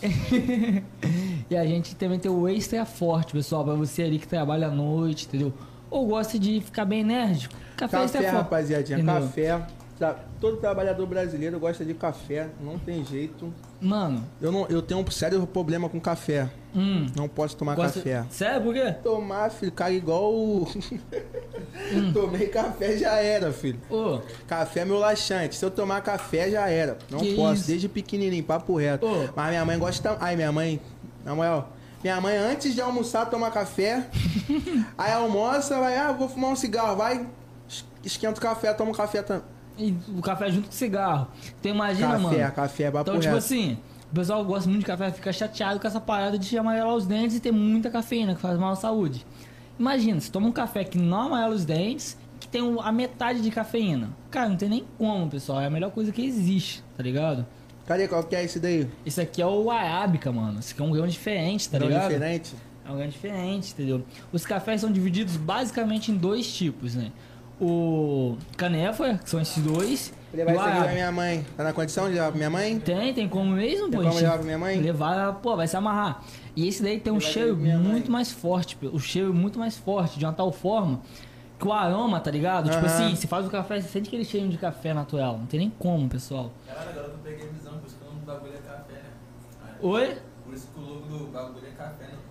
[1.50, 4.70] e a gente também tem o extra forte, pessoal, pra você ali que trabalha à
[4.70, 5.52] noite, entendeu?
[5.90, 7.54] Ou gosta de ficar bem enérgico.
[7.76, 8.34] Café, Café, extra forte.
[8.34, 9.20] rapaziadinha, entendeu?
[9.22, 9.66] café.
[9.98, 13.52] Tra- Todo trabalhador brasileiro gosta de café, não tem jeito.
[13.80, 16.50] Mano, Eu, não, eu tenho um sério problema com café.
[16.74, 17.06] hum.
[17.16, 17.98] Não posso tomar gosta...
[18.00, 18.24] café.
[18.30, 18.92] Sério, por quê?
[19.02, 20.32] Tomar, filho, cara, igual.
[20.34, 20.68] o-
[21.92, 22.12] Hum.
[22.12, 23.80] Tomei café já era, filho.
[23.90, 25.54] Ô, Café é meu laxante.
[25.56, 26.98] Se eu tomar café, já era.
[27.10, 27.66] Não Que posso, isso?
[27.68, 29.06] desde pequenininho, papo reto.
[29.06, 29.28] Ô.
[29.34, 30.16] Mas minha mãe gosta.
[30.20, 30.80] Ai, minha mãe.
[31.24, 31.72] Na moral.
[32.02, 34.06] Minha mãe, antes de almoçar, toma café.
[34.96, 36.96] aí almoça, vai, ah, vou fumar um cigarro.
[36.96, 37.26] Vai,
[37.68, 39.42] es- esquenta o café, toma um café também.
[39.80, 41.28] E o café junto com cigarro.
[41.58, 42.52] Então imagina, Café, mano.
[42.52, 43.78] café, é papo Então, tipo assim,
[44.10, 47.36] o pessoal gosta muito de café, fica chateado com essa parada de amarelar os dentes
[47.36, 49.24] e ter muita cafeína, que faz mal à saúde.
[49.78, 53.50] Imagina, você toma um café que não amarela os dentes, que tem a metade de
[53.50, 54.10] cafeína.
[54.30, 55.60] Cara, não tem nem como, pessoal.
[55.60, 57.46] É a melhor coisa que existe, tá ligado?
[57.86, 58.86] Cadê qual que é esse daí?
[59.04, 60.58] Esse aqui é o arábica, mano.
[60.60, 62.08] Esse aqui é um grão diferente, tá Grão ligado?
[62.08, 62.54] diferente?
[62.86, 64.04] É um grão diferente, entendeu?
[64.32, 67.10] Os cafés são divididos basicamente em dois tipos, né?
[67.60, 70.12] O canéfora, que são esses dois.
[70.32, 71.46] Levar isso aqui pra minha mãe.
[71.56, 72.78] Tá na condição de levar pra minha mãe?
[72.80, 74.06] Tem, tem como mesmo, Tem pô.
[74.06, 74.80] como levar pra minha mãe?
[74.80, 76.22] Levar, pô, vai se amarrar.
[76.56, 77.76] E esse daí tem um Levar cheiro mãe.
[77.76, 78.86] muito mais forte, pô.
[78.88, 81.00] o cheiro muito mais forte, de uma tal forma
[81.58, 82.70] que o aroma, tá ligado?
[82.70, 83.06] Tipo Aham.
[83.06, 85.36] assim, se faz o café, você sente aquele cheirinho de café natural.
[85.36, 86.50] Não tem nem como, pessoal.
[86.66, 88.92] Caralho, agora eu peguei a visão, por isso que o nome do bagulho é café,
[88.94, 89.74] né?
[89.82, 90.16] Oi?
[90.44, 92.29] Por isso que o logo do bagulho é café podcast.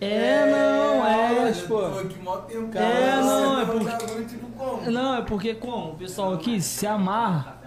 [0.00, 1.40] É, não, é.
[1.40, 1.80] mas, pô.
[1.88, 2.76] Tô aqui mó tempo.
[2.78, 4.90] É, não, é Você porque- um bagulho tipo como?
[4.90, 5.90] Não, é porque como?
[5.92, 7.58] O pessoal aqui se amarra.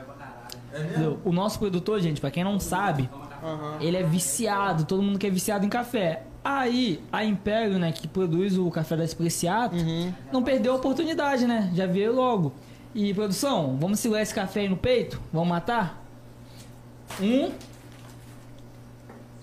[0.74, 0.80] É?
[1.26, 3.10] O nosso produtor, gente, pra quem não sabe,
[3.44, 3.78] Aham.
[3.82, 6.24] ele é viciado, todo mundo que é viciado em café.
[6.44, 10.14] Aí, a Império, né, que produz o café da Espreciato, Uhum.
[10.32, 11.70] não perdeu a oportunidade, né?
[11.76, 12.54] Já veio logo.
[12.96, 15.22] E, produção, vamos segurar esse café aí no peito?
[15.32, 16.02] Vamos matar?
[17.22, 17.52] Um,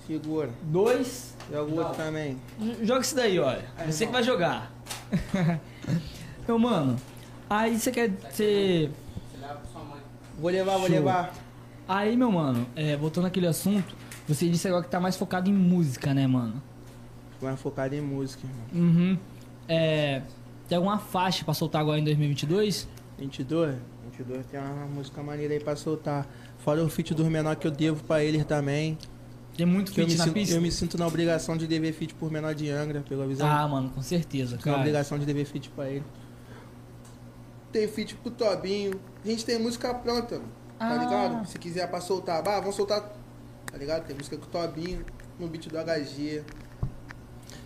[0.06, 0.50] Segura.
[0.62, 1.36] dois.
[1.50, 2.38] Joga o outro também.
[2.82, 3.64] Joga isso daí, olha.
[3.86, 4.70] Você que vai jogar.
[6.46, 6.96] Meu mano,
[7.48, 8.90] aí você quer ser.
[10.38, 10.96] Vou levar, vou Show.
[10.96, 11.34] levar.
[11.88, 13.96] Aí, meu mano, é, voltando àquele assunto,
[14.28, 16.62] você disse agora que tá mais focado em música, né, mano?
[17.40, 18.88] Mais focado em música, irmão.
[18.90, 19.18] Uhum.
[19.66, 20.22] É.
[20.68, 22.86] Tem alguma faixa pra soltar agora em 2022?
[23.18, 23.76] 22?
[24.04, 26.26] 22 tem uma música maneira aí pra soltar.
[26.58, 28.98] Fora o feat dos menor que eu devo pra eles também.
[29.58, 30.54] Tem muito feat me na sinto, pista?
[30.54, 33.44] eu me sinto na obrigação de dever feat por menor de Angra, pela visão.
[33.50, 34.76] Ah, mano, com certeza, na cara.
[34.78, 36.04] obrigação de dever feat pra ele.
[37.72, 39.00] Tem feat pro Tobinho.
[39.24, 40.42] A gente tem música pronta, tá
[40.78, 40.96] Ah.
[40.96, 41.46] ligado?
[41.48, 43.12] Se quiser pra soltar, bah, vamos soltar.
[43.66, 44.06] Tá ligado?
[44.06, 45.04] Tem música com o Tobinho,
[45.40, 46.44] no beat do HG.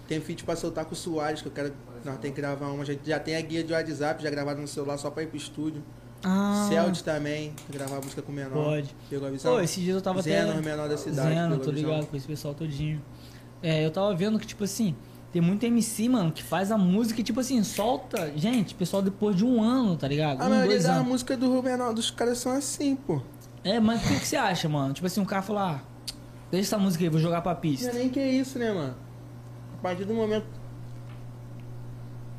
[0.09, 1.75] Tem feat pra soltar com o Soares, que eu quero.
[2.07, 2.85] Nós tem que gravar uma.
[2.87, 5.37] Já, já tem a guia de WhatsApp, já gravada no celular só pra ir pro
[5.37, 5.83] estúdio.
[6.25, 8.53] Ah, Celt também, gravar música com o menor.
[8.53, 8.95] Pode.
[9.11, 9.53] Pegou a visão?
[9.55, 10.61] Pô, esses dias eu tava Zeno, até...
[10.61, 11.35] o menor da cidade.
[11.35, 13.03] Zeno, tô ligado com esse pessoal todinho.
[13.63, 14.95] É, eu tava vendo que, tipo assim,
[15.33, 18.33] tem muito MC, mano, que faz a música e, tipo assim, solta.
[18.37, 20.41] Gente, pessoal depois de um ano, tá ligado?
[20.43, 21.09] A um, maioria da anos.
[21.09, 23.21] música do menor dos caras são assim, pô.
[23.65, 24.93] É, mas o que, que você acha, mano?
[24.93, 26.15] Tipo assim, um cara fala, ah,
[26.51, 27.91] deixa essa música aí, vou jogar pra Não pista.
[27.91, 28.95] é nem que é isso, né, mano?
[29.79, 30.47] A partir do momento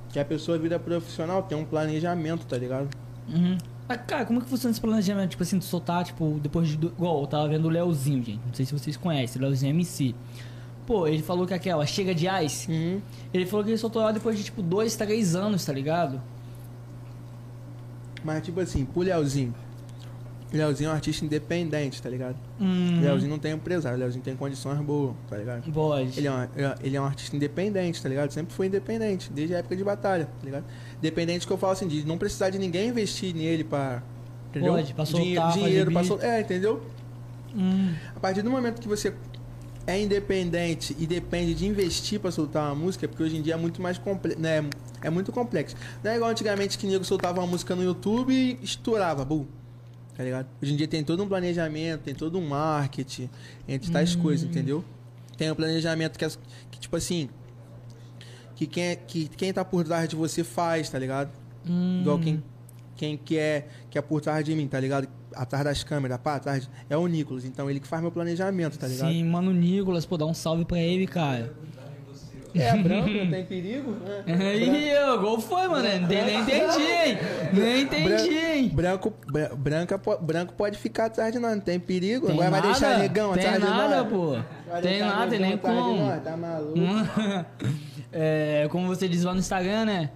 [0.10, 2.90] que a pessoa vira profissional, tem um planejamento, tá ligado?
[3.28, 3.58] Uhum.
[3.88, 5.32] Mas, cara, como que funciona esse planejamento?
[5.32, 6.78] Tipo assim, de soltar, tipo, depois de.
[6.78, 8.40] do- Igual, eu tava vendo o Leozinho, gente.
[8.46, 10.16] Não sei se vocês conhecem, o Leozinho MC.
[10.88, 12.72] Pô, ele falou que aquela chega de ice.
[12.72, 13.02] Uhum.
[13.34, 16.22] Ele falou que ele soltou ela depois de, tipo, dois, três anos, tá ligado?
[18.24, 19.54] Mas, tipo assim, pro Leozinho.
[20.58, 22.36] Leozinho é um artista independente, tá ligado?
[22.62, 23.02] Hum.
[23.02, 25.72] Leozinho não tem empresário, Leozinho tem condições boas, tá ligado?
[25.72, 26.18] Pode.
[26.18, 26.48] Ele é, um,
[26.82, 28.32] ele é um artista independente, tá ligado?
[28.32, 30.66] Sempre foi independente, desde a época de batalha, tá ligado?
[31.00, 34.04] Independente que eu falo assim, de não precisar de ninguém investir nele pra.
[34.50, 34.74] Entendeu?
[34.74, 36.28] Pode, pra soltar, Dinhe- dinheiro pra.
[36.28, 36.82] É, entendeu?
[37.56, 37.94] Hum.
[38.16, 39.14] A partir do momento que você
[39.88, 43.58] é independente e depende de investir pra soltar uma música, porque hoje em dia é
[43.58, 44.64] muito mais complexo, né?
[45.02, 45.76] É muito complexo.
[46.04, 49.46] Não é igual antigamente que nego soltava uma música no YouTube e estourava, bum.
[50.16, 50.48] Tá ligado?
[50.62, 53.30] Hoje em dia tem todo um planejamento, tem todo um marketing
[53.68, 54.84] entre tais coisas, entendeu?
[55.38, 56.38] Tem um planejamento que, as-
[56.70, 57.30] que tipo assim,
[58.56, 61.32] que quem, é- que quem tá por trás de você faz, tá ligado?
[61.68, 62.02] Hum.
[62.02, 62.44] Igual quem,
[62.96, 65.08] quem que, é, que é por trás de mim, tá ligado?
[65.36, 66.70] Atrás das câmeras, pá, atrás.
[66.88, 67.44] É o Nicolas.
[67.44, 69.10] Então ele que faz meu planejamento, tá ligado?
[69.12, 71.52] Sim, mano, Nicolas, pô, dá um salve pra ele, cara.
[72.56, 73.92] É branco, não tem perigo.
[73.92, 74.24] né?
[74.28, 75.84] Aí, ô, qual foi, mano?
[75.84, 77.18] Nem, nem entendi, hein?
[77.52, 78.70] Nem entendi, hein?
[78.74, 82.28] Branco, bra- branca, branco pode ficar atrás de nós, não tem perigo.
[82.28, 84.08] Tem Agora vai nada, deixar negão tem atrás de nada, nós.
[84.10, 84.28] pô.
[84.70, 85.98] Vai Tem deixar nada, tem nem como.
[85.98, 86.78] nós, Tá maluco?
[88.12, 90.10] é, como você diz lá no Instagram, né?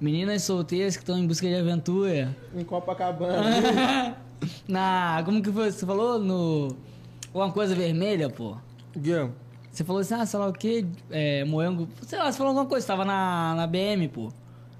[0.00, 2.34] Meninas solteiras que estão em busca de aventura.
[2.56, 4.16] Em Copacabana.
[4.68, 5.22] Na.
[5.24, 5.70] Como que foi?
[5.70, 6.76] Você falou no.
[7.32, 8.56] Uma coisa vermelha, pô.
[8.96, 9.32] Guilherme,
[9.74, 11.44] Você falou assim, ah, sei lá o que, é.
[12.06, 14.32] Sei lá, você falou alguma coisa, tava na, na BM, pô.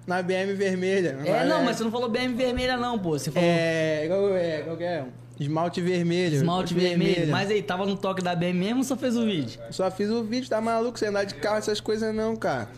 [0.06, 1.18] na BM vermelha.
[1.24, 3.18] É, não, é, mas você não falou BM vermelha, não, pô.
[3.18, 4.62] Você falou É, qual é?
[4.62, 5.04] Qual que é?
[5.40, 6.36] Esmalte vermelho.
[6.36, 7.32] esmalte vermelho.
[7.32, 9.60] Mas aí, tava no toque da BM mesmo ou só fez o vídeo?
[9.72, 10.96] Só fiz o vídeo, tá maluco?
[10.96, 12.68] Você andar de carro, essas coisas não, cara.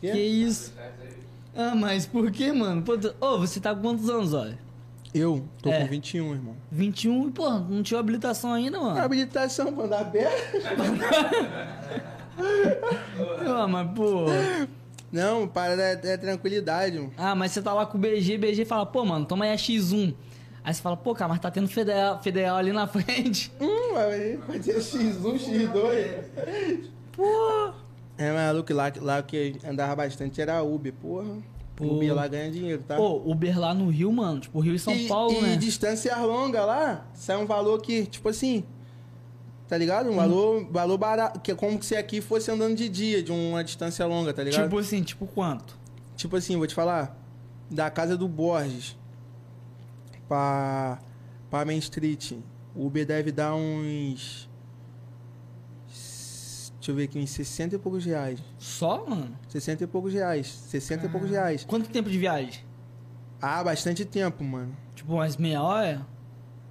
[0.00, 0.12] Quê?
[0.12, 0.72] Que isso?
[1.54, 2.82] Ah, mas por que, mano?
[3.20, 4.58] Ô, você tá com quantos anos, olha?
[5.14, 5.80] Eu tô É.
[5.80, 6.54] com 21, irmão.
[6.70, 9.00] 21 e, pô, não tinha habilitação ainda, mano.
[9.00, 10.56] Habilitação andar perto?
[13.46, 14.26] Ah, mas, pô.
[15.12, 17.12] Não, parada é, é tranquilidade, mano.
[17.16, 19.56] Ah, mas você tá lá com o BG, BG fala, pô, mano, toma aí a
[19.56, 20.14] X1.
[20.62, 23.52] Aí você fala, pô, cara, mas tá tendo federal, federal ali na frente.
[23.60, 26.84] Hum, vai pode ser X1, X2.
[27.12, 27.72] Pô.
[28.16, 31.36] É maluco, lá, lá que andava bastante era Uber, porra.
[31.86, 31.94] Pô.
[31.94, 32.96] Uber lá ganha dinheiro, tá?
[32.96, 35.56] Pô, Uber lá no Rio, mano, tipo, Rio e São e, Paulo, e né?
[35.56, 38.64] distância longa lá, sai um valor que, tipo assim,
[39.68, 40.10] tá ligado?
[40.10, 43.64] Um valor, valor barato, que é como se aqui fosse andando de dia, de uma
[43.64, 44.64] distância longa, tá ligado?
[44.64, 45.78] Tipo assim, tipo quanto?
[46.16, 47.16] Tipo assim, vou te falar,
[47.70, 48.98] da casa do Borges
[50.28, 50.98] pra,
[51.48, 52.32] pra Main Street,
[52.74, 54.49] o Uber deve dar uns.
[56.80, 58.42] Deixa eu ver aqui, uns 60 e poucos reais.
[58.58, 59.36] Só, mano?
[59.48, 60.46] 60 e poucos reais.
[60.46, 61.62] 60 e poucos reais.
[61.64, 62.64] Quanto tempo de viagem?
[63.40, 64.74] Ah, bastante tempo, mano.
[64.94, 66.06] Tipo, umas meia hora?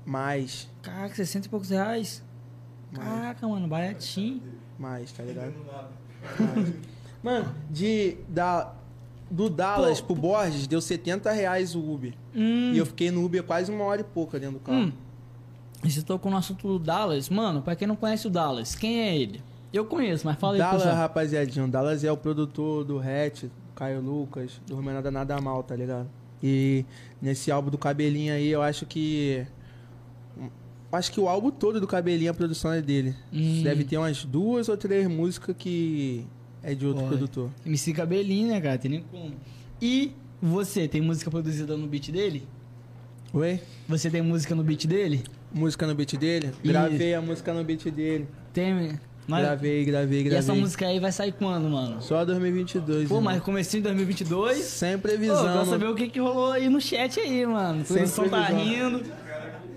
[0.03, 0.67] Mais.
[0.81, 2.23] Caraca, 60 e poucos reais.
[2.91, 3.07] Mais.
[3.07, 4.41] Caraca, mano, baratinho.
[4.79, 5.53] Mais, tá ligado?
[6.39, 6.73] Mais.
[7.21, 8.17] Mano, de.
[8.27, 8.73] Da,
[9.29, 12.15] do Dallas Pô, pro Borges deu 70 reais o Uber.
[12.35, 14.79] Hum, E eu fiquei no Uber quase uma hora e pouca dentro do carro.
[14.85, 14.91] hum.
[15.83, 17.29] E você tocou no assunto do Dallas.
[17.29, 19.43] Mano, pra quem não conhece o Dallas, quem é ele?
[19.71, 20.97] Eu conheço, mas fala aí, Dallas, pessoal.
[20.97, 21.67] rapaziadinho.
[21.67, 23.45] Dallas é o produtor do Hatch,
[23.75, 26.09] Caio Lucas, do Rumenada Nada Mal, tá ligado?
[26.41, 26.85] E
[27.21, 29.45] nesse álbum do Cabelinho aí, eu acho que.
[30.91, 33.13] Acho que o álbum todo do Cabelinho, a produção é dele.
[33.31, 33.61] Hum.
[33.61, 36.25] Deve ter umas duas ou três músicas que
[36.63, 37.09] é de outro Olha.
[37.09, 37.49] produtor.
[37.63, 38.77] MC Cabelinho, né, cara?
[38.77, 39.35] Tem nem como.
[39.79, 42.47] E você, tem música produzida no beat dele?
[43.31, 43.61] Oi?
[43.87, 45.23] Você tem música no beat dele?
[45.53, 46.47] Música no beat dele?
[46.47, 46.57] Isso.
[46.63, 48.27] Gravei a música no beat dele.
[48.51, 48.99] Tem.
[49.29, 49.45] Mas...
[49.45, 50.39] Gravei, gravei, E gravei.
[50.39, 52.01] essa música aí vai sair quando, mano?
[52.01, 53.07] Só 2022.
[53.07, 53.21] Pô, irmão.
[53.21, 54.57] mas comecinho de 2022.
[54.65, 55.45] Sem Pô, previsão.
[55.45, 57.85] eu quero saber o que, que rolou aí no chat aí, mano.
[57.85, 59.03] Sem produção tá rindo.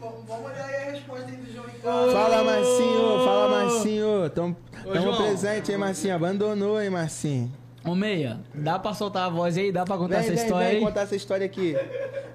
[0.01, 2.13] Vamos olhar aí a resposta aí do João Ricardo.
[2.13, 4.31] Fala, Marcinho, fala, Marcinho.
[4.31, 5.17] Tamo, Ô, tamo João.
[5.23, 6.15] presente, hein, Marcinho?
[6.15, 7.53] Abandonou, hein, Marcinho?
[7.85, 9.71] Ô, Meia, dá pra soltar a voz aí?
[9.73, 10.83] Dá pra contar Vem, essa vem, história vem aí?
[10.85, 11.77] contar essa história aqui.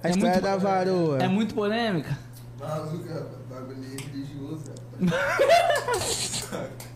[0.02, 1.18] A É história muito- da varoa.
[1.18, 2.16] É muito polêmica?
[2.60, 4.64] Maluco, rapaz, bagulho religioso,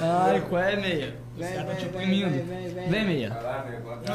[0.00, 1.14] Ai, qual é, Meia?
[1.36, 2.88] Vem, te vem, vem, vem, vem.
[2.90, 3.36] Vem, Meia.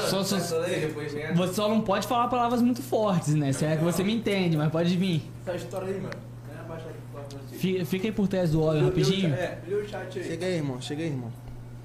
[0.02, 1.34] Só- só- entra.
[1.36, 3.52] Você só não pode falar palavras muito fortes, né?
[3.54, 5.24] Se é que você me entende, mas pode vir.
[5.46, 6.14] Essa história aí, mano.
[6.50, 7.56] Vem abaixar aqui pra você.
[7.58, 9.34] Fica, fica aí por trás do óleo rapidinho.
[9.34, 10.26] É, lê o chat aí.
[10.26, 10.82] Chega aí, irmão.
[10.82, 11.32] Chega aí, irmão.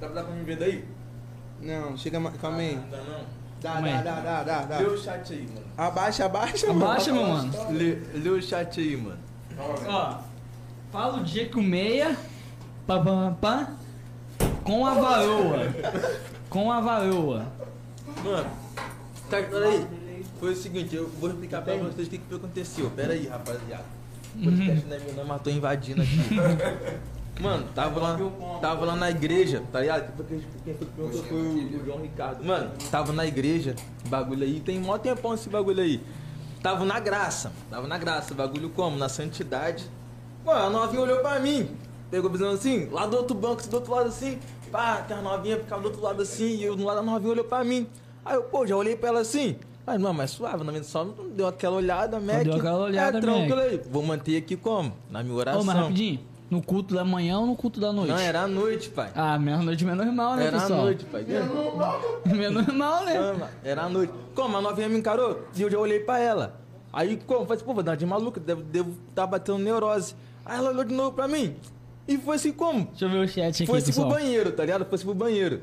[0.00, 0.84] Dá, dá pra me ver daí?
[1.60, 2.18] Não, chega...
[2.20, 2.74] ma- Calma aí.
[2.76, 3.42] Não dá não.
[3.62, 4.78] Dá, dá, dá, dá, dá, dá.
[4.78, 5.66] Lê o chat aí, mano.
[5.78, 7.26] Abaixa, abaixa, Abaixa, mano.
[7.48, 7.70] meu mano.
[7.78, 9.18] Lê, lê o chat aí, mano.
[9.88, 10.18] Ó,
[10.90, 12.16] fala o dia que o Meia.
[12.86, 13.70] Pá, pá, pá,
[14.64, 15.58] com a varoa.
[16.50, 17.46] Com a varoa.
[18.24, 18.50] Mano,
[19.30, 19.86] tá, peraí.
[20.38, 22.90] Foi o seguinte, eu vou explicar pra vocês o que, que aconteceu.
[22.90, 23.84] Pera aí, rapaziada.
[24.36, 26.18] O podcast da minha tô invadindo aqui.
[27.40, 28.18] Mano, tava lá,
[28.60, 30.12] tava lá na igreja, tá ligado?
[30.64, 32.44] Quem foi- que perguntou foi o, o João Ricardo.
[32.44, 33.74] Mano, tava na igreja,
[34.06, 36.00] bagulho aí, tem mó tempão esse bagulho aí.
[36.62, 38.96] Tava na graça, tava na graça, bagulho como?
[38.98, 39.84] Na santidade.
[40.44, 41.68] Mano, a novinha olhou pra mim,
[42.12, 44.38] pegou visão assim, lá do outro banco, do outro lado assim,
[44.70, 47.32] pá, que a novinha ficava do outro lado assim, e eu do lado da novinha
[47.32, 47.86] olhou pra mim.
[48.22, 49.56] Aí eu, pô, já olhei pra ela assim.
[49.86, 52.44] Mas, não, mas suave, novinha só não deu aquela olhada, Mac.
[52.44, 53.64] deu aquela olhada, é, tranquilo Mac.
[53.64, 53.80] aí.
[53.90, 54.92] Vou manter aqui como?
[55.10, 55.62] Na minha oração.
[55.62, 56.20] Ô, mas rapidinho.
[56.50, 58.10] No culto da manhã ou no culto da noite?
[58.10, 59.10] Não, era à noite, pai.
[59.14, 60.82] Ah, meia-noite é normal, né, Era à pessoal?
[60.82, 61.24] noite, pai.
[61.26, 63.14] É normal, né?
[63.38, 64.12] Não, Era à noite.
[64.34, 64.54] Como?
[64.58, 66.60] A novinha me encarou e eu já olhei pra ela.
[66.92, 67.40] Aí, como?
[67.46, 70.14] Falei assim, pô, vou dar de maluca, devo, devo tá batendo neurose.
[70.44, 71.56] Aí ela olhou de novo pra mim.
[72.06, 72.86] E foi assim como?
[72.86, 74.84] Deixa eu ver o chat aqui, Foi assim pro banheiro, tá ligado?
[74.84, 75.62] Foi assim pro banheiro.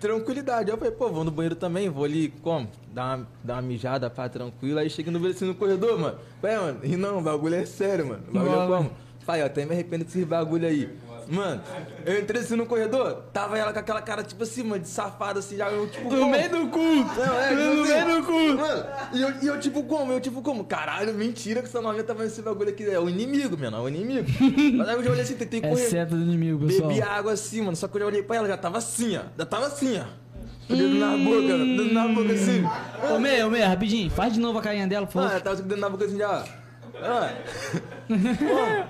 [0.00, 0.70] Tranquilidade.
[0.70, 2.68] Aí eu falei, pô, vou no banheiro também, vou ali, como?
[2.92, 4.78] Dar uma, dar uma mijada, pá, tranquilo.
[4.78, 6.18] Aí cheguei no assim no corredor, mano.
[6.40, 8.22] Falei, mano, e não, o bagulho é sério, mano.
[8.28, 8.90] O bagulho é como?
[9.26, 10.88] Pai, eu até me arrependo desses bagulho aí.
[11.30, 11.62] Mano,
[12.04, 15.38] eu entrei assim no corredor, tava ela com aquela cara, tipo assim, mano, de safado,
[15.38, 16.30] assim, já, eu, tipo, No como?
[16.32, 17.14] meio do culto!
[17.20, 18.56] Não, é, tipo no assim, meio do culto!
[18.56, 20.12] Mano, e eu, e eu tipo como?
[20.12, 20.64] Eu tipo como?
[20.64, 22.84] Caralho, mentira que essa novinha tava nesse bagulho aqui.
[22.90, 24.26] É o inimigo, mano, é o inimigo.
[24.76, 25.88] Mas aí eu já olhei assim, tentei É correr.
[25.88, 26.88] seta do inimigo, pessoal.
[26.88, 27.76] Bebi água assim, mano.
[27.76, 29.22] Só que eu já olhei pra ela, já tava assim, ó.
[29.38, 30.04] Já tava assim, ó.
[30.72, 32.64] O dedo na boca, dedo na boca assim.
[33.14, 34.10] Ô, Meia, ô, Meia, rapidinho.
[34.10, 35.30] Faz de novo a carinha dela, por Ah, favor.
[35.32, 36.60] ela tava com o dedo na boca assim já, ó.
[37.02, 38.86] Ah.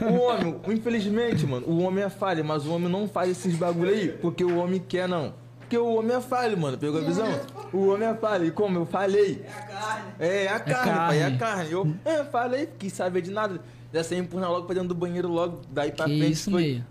[0.00, 3.90] O homem, infelizmente, mano, o homem é falho, mas o homem não faz esses bagulho
[3.90, 5.34] aí, porque o homem quer, não.
[5.58, 7.26] Porque o homem é falho, mano, pegou a visão?
[7.72, 9.44] O homem é falho, e como eu falei?
[9.44, 10.12] É a carne.
[10.18, 11.38] É a carne, pai, é a carne.
[11.38, 11.72] carne.
[11.72, 13.60] Eu é, falei, quis saber de nada.
[13.92, 16.32] Já saí empurrar logo pra dentro do banheiro, logo, daí pra Que frente.
[16.32, 16.62] isso, foi.
[16.62, 16.86] Meia.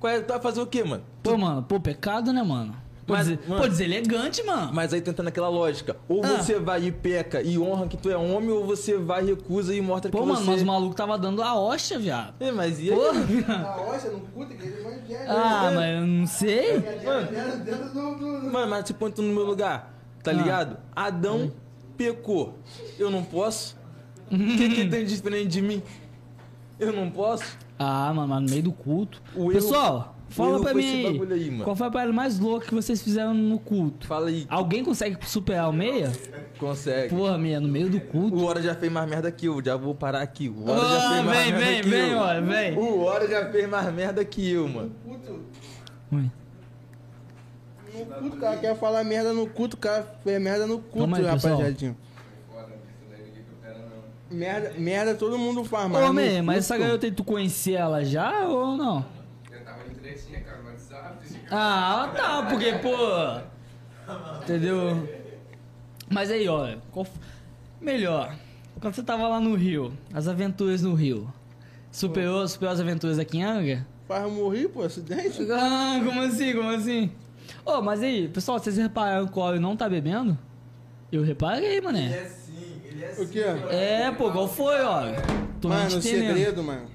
[0.00, 1.04] Qual é, tu vai fazer o quê, mano?
[1.22, 2.74] Pô, mano, pô, pecado, né, mano?
[3.06, 4.70] Pô, Mas, dizer, mano- pô, deselegante, mano.
[4.72, 5.96] Mas aí tentando aquela lógica.
[6.08, 6.28] Ou Ah.
[6.40, 9.80] você vai e peca e honra que tu é homem, ou você vai, recusa e
[9.80, 10.50] mostra Pô, que mano, você...
[10.52, 12.34] mas o maluco tava dando a hóstia, viado.
[12.38, 12.96] É, mas e aí?
[12.96, 15.24] Porra, A rocha no culto, igreja evangélica.
[15.28, 16.78] Ah, mas eu não sei.
[16.78, 19.92] Do- Mano, mas se põe tu no meu lugar,
[20.22, 20.34] tá Ah.
[20.34, 20.76] ligado?
[20.94, 21.52] Adão
[21.96, 22.54] pecou.
[22.98, 23.76] Eu não posso?
[24.30, 25.82] O que, que tem de diferente de mim?
[26.78, 27.44] Eu não posso?
[27.78, 29.20] Ah, mano, mas no meio do culto.
[29.34, 31.32] O erro- Pessoal, o fala pra mim aí.
[31.32, 31.64] aí, mano.
[31.64, 34.06] Qual foi a parada mais louca que vocês fizeram no culto?
[34.06, 36.10] Fala aí, Alguém consegue superar o meia?
[36.58, 37.14] consegue.
[37.14, 38.36] Porra, meia, no meio do culto.
[38.36, 40.48] O Hora já fez mais merda que eu, já vou parar aqui.
[40.48, 42.18] O Hora já Ah, fez mais vem, merda vem, que vem, eu.
[42.18, 42.78] Hora, vem.
[42.78, 44.92] O Hora já fez mais merda que eu, mano.
[46.12, 46.30] Ui.
[47.94, 51.14] No culto, o cara quer falar merda no culto, o cara fez merda no culto,
[51.14, 51.96] aí, rapaziadinho.
[54.30, 58.02] Merda, merda todo mundo faz, mas Ô, meia, mas essa garota aí, tu conhecia ela
[58.02, 59.04] já ou não?
[59.50, 61.16] Eu tava de tretinha, cara, no WhatsApp.
[61.54, 62.96] Ah, tá, porque, pô.
[64.42, 65.06] Entendeu?
[66.08, 66.78] Mas aí, olha.
[66.90, 67.06] qual
[67.78, 68.34] Melhor.
[68.80, 71.30] Quando você tava lá no Rio, as aventuras no Rio.
[71.90, 73.86] Superou, superou as aventuras aqui em Anga?
[74.08, 75.46] Faz morrer, pô, acidente.
[75.52, 76.54] Ah, como assim?
[76.54, 77.12] Como assim?
[77.66, 80.38] Ô, mas aí, pessoal, vocês repararam que o Óleo não tá bebendo?
[81.12, 82.24] Eu reparei, mané.
[82.28, 83.44] sim, ele é O quê?
[83.70, 85.16] É, pô, qual foi, Óleo?
[85.60, 86.86] Tô Mano, o segredo, mano.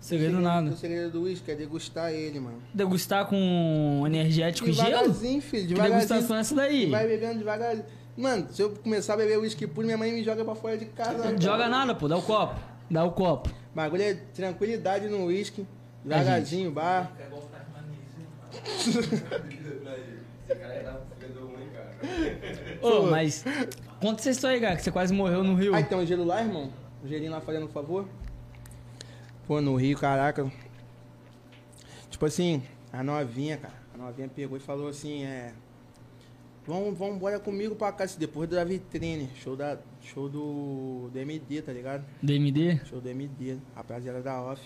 [0.00, 0.70] Segredo nada.
[0.70, 2.62] O segredo do uísque é degustar ele, mano.
[2.72, 4.88] Degustar com energético e gelo?
[4.88, 6.00] Devagarzinho, filho, Que devagarzinho.
[6.08, 6.86] degustação é essa daí?
[6.86, 7.84] Vai bebendo devagarzinho.
[8.16, 10.86] Mano, se eu começar a beber uísque puro, minha mãe me joga pra fora de
[10.86, 11.36] casa.
[11.38, 12.58] Joga nada, pô, dá o copo.
[12.90, 13.50] Dá o copo.
[13.74, 15.66] Bagulho é tranquilidade no uísque.
[16.04, 17.12] Devagarzinho, bar.
[20.48, 21.96] Fígado ruim, cara.
[22.82, 23.44] Ô, mas.
[24.00, 25.74] Conta essa história aí, cara, que você quase morreu no Rio.
[25.74, 26.70] Aí tem um gelo lá, irmão?
[27.04, 28.06] Um gelinho lá fazendo um favor?
[29.50, 30.48] Pô, no Rio, caraca.
[32.08, 33.74] Tipo assim, a novinha, cara.
[33.92, 35.52] A novinha pegou e falou assim, é.
[36.64, 39.28] Vamos, vamos embora comigo pra casa, depois da vitrine.
[39.34, 42.04] Show, da, show do, do MD, tá ligado?
[42.22, 42.80] DMD?
[42.84, 44.62] Show do MD, rapaziada da off.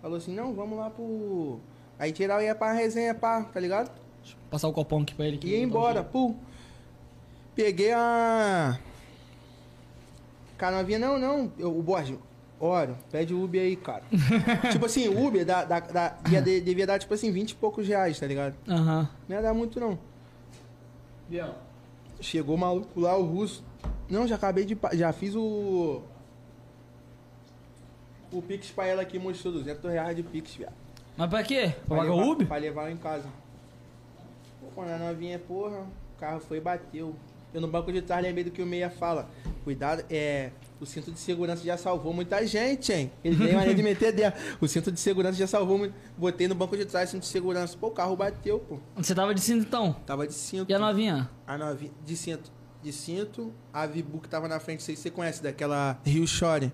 [0.00, 1.60] Falou assim, não, vamos lá pro.
[1.98, 3.92] Aí geral ia pra resenha, pá, tá ligado?
[4.22, 5.38] Deixa eu passar o copão aqui pra ele.
[5.44, 6.34] Ia vou embora, pô.
[7.54, 8.80] Peguei a.
[10.56, 11.52] Cara, novinha, não, não.
[11.58, 12.16] Eu, o Borges,
[12.64, 14.04] ora, pede o Uber aí, cara.
[14.70, 17.54] tipo assim, o Uber da, da, da- ia de- devia dar, tipo assim, 20 e
[17.56, 18.54] poucos reais, tá ligado?
[18.68, 19.08] Aham.
[19.28, 19.98] Não ia dar muito, não.
[22.20, 23.64] Chegou o maluco lá, o russo.
[24.08, 24.78] Não, já acabei de.
[24.92, 26.02] Já fiz o.
[28.30, 30.74] O Pix pra ela aqui mostrou 200 reais de Pix, viado.
[31.16, 31.74] Mas pra quê?
[31.86, 32.46] Pra pagar levar- o Uber?
[32.46, 33.26] Pra levar em casa.
[34.60, 37.14] Pô, quando a novinha, porra, o carro foi e bateu.
[37.54, 39.28] Eu no banco de trás lembrei do que o Meia fala.
[39.64, 40.50] Cuidado, é.
[40.80, 43.12] O cinto de segurança já salvou muita gente, hein?
[43.22, 44.40] Ele tem maneira de meter dentro.
[44.60, 45.94] O cinto de segurança já salvou muito.
[46.18, 47.76] Botei no banco de trás cinto de segurança.
[47.78, 48.78] Pô, o carro bateu, pô.
[48.96, 49.94] Você tava de cinto então?
[50.04, 50.68] Tava de cinto.
[50.68, 51.30] E a novinha?
[51.46, 51.92] A novinha.
[52.04, 52.50] De cinto.
[52.82, 53.52] De cinto.
[53.72, 56.72] A Vibu que tava na frente, sei se você conhece, daquela Rio Shore.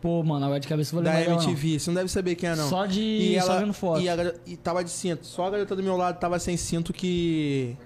[0.00, 1.42] Pô, mano, agora de cabeça eu vou Da lembrar não.
[1.42, 1.78] MTV.
[1.80, 2.68] Você não deve saber quem é, não.
[2.68, 3.00] Só de.
[3.00, 4.00] E só ela vendo foto.
[4.00, 5.26] e, a e tava de cinto.
[5.26, 7.76] Só a garota do meu lado tava sem cinto que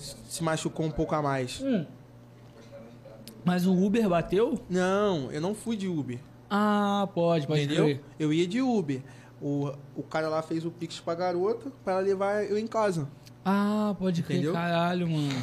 [0.00, 1.60] se machucou um pouco a mais.
[1.62, 1.84] Hum.
[3.44, 4.60] Mas o Uber bateu?
[4.68, 6.18] Não, eu não fui de Uber.
[6.48, 7.84] Ah, pode, pode entendeu?
[7.84, 8.00] crer.
[8.18, 9.00] Eu ia de Uber.
[9.40, 13.08] O, o cara lá fez o pix pra garota pra ela levar eu em casa.
[13.44, 14.52] Ah, pode crer, Entendeu?
[14.52, 15.42] caralho, mano.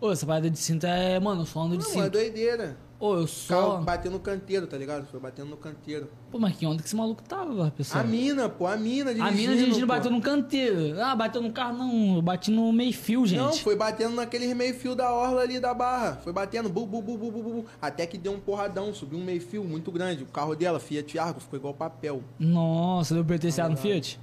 [0.00, 1.20] Ô, essa parada de cinto é.
[1.20, 2.10] Mano, eu só ando de Não, é cinto.
[2.10, 2.76] doideira.
[3.04, 3.76] Ô, eu Carro só.
[3.80, 5.04] batendo no canteiro, tá ligado?
[5.08, 6.08] Foi batendo no canteiro.
[6.30, 8.04] Pô, mas que onda que esse maluco tava, pessoal?
[8.04, 9.36] A mina, pô, a mina A dirigindo.
[9.36, 9.92] mina dirigindo pô.
[9.92, 11.02] bateu no canteiro.
[11.02, 12.14] Ah, bateu no carro, não.
[12.14, 13.40] Eu bati no meio fio, gente.
[13.40, 16.20] Não, foi batendo naquele meio fio da orla ali da barra.
[16.22, 17.64] Foi batendo, bu, bu, bu, bu, bu, bu, bu.
[17.82, 20.22] Até que deu um porradão, subiu um meio fio muito grande.
[20.22, 22.22] O carro dela, Fiat Argo, ficou igual papel.
[22.38, 24.20] Nossa, deu PTCA no Fiat?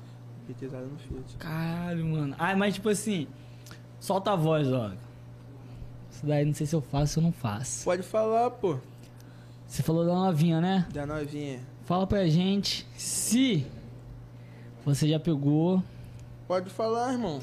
[0.47, 1.35] Petizada no Fiat.
[1.37, 2.33] Caralho, mano.
[2.39, 3.27] Ah, mas tipo assim,
[3.99, 4.91] solta a voz, ó.
[6.19, 7.85] Isso daí não sei se eu faço ou não faço.
[7.85, 8.77] Pode falar, pô.
[9.65, 10.85] Você falou da novinha, né?
[10.93, 11.61] Da novinha.
[11.85, 13.65] Fala pra gente se
[14.85, 15.81] você já pegou
[16.45, 17.39] Pode falar, irmão.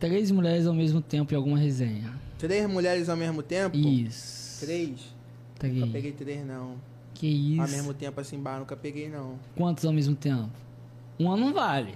[0.00, 2.18] três mulheres ao mesmo tempo em alguma resenha.
[2.38, 3.76] Três mulheres ao mesmo tempo?
[3.76, 4.64] Isso.
[4.64, 5.14] Três?
[5.58, 5.74] Três.
[5.74, 6.76] Nunca peguei três, não.
[7.12, 7.60] Que isso?
[7.60, 9.38] Ao mesmo tempo assim, bar, nunca peguei, não.
[9.54, 10.48] Quantos ao mesmo tempo?
[11.18, 11.94] Uma não vale.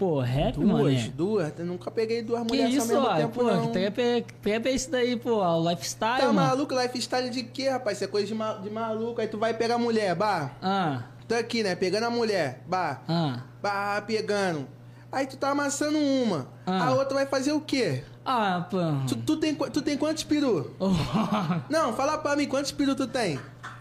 [0.00, 1.12] Pô, rap, Duas, mano.
[1.14, 1.52] duas.
[1.58, 3.16] Eu nunca peguei duas Que mulheres ao isso, mesmo ó.
[3.16, 3.66] tempo, Pô, não.
[3.66, 4.24] que trap é,
[4.70, 5.42] é isso daí, pô.
[5.44, 6.48] O lifestyle, Tá mano.
[6.48, 6.74] maluco?
[6.74, 7.98] Lifestyle de quê, rapaz?
[7.98, 9.20] Isso é coisa de, ma- de maluco.
[9.20, 10.52] Aí tu vai pegar a mulher, bah.
[10.62, 11.74] Ah, Tô aqui, né?
[11.74, 13.02] Pegando a mulher, bah.
[13.06, 13.40] ah.
[13.62, 14.66] Bah, pegando.
[15.12, 16.48] Aí tu tá amassando uma.
[16.66, 16.86] Ah.
[16.86, 18.02] A outra vai fazer o quê?
[18.24, 18.78] Ah, pô.
[19.06, 20.74] Tu, tu tem, tu tem quantos peru?
[20.78, 20.88] Oh,
[21.68, 23.38] Não, fala pra mim, quantos peru tu tem?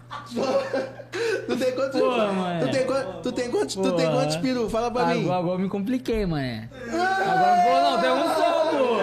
[1.48, 2.00] tu tem quantos?
[2.00, 2.66] Pô, mano.
[2.66, 3.76] tu, tem, quan- tu tem quantos?
[3.76, 4.70] Tu tem quantos peru?
[4.70, 5.22] Fala pra mim.
[5.24, 6.70] agora, agora eu me compliquei, mané.
[6.88, 9.00] Agora, pô, não, tem um só, pô.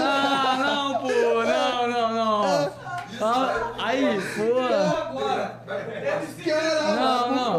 [0.00, 1.08] Ah, não, pô.
[1.44, 2.72] Não, não, não.
[3.20, 4.60] Ah, aí, pô.
[6.94, 7.58] Não, não.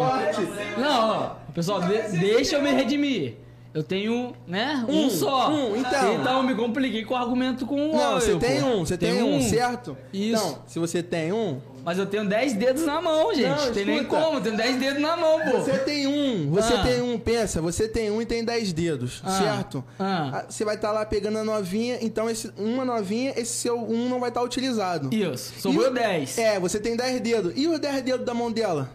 [0.78, 1.30] Não, ó.
[1.54, 3.38] Pessoal, de- deixa eu me redimir.
[3.76, 4.86] Eu tenho, né?
[4.88, 5.50] Um, Um, só.
[5.52, 6.14] um, então.
[6.14, 9.22] Então eu me compliquei com o argumento com o Não, você tem um, você tem
[9.22, 9.98] um, certo?
[10.14, 10.42] Isso.
[10.42, 13.50] Então, se você tem um, Mas eu tenho 10 dedos na mão, gente.
[13.50, 14.22] Não, tem nem escuta.
[14.22, 15.58] como, eu tenho 10 dedos na mão, pô.
[15.60, 16.84] você tem um, você Ah.
[16.84, 19.32] tem um, pensa, você tem um e tem dez dedos, Ah.
[19.40, 19.84] certo?
[20.00, 20.32] Ah.
[20.34, 24.08] Ah, Você vai estar lá pegando a novinha, então esse, uma novinha, esse seu um
[24.08, 25.14] não vai estar utilizado.
[25.14, 26.38] Isso, sobrou E- 10.
[26.38, 27.52] É, você tem 10 dedos.
[27.58, 28.90] E os 10 dedos da mão dela?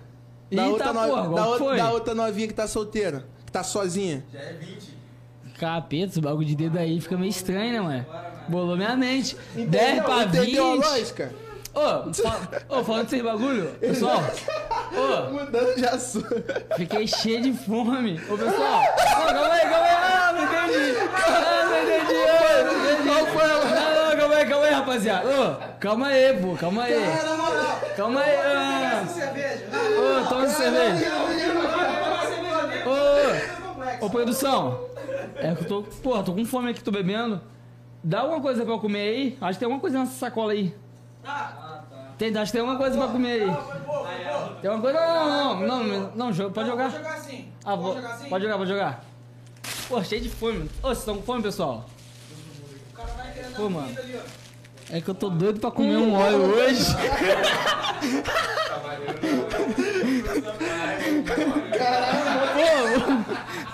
[0.51, 1.77] Da, Eita, outra, no- porra, da, foi?
[1.77, 4.25] da outra novinha que tá solteira, tá sozinha.
[4.33, 5.01] Já é 20.
[5.59, 8.07] Capeta, esse bagulho de dedo aí fica meio estranho, né, mano?
[8.49, 9.37] Bolou minha mente.
[9.55, 10.43] 10 pra 20.
[10.43, 11.33] Entendeu a lógica?
[11.73, 14.21] Ô, fa- ô, falando desse bagulho, pessoal.
[14.93, 16.35] Ô, Mudando de assunto.
[16.77, 18.21] fiquei cheio de fome.
[18.29, 18.81] Ô, pessoal.
[18.83, 19.95] Ô, calma aí, calma aí.
[19.95, 20.99] Ah, não entendi.
[21.15, 22.15] Ah, não entendi.
[22.15, 23.05] Ô, não entendi.
[23.07, 23.15] Não,
[24.11, 25.29] não, calma aí, calma aí, rapaziada.
[25.29, 26.95] Ô, calma aí, pô, calma aí.
[27.97, 28.37] Calma aí.
[28.37, 29.05] Ah.
[29.97, 31.07] Ô, toma cerveja.
[32.87, 33.40] Ô,
[34.01, 34.81] ô, produção.
[35.37, 37.41] É que eu tô, porra, tô com fome aqui, tô bebendo.
[38.03, 39.39] Dá alguma coisa pra eu comer aí?
[39.41, 40.75] Acho que tem alguma coisa nessa sacola aí.
[42.17, 43.57] Tem, acho que tem alguma coisa pra comer aí.
[44.61, 44.99] Tem uma coisa.
[45.01, 46.91] Não, não, não, não, não, pode jogar.
[46.91, 47.49] jogar sim.
[47.65, 47.97] Ah, vou,
[48.29, 49.05] pode jogar, pode jogar.
[49.89, 50.71] Pô, cheio de fome.
[50.83, 51.85] Ô, vocês estão com fome, pessoal?
[53.57, 53.95] Pô, mano.
[54.91, 56.85] É que eu tô doido pra comer um óleo hoje.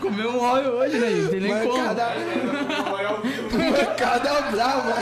[0.06, 1.10] Comer um óleo hoje, né?
[1.10, 1.78] Não tem nem como.
[1.78, 2.06] Mancada,
[3.50, 4.94] mancada brava.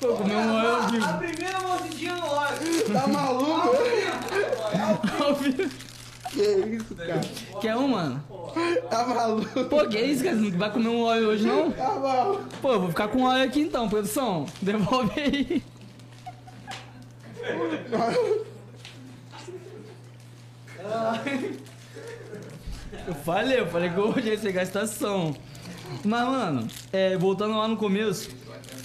[0.00, 1.04] Pô, comer um óleo ao vivo.
[1.04, 2.92] A primeira mordidinha no óleo.
[2.92, 3.76] Tá maluco?
[5.24, 5.70] Ao vivo.
[6.30, 7.20] Que isso, cara?
[7.60, 8.24] Quer um, mano?
[8.90, 9.64] Tá maluco?
[9.66, 10.36] Pô, que isso, cara?
[10.36, 11.70] Você não vai comer um óleo hoje, não?
[11.70, 12.44] Tá maluco?
[12.60, 14.46] Pô, eu vou ficar com óleo aqui então, produção.
[14.60, 15.62] Devolve aí.
[23.06, 25.34] Eu falei, eu falei que hoje ia ser gastação.
[26.04, 28.30] Mas, mano, é, voltando lá no começo,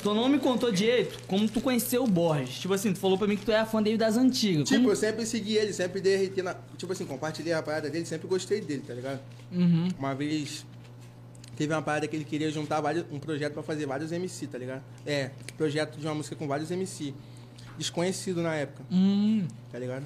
[0.02, 2.60] tu não me contou direito como tu conheceu o Borges.
[2.60, 4.68] Tipo assim, tu falou pra mim que tu era fã dele das antigas.
[4.68, 6.56] Tipo, Como- eu sempre segui ele, sempre dei RT na.
[6.78, 9.20] Tipo assim, compartilhei a parada dele, sempre gostei dele, tá ligado?
[9.52, 9.88] Uhum.
[10.00, 10.66] Uma vez
[11.56, 14.58] teve uma parada que ele queria juntar vários, um projeto pra fazer vários MC, tá
[14.58, 14.84] ligado?
[15.06, 17.14] É, projeto de uma música com vários MC.
[17.78, 20.06] Desconhecido na época, Hum, tá ligado?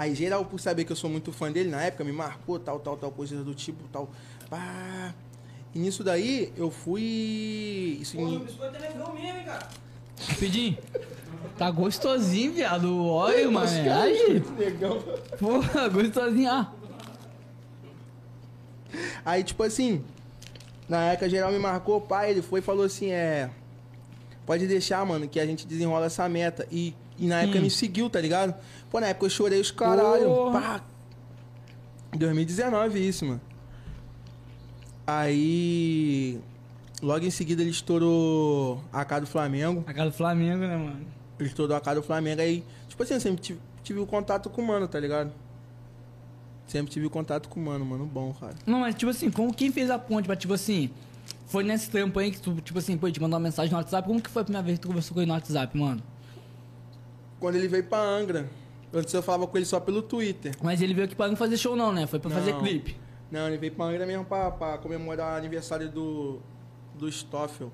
[0.00, 2.80] Aí geral, por saber que eu sou muito fã dele na época, me marcou tal,
[2.80, 4.08] tal, tal, coisa do tipo, tal.
[4.48, 5.12] Pá.
[5.74, 7.98] E nisso daí, eu fui.
[8.00, 9.68] Isso Pô, em- meu biscoito é legal mesmo, hein, cara.
[10.26, 10.78] rapidinho.
[11.58, 12.84] Tá gostosinho, viado.
[12.86, 13.68] O óleo, mano.
[14.02, 15.02] Aí, Negão.
[15.38, 16.50] porra, gostosinho.
[16.50, 16.72] Ah,
[19.24, 20.02] Aí, tipo assim,
[20.88, 23.50] na época geral me marcou, pai, ele foi e falou assim, é.
[24.46, 26.66] Pode deixar, mano, que a gente desenrola essa meta.
[26.72, 27.62] E, e na época Hum.
[27.62, 28.54] me seguiu, tá ligado?
[28.90, 30.24] Pô, na época eu chorei os caralho.
[30.24, 30.60] Porra.
[30.60, 30.84] Pá.
[32.16, 33.40] 2019 isso, mano.
[35.06, 36.40] Aí.
[37.02, 39.84] Logo em seguida ele estourou a cara do Flamengo.
[39.86, 41.06] a cara do Flamengo, né, mano?
[41.38, 42.42] Ele estourou a cara do Flamengo.
[42.42, 45.32] Aí, tipo assim, eu sempre tive, tive o contato com o mano, tá ligado?
[46.66, 48.54] Sempre tive o contato com o mano, mano bom, cara.
[48.66, 50.90] Não, mas tipo assim, como quem fez a ponte pra, tipo assim,
[51.46, 54.06] foi nesse trampo aí que tu, tipo assim, pô, te mandou uma mensagem no WhatsApp,
[54.06, 56.02] como que foi a primeira vez que tu conversou com ele no WhatsApp, mano?
[57.40, 58.48] Quando ele veio pra Angra.
[58.92, 60.54] Antes eu falava com ele só pelo Twitter.
[60.62, 62.06] Mas ele veio aqui pra não fazer show não, né?
[62.06, 62.60] Foi pra fazer Não.
[62.60, 62.96] clipe.
[63.30, 66.40] Não, ele veio pra Angra mesmo pra, pra comemorar o aniversário do,
[66.98, 67.70] do Stoffel.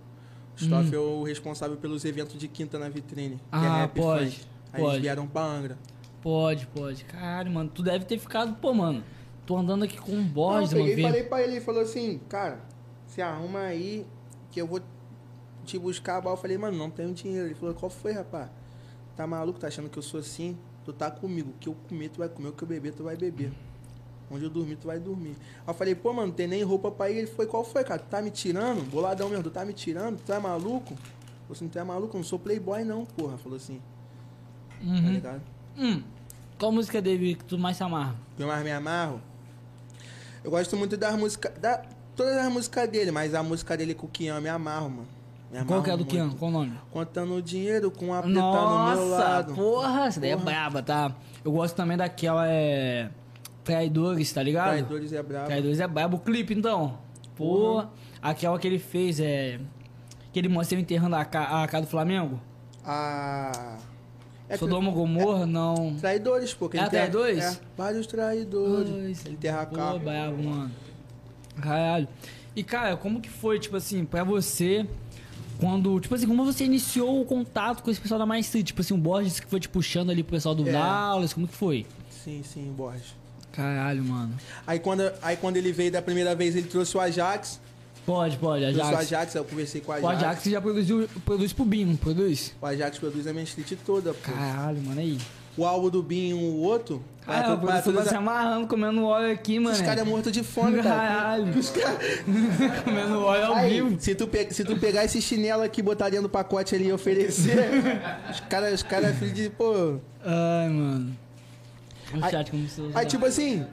[0.54, 3.36] O Stoffel é o responsável pelos eventos de quinta na vitrine.
[3.50, 3.60] é Hum.
[3.62, 4.46] Ah, e pode, funk.
[4.72, 4.92] Aí pode.
[4.94, 5.78] eles vieram pra Angra.
[6.20, 7.04] Pode, pode.
[7.04, 9.02] Caralho, mano, tu deve ter ficado, pô, mano.
[9.46, 10.90] Tô andando aqui com um Borges, eu mano.
[10.90, 12.60] peguei e vendo- falei pra ele, ele falou assim, cara,
[13.06, 14.04] se arruma aí
[14.50, 14.80] que eu vou
[15.64, 16.34] te buscar a bala.
[16.36, 17.46] Eu falei, mano, não tenho dinheiro.
[17.46, 18.50] Ele falou, qual foi, rapaz?
[19.16, 19.58] Tá maluco?
[19.58, 20.58] Tá achando que eu sou assim?
[20.86, 21.50] Tu tá comigo.
[21.50, 22.48] O que eu comer, tu vai comer.
[22.48, 23.52] O que eu beber, tu vai beber.
[24.30, 25.36] Onde eu dormir, tu vai dormir.
[25.66, 27.18] Aí eu falei, pô, mano, não tem nem roupa pra ir.
[27.18, 28.00] Ele foi, qual foi, cara?
[28.00, 28.88] Tu tá me tirando?
[28.88, 30.18] Boladão mesmo, tu tá me tirando?
[30.24, 30.94] Tu é maluco?
[30.94, 32.16] Eu falei assim, tu é maluco?
[32.16, 33.36] Eu não sou playboy não, porra.
[33.36, 33.80] Falou assim,
[34.80, 35.10] tá Uhum.
[35.12, 35.42] ligado?
[35.76, 36.02] Hum.
[36.58, 38.16] Qual música dele que tu mais se amarra?
[38.38, 39.20] Eu mais me amarro.
[40.42, 41.52] Eu gosto muito das músicas.
[41.58, 41.82] Da,
[42.14, 45.08] todas as músicas dele, mas a música dele com o Kian eu me amarro, mano.
[45.66, 46.24] Qual que é do Kian?
[46.26, 46.36] muito.
[46.38, 46.72] Qual o nome?
[46.90, 49.54] Contando dinheiro com a preta no meu Nossa, lado.
[49.54, 51.14] porra, essa daí é braba, tá?
[51.44, 53.08] Eu gosto também daquela, é...
[53.64, 54.70] Traidores, tá ligado?
[54.70, 55.46] Traidores é brabo.
[55.46, 56.16] Traidores é brabo.
[56.16, 56.98] O clipe, então.
[57.36, 57.90] Porra.
[58.22, 59.58] Aquela que ele fez, é...
[60.32, 62.38] Que ele mostra ele enterrando a ca- a cara do Flamengo.
[62.84, 63.76] A.
[64.48, 65.96] É Sodoma Gomorra, não.
[65.96, 66.68] Traidores, pô.
[66.68, 67.42] que É enterra- traidores?
[67.44, 68.90] É, vários traidores.
[68.90, 69.98] Ai, ele enterra a Pô, capa.
[69.98, 70.70] brabo, mano.
[71.60, 72.06] Caralho.
[72.54, 74.86] E, cara, como que foi, tipo assim, pra você,
[75.58, 78.66] quando, tipo assim, como você iniciou o contato com esse pessoal da Mais Street?
[78.66, 80.72] Tipo assim, o Borges que foi te puxando ali pro pessoal do É.
[80.72, 81.86] Dallas, como que foi?
[82.24, 83.14] Sim, sim, Borges.
[83.52, 84.34] Caralho, mano.
[84.66, 87.58] Aí quando, aí quando ele veio da primeira vez, ele trouxe o Ajax.
[88.04, 89.12] Pode, pode, Trouxe o Ajax.
[89.12, 90.22] Ajax, eu conversei com o O Ajax.
[90.22, 92.52] Ajax já produziu, produz pro BIM, produz?
[92.60, 94.30] O Ajax produz a minha street toda, pô.
[94.32, 95.18] Caralho, mano, aí.
[95.56, 97.02] O álbum do Binho, o outro.
[97.24, 99.74] vai professor tá todas se a- amarrando, comendo óleo aqui, mano.
[99.74, 100.94] Os caras é morto de fome, cara.
[100.96, 101.58] Caralho.
[101.58, 101.98] Os caras.
[102.84, 103.96] comendo óleo ao vivo.
[103.98, 106.92] se tu, pe- se tu pegar esse chinelo aqui, botar dentro do pacote ali e
[106.92, 107.70] oferecer,
[108.30, 109.98] os caras os cara é filho de, pô.
[110.24, 111.16] Ai, mano.
[112.14, 113.66] O Aí- chat começou a Aí, tipo assim.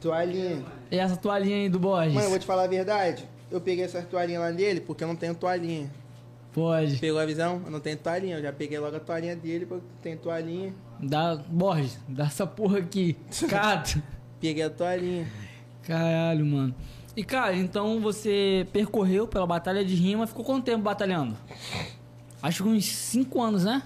[0.00, 0.62] Toalhinha.
[0.90, 2.14] E essa toalhinha aí do Borges?
[2.14, 3.24] Mano, eu vou te falar a verdade.
[3.50, 5.90] Eu peguei essas toalhinhas lá dele porque eu não tenho toalhinha.
[6.52, 6.96] Pode.
[6.98, 7.62] Pegou a visão?
[7.64, 8.36] Eu não tenho toalhinha.
[8.36, 10.74] Eu já peguei logo a toalhinha dele porque tenho toalhinha.
[11.00, 13.16] Dá, Borges, dá essa porra aqui.
[13.48, 14.02] Cato.
[14.40, 15.26] Peguei a toalhinha.
[15.82, 16.74] Caralho, mano.
[17.16, 21.36] E, cara, então você percorreu pela Batalha de Rima, ficou quanto tempo batalhando?
[22.42, 23.82] Acho que uns 5 anos, né?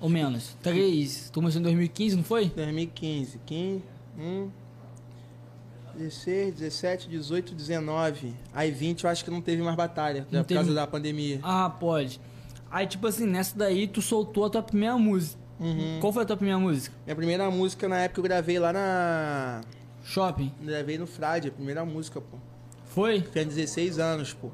[0.00, 0.56] Ou menos.
[0.62, 1.30] 3.
[1.30, 2.46] Tu começou em 2015, não foi?
[2.48, 3.40] 2015.
[3.44, 3.82] 15.
[4.18, 4.48] Hum,
[6.00, 8.32] 16, 17, 18, 19.
[8.54, 10.26] Aí 20 eu acho que não teve mais batalha.
[10.30, 11.38] Não por causa teve- da pandemia.
[11.42, 12.20] Ah, pode.
[12.70, 15.38] Aí, tipo assim, nessa daí tu soltou a tua primeira música.
[15.58, 15.98] Uhum.
[16.00, 16.94] Qual foi a tua primeira música?
[17.04, 19.60] Minha primeira música na época eu gravei lá na.
[20.04, 20.50] Shopping.
[20.62, 22.38] Gravei no Frade, a primeira música, pô.
[22.86, 23.20] Foi?
[23.20, 24.50] Tinha 16 anos, pô.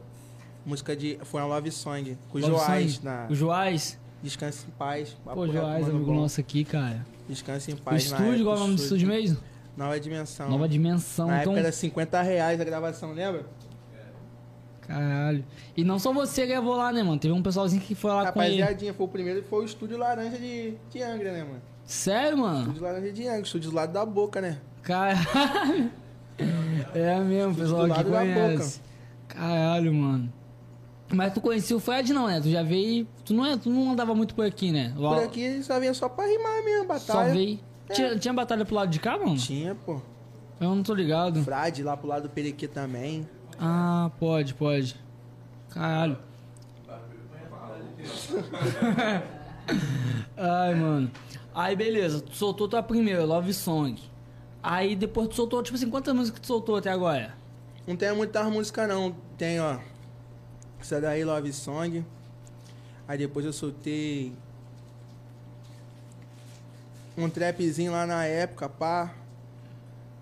[0.64, 1.18] Música de.
[1.22, 2.18] Foi uma Love Song.
[2.28, 2.92] Com o Love Joás.
[2.94, 3.04] Song?
[3.04, 3.26] Na...
[3.30, 3.98] O Joás?
[4.22, 5.16] Descanse em paz.
[5.24, 6.14] Pô, Joás, amigo bom.
[6.14, 7.06] nosso aqui, cara.
[7.28, 8.10] Descanse em O paz.
[8.10, 9.36] na estúdio, qual é o nome do estúdio mesmo?
[9.76, 10.48] Nova Dimensão.
[10.48, 11.26] Nova Dimensão.
[11.26, 13.44] Na então, época era 50 reais a gravação, lembra?
[14.80, 15.44] Caralho.
[15.76, 17.18] E não só você gravou lá, né, mano?
[17.18, 18.60] Teve um pessoalzinho que foi lá com ele.
[18.60, 21.62] Rapaziadinha, foi o primeiro foi o estúdio Laranja de, de Angra, né, mano?
[21.84, 22.60] Sério, mano?
[22.60, 24.58] Estúdio Laranja de Angra, estúdio do lado da boca, né?
[24.82, 25.90] Caralho.
[26.94, 28.80] É mesmo, do pessoal que lado da conhece.
[29.26, 30.32] Caralho, mano.
[31.12, 32.40] Mas tu conhecia o Fred não, né?
[32.40, 33.06] Tu já veio.
[33.24, 34.92] Tu não, é, tu não andava muito por aqui, né?
[34.94, 37.32] Por aqui só vinha só pra rimar mesmo, Só batalha.
[37.32, 37.58] veio.
[37.92, 39.36] Tinha, tinha batalha pro lado de cá, mano?
[39.36, 40.00] Tinha, pô.
[40.60, 41.42] Eu não tô ligado.
[41.44, 43.28] Frade lá pro lado do Perequê também.
[43.58, 44.96] Ah, pode, pode.
[45.70, 46.18] Caralho.
[50.36, 51.10] Ai, mano.
[51.54, 52.20] Aí, beleza.
[52.20, 54.00] Tu soltou tua primeira, Love Song.
[54.62, 57.34] Aí, depois tu soltou, tipo assim, quantas músicas tu soltou até agora?
[57.86, 59.14] Não tem muitas músicas não.
[59.36, 59.78] Tem, ó.
[60.80, 62.04] Essa daí, Love Song.
[63.06, 64.32] Aí depois eu soltei.
[67.16, 69.14] Um trapzinho lá na época, pá.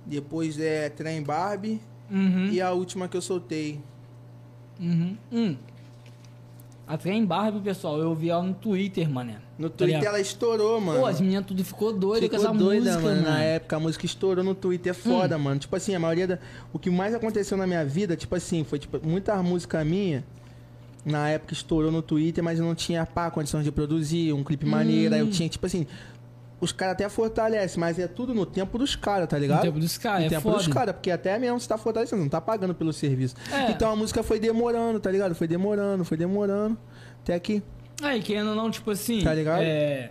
[0.07, 1.81] Depois é Trem Barbie.
[2.11, 2.47] Uhum.
[2.51, 3.81] E a última que eu soltei.
[4.79, 5.17] Uhum.
[5.33, 5.57] Hum.
[6.87, 9.39] A Trem Barbie, pessoal, eu vi ela no Twitter, mané.
[9.59, 11.01] No Tá Twitter ela estourou, mano.
[11.01, 13.23] Pô, as meninas tudo ficou doido com Ficou essa doida, música, mano.
[13.23, 15.59] Na época a música estourou no Twitter, é foda, mano.
[15.59, 16.39] Tipo assim, a maioria da...
[16.73, 20.23] O que mais aconteceu na minha vida, tipo assim, foi tipo, muita música minha.
[21.07, 24.67] Na época estourou no Twitter, mas eu não tinha pá, condições de produzir, um clipe
[24.67, 25.15] maneiro.
[25.15, 25.27] Aí Hum.
[25.27, 25.87] eu tinha, tipo assim.
[26.65, 29.59] Os caras até fortalecem, mas é tudo no tempo dos caras, tá ligado?
[29.59, 30.57] No tempo dos caras, No é tempo foda.
[30.57, 33.37] dos caras, porque até mesmo você tá fortalecendo, não tá pagando pelo serviço.
[33.53, 33.71] É.
[33.71, 35.35] Então a música foi demorando, tá ligado?
[35.35, 36.79] Foi demorando, foi demorando.
[37.23, 37.63] Até que.
[38.03, 39.23] Aí, querendo ou não, tipo assim.
[39.23, 39.61] Tá ligado?
[39.63, 40.11] É.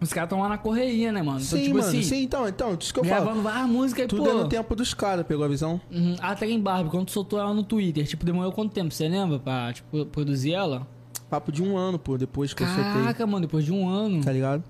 [0.00, 1.40] Os caras estão lá na correria, né, mano?
[1.40, 3.22] Então, sim, tipo mano, assim, sim, então, então, isso que eu falo.
[3.24, 4.30] gravando várias músicas e, Tudo pô.
[4.30, 5.80] é no tempo dos caras, pegou a visão?
[5.90, 6.14] Uhum.
[6.20, 8.92] A Trem Barbie, quando soltou ela no Twitter, tipo, demorou quanto tempo?
[8.92, 10.86] Você lembra pra, tipo, produzir ela?
[11.30, 12.84] Papo de um ano, pô, depois que eu soltei.
[12.84, 14.22] Caraca, mano, depois de um ano.
[14.22, 14.62] Tá ligado?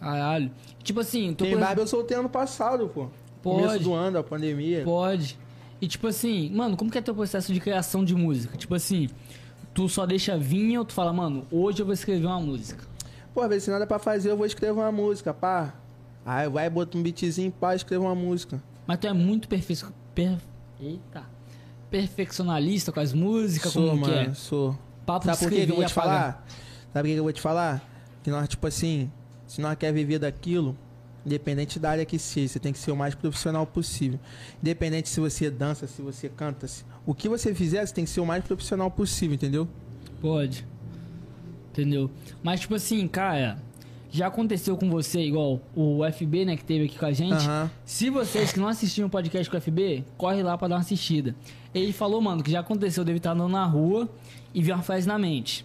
[0.00, 0.50] Caralho.
[0.82, 3.08] Tipo assim, tô Tem por- eu soltei ano passado, pô.
[3.42, 3.62] Pode.
[3.62, 4.82] Começo do ano, da pandemia.
[4.84, 5.38] Pode.
[5.80, 8.56] E tipo assim, mano, como que é teu processo de criação de música?
[8.56, 9.08] Tipo assim,
[9.74, 12.84] tu só deixa vir ou tu fala, mano, hoje eu vou escrever uma música.
[13.34, 15.74] Pô, às vezes se nada pra fazer, eu vou escrever uma música, pá.
[16.24, 18.62] Aí vai, bota um beatzinho, pá, escreve uma música.
[18.86, 19.76] Mas tu é muito perfe...
[20.14, 20.36] per...
[20.80, 21.24] Eita.
[21.90, 24.34] perfeccionalista com as músicas, sou, como que mano, é?
[24.34, 24.78] sou.
[25.06, 26.46] Papo Sabe por que que eu vou te falar?
[26.92, 27.82] Sabe por que que eu vou te falar?
[28.22, 29.10] Que nós, tipo assim,
[29.46, 30.76] se nós quer viver daquilo,
[31.26, 34.18] independente da área que seja, você tem que ser o mais profissional possível.
[34.60, 38.10] Independente se você dança, se você canta, se- o que você fizer, você tem que
[38.10, 39.68] ser o mais profissional possível, entendeu?
[40.20, 40.66] Pode.
[41.70, 42.10] Entendeu?
[42.42, 43.58] Mas, tipo assim, cara,
[44.12, 47.32] já aconteceu com você, igual o FB, né, que teve aqui com a gente.
[47.46, 47.70] Aham.
[47.84, 50.82] Se vocês que não assistiram o podcast com o FB, corre lá pra dar uma
[50.82, 51.34] assistida.
[51.74, 54.06] Ele falou, mano, que já aconteceu dele estar andando na rua
[54.52, 55.64] e ver uma frase na mente.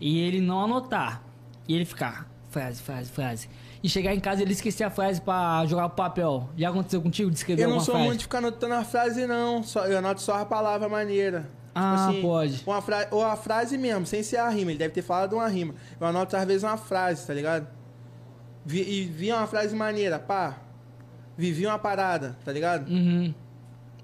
[0.00, 1.22] E ele não anotar.
[1.66, 3.48] E ele ficar, frase, frase, frase.
[3.82, 6.48] E chegar em casa ele esquecer a frase pra jogar pro papel.
[6.56, 8.06] Já aconteceu contigo de escrever Eu não sou frase?
[8.06, 9.64] muito de ficar anotando a frase, não.
[9.64, 11.50] Só, eu anoto só a palavra maneira.
[11.74, 12.62] Ah, Tipo pode.
[12.66, 13.08] Uma fra...
[13.10, 14.70] Ou a frase mesmo, sem ser a rima.
[14.72, 15.74] Ele deve ter falado uma rima.
[16.00, 17.66] Eu anoto às vezes uma frase, tá ligado?
[18.64, 18.82] Vi...
[18.82, 20.58] E vi uma frase maneira, pá.
[21.36, 22.90] Vivi uma parada, tá ligado?
[22.90, 23.34] Uhum.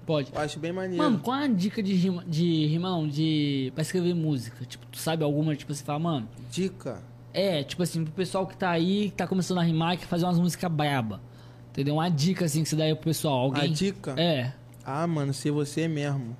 [0.05, 0.33] Pode.
[0.33, 1.03] Eu acho bem maneiro.
[1.03, 3.71] Mano, qual é a dica de rima, de rima não, de...
[3.75, 4.65] pra escrever música?
[4.65, 6.27] Tipo, tu sabe alguma, tipo, você fala, mano...
[6.51, 6.97] Dica.
[7.31, 10.25] É, tipo assim, pro pessoal que tá aí, que tá começando a rimar, que fazer
[10.25, 11.21] umas músicas braba.
[11.69, 11.93] Entendeu?
[11.93, 13.37] Uma dica, assim, que você dá aí pro pessoal.
[13.41, 13.65] Alguém...
[13.65, 14.15] A dica?
[14.17, 14.51] É.
[14.83, 16.35] Ah, mano, ser você mesmo.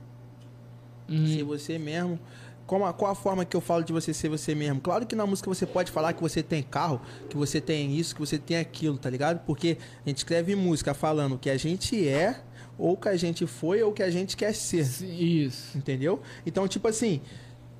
[1.10, 1.28] Uhum.
[1.28, 2.20] Ser você mesmo.
[2.68, 4.80] Como a- qual a forma que eu falo de você ser você mesmo?
[4.80, 8.14] Claro que na música você pode falar que você tem carro, que você tem isso,
[8.14, 9.40] que você tem aquilo, tá ligado?
[9.46, 12.40] Porque a gente escreve música falando que a gente é,
[12.78, 14.86] ou que a gente foi, ou que a gente quer ser.
[15.04, 15.76] Isso.
[15.76, 16.22] Entendeu?
[16.46, 17.20] Então, tipo assim,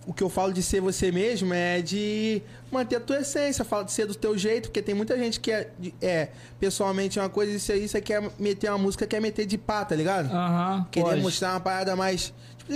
[0.08, 3.84] o que eu falo de ser você mesmo é de manter a tua essência, fala
[3.84, 5.70] de ser do teu jeito, porque tem muita gente que é,
[6.02, 9.86] é pessoalmente uma coisa, isso aí você quer meter uma música, quer meter de pá,
[9.86, 10.32] tá ligado?
[10.34, 11.22] Aham, Querer pode.
[11.22, 12.34] mostrar uma parada mais.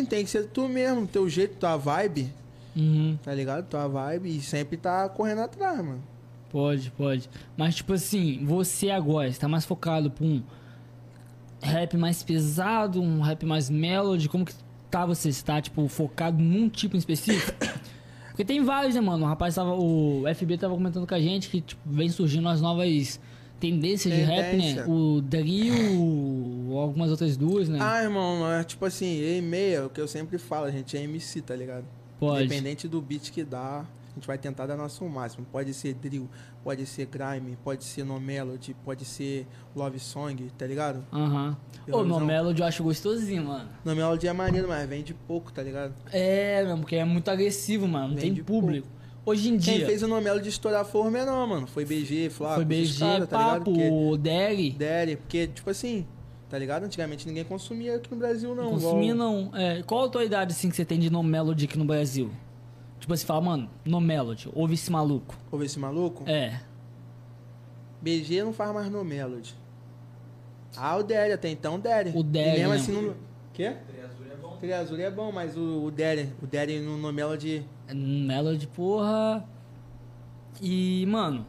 [0.09, 2.31] Tem que ser tu mesmo, teu jeito, tua vibe,
[2.75, 3.17] Uhum.
[3.23, 3.65] tá ligado?
[3.67, 6.01] Tua vibe e sempre tá correndo atrás, mano.
[6.49, 7.29] Pode, pode.
[7.57, 10.41] Mas, tipo assim, você agora está mais focado pra um
[11.61, 14.27] rap mais pesado, um rap mais melody?
[14.29, 14.53] Como que
[14.89, 15.31] tá você?
[15.31, 17.53] Você tá, tipo, focado num tipo em específico?
[18.29, 19.25] Porque tem vários, né, mano?
[19.25, 19.73] O rapaz tava.
[19.75, 23.19] O FB tava comentando com a gente que, tipo, vem surgindo as novas
[23.63, 24.51] tendências de rap, né?
[24.51, 24.89] Tendência.
[24.89, 27.79] O Drill, algumas outras duas, né?
[27.81, 30.97] Ah, irmão, é tipo assim, e meia, é o que eu sempre falo, a gente
[30.97, 31.85] é MC, tá ligado?
[32.19, 32.43] pode.
[32.43, 35.45] Independente do beat que dá, a gente vai tentar dar nosso máximo.
[35.49, 36.29] Pode ser drill,
[36.61, 41.05] pode ser grime, pode ser no melody, pode ser love song, tá ligado?
[41.11, 41.55] Aham.
[41.89, 42.19] Ô, Visão.
[42.19, 43.69] no Melody eu acho gostosinho, mano.
[43.83, 45.93] No melody é maneiro, mas vende pouco, tá ligado?
[46.11, 48.09] É, mesmo, porque é muito agressivo, mano.
[48.09, 48.87] Não tem público.
[49.25, 49.85] Hoje em Quem dia.
[49.85, 51.65] fez o no melody estourar foi o menor, mano.
[51.67, 54.71] Foi BG, Flávio, Foi BG, cara, tá papo, Porque o Derry.
[54.71, 56.05] Derry, porque, tipo assim,
[56.49, 56.83] tá ligado?
[56.83, 58.71] Antigamente ninguém consumia aqui no Brasil, não.
[58.71, 59.55] Consumia, igual- não.
[59.57, 62.31] É, qual a tua idade, assim, que você tem de No Melody aqui no Brasil?
[62.99, 65.37] Tipo, você fala, mano, No Melody, ouve esse maluco.
[65.51, 66.23] Ouve esse maluco?
[66.29, 66.59] É.
[68.01, 69.55] BG não faz mais no melody.
[70.75, 72.11] Ah, o Derry, até então Derry.
[72.15, 73.13] O Derry, E mesmo assim não.
[73.53, 73.75] Quê?
[74.63, 77.65] Triazul é bom, mas o, o Derry, o Derry no, no melody.
[77.85, 79.45] É Melody, porra.
[80.61, 81.45] E, mano,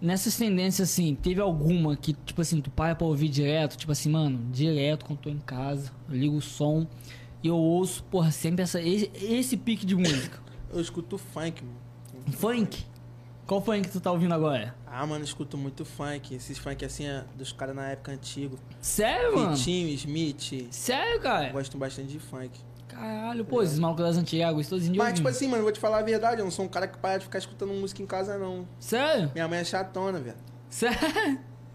[0.00, 3.76] nessas tendências, assim, teve alguma que, tipo assim, tu para pra ouvir direto?
[3.76, 6.84] Tipo assim, mano, direto quando tô em casa, eu ligo o som
[7.44, 10.40] e eu ouço, porra, sempre essa, esse, esse pique de música.
[10.74, 11.78] Eu escuto funk, mano.
[12.32, 12.84] Funk?
[13.46, 14.74] Qual funk tu tá ouvindo agora?
[14.86, 16.34] Ah, mano, escuto muito funk.
[16.34, 18.58] Esses funk assim, é dos caras na época antigo.
[18.80, 19.54] Sério, mano?
[19.56, 20.66] Vitinho, Smith.
[20.72, 21.50] Sério, cara?
[21.50, 22.50] Gosto bastante de funk.
[22.88, 25.16] Caralho, pô, esses malucos das antigas, gostosinho de Mas, ouvir.
[25.18, 27.18] tipo assim, mano, vou te falar a verdade, eu não sou um cara que para
[27.18, 28.66] de ficar escutando música em casa, não.
[28.80, 29.30] Sério?
[29.34, 30.36] Minha mãe é chatona, velho.
[30.70, 30.98] Sério?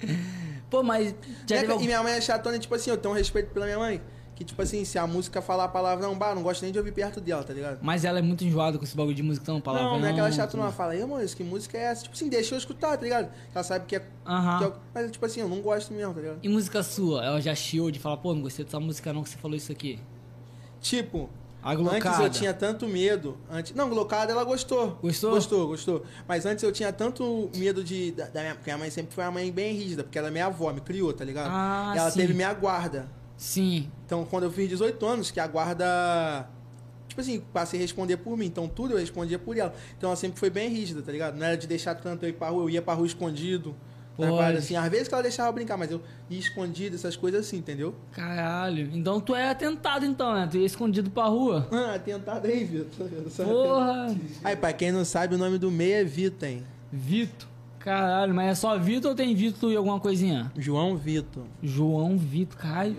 [0.69, 1.13] Pô, mas
[1.47, 3.65] já Minha- algum- E minha mãe é chatona, tipo assim, eu tenho um respeito pela
[3.65, 4.01] minha mãe.
[4.41, 6.79] Que, tipo assim, se a música falar a palavra não, bah, não gosto nem de
[6.79, 7.77] ouvir perto dela, tá ligado?
[7.79, 9.87] Mas ela é muito enjoada com esse bagulho de música, então, palavra.
[9.87, 12.01] não, não é aquela chatona, ela fala, ei, mano, isso que música é essa?
[12.01, 13.31] Tipo assim, deixa eu escutar, tá ligado?
[13.53, 14.03] Ela sabe que é.
[14.25, 14.57] Aham.
[14.57, 16.39] que é- mas, tipo assim, eu não gosto mesmo, tá ligado?
[16.41, 17.23] E música sua?
[17.23, 19.71] Ela já chiou de falar, pô, não gostei dessa música não que você falou isso
[19.71, 19.99] aqui.
[20.79, 21.29] Tipo,
[21.61, 23.37] A Antes eu tinha tanto medo.
[23.47, 23.75] Antes...
[23.75, 24.97] Não, Glocada ela gostou.
[25.03, 25.29] Gostou?
[25.35, 26.05] Gostou, gostou.
[26.27, 28.11] Mas antes eu tinha tanto medo de.
[28.13, 28.55] Da, da minha...
[28.55, 30.81] Porque a mãe sempre foi uma mãe bem rígida, porque ela é minha avó, me
[30.81, 31.51] criou, tá ligado?
[31.51, 32.21] Ah, ela sim.
[32.21, 33.20] teve minha guarda.
[33.41, 33.89] Sim.
[34.05, 36.47] Então, quando eu fiz 18 anos, que a guarda.
[37.07, 38.45] Tipo assim, passei a responder por mim.
[38.45, 39.73] Então, tudo eu respondia por ela.
[39.97, 41.35] Então, ela sempre foi bem rígida, tá ligado?
[41.35, 42.65] Não era de deixar tanto eu ir pra rua.
[42.65, 43.75] Eu ia pra rua escondido,
[44.15, 47.47] parada assim, às vezes que ela deixava eu brincar, mas eu ia escondido, essas coisas
[47.47, 47.95] assim, entendeu?
[48.11, 48.91] Caralho.
[48.93, 50.47] Então tu é atentado então, né?
[50.49, 51.67] Tu ia escondido pra rua.
[51.71, 53.07] Ah, tentado aí, Vitor.
[53.43, 54.15] Porra.
[54.43, 56.63] Aí, pra quem não sabe, o nome do meio é Vitor, hein?
[56.91, 57.49] Vitor.
[57.79, 60.51] Caralho, mas é só Vitor ou tem Vitor e alguma coisinha?
[60.55, 61.43] João Vitor.
[61.63, 62.95] João Vitor, caralho.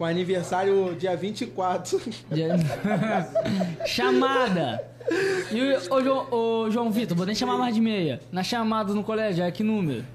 [0.00, 2.00] Com aniversário dia 24.
[2.32, 3.28] Já-
[3.84, 4.82] chamada.
[5.52, 8.18] E o, ô, João, ô, João Vitor, vou nem chamar mais de meia.
[8.32, 10.06] Na chamada no colégio, é que número?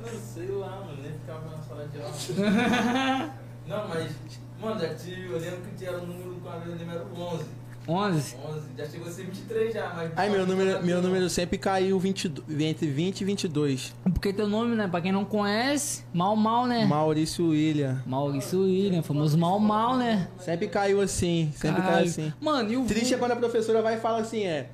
[0.00, 3.32] Não sei lá, mano, nem ficava na sala de aula.
[3.66, 4.12] Não, mas,
[4.60, 7.20] mano, já tive, eu lembro que tinha o número do quadro, eu lembro era o
[7.20, 7.44] 11.
[7.88, 8.36] 11.
[8.46, 10.12] 11, já chegou a ser 23 já, mas...
[10.14, 13.94] Aí, meu número, meu número sempre caiu 22, entre 20 e 22.
[14.12, 14.86] Porque teu nome, né?
[14.86, 16.84] Pra quem não conhece, Mal Mal, né?
[16.84, 18.02] Maurício William.
[18.04, 20.28] Maurício William, famoso Mal Mal, né?
[20.38, 21.96] Sempre caiu assim, sempre Caralho.
[21.96, 22.32] caiu assim.
[22.38, 24.68] Mano, e o Triste é quando a professora vai e fala assim, é...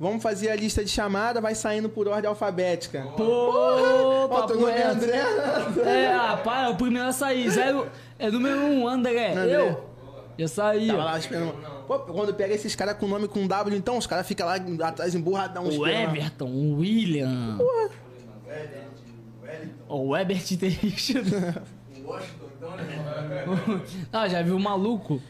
[0.00, 3.06] Vamos fazer a lista de chamada, vai saindo por ordem alfabética.
[3.16, 4.86] Pô, Ó, teu nome é.
[4.86, 5.22] André.
[5.86, 7.48] É, ah, para, o primeiro a sair.
[7.48, 7.86] Zero,
[8.18, 9.32] é número 1, um, André.
[9.32, 9.54] André.
[9.54, 9.84] Eu?
[10.36, 10.88] Já saí.
[10.88, 11.04] Tava ó.
[11.04, 11.73] lá esperando.
[11.86, 14.56] Pô, quando pega esses caras com nome com W, então, os caras ficam lá
[14.88, 15.64] atrás emburradão.
[15.68, 15.86] O.
[15.86, 17.58] Everton, o William.
[19.88, 21.62] O Ebert Teixeira.
[22.04, 23.82] Washington, então, né?
[24.12, 25.20] Ah, já viu o maluco?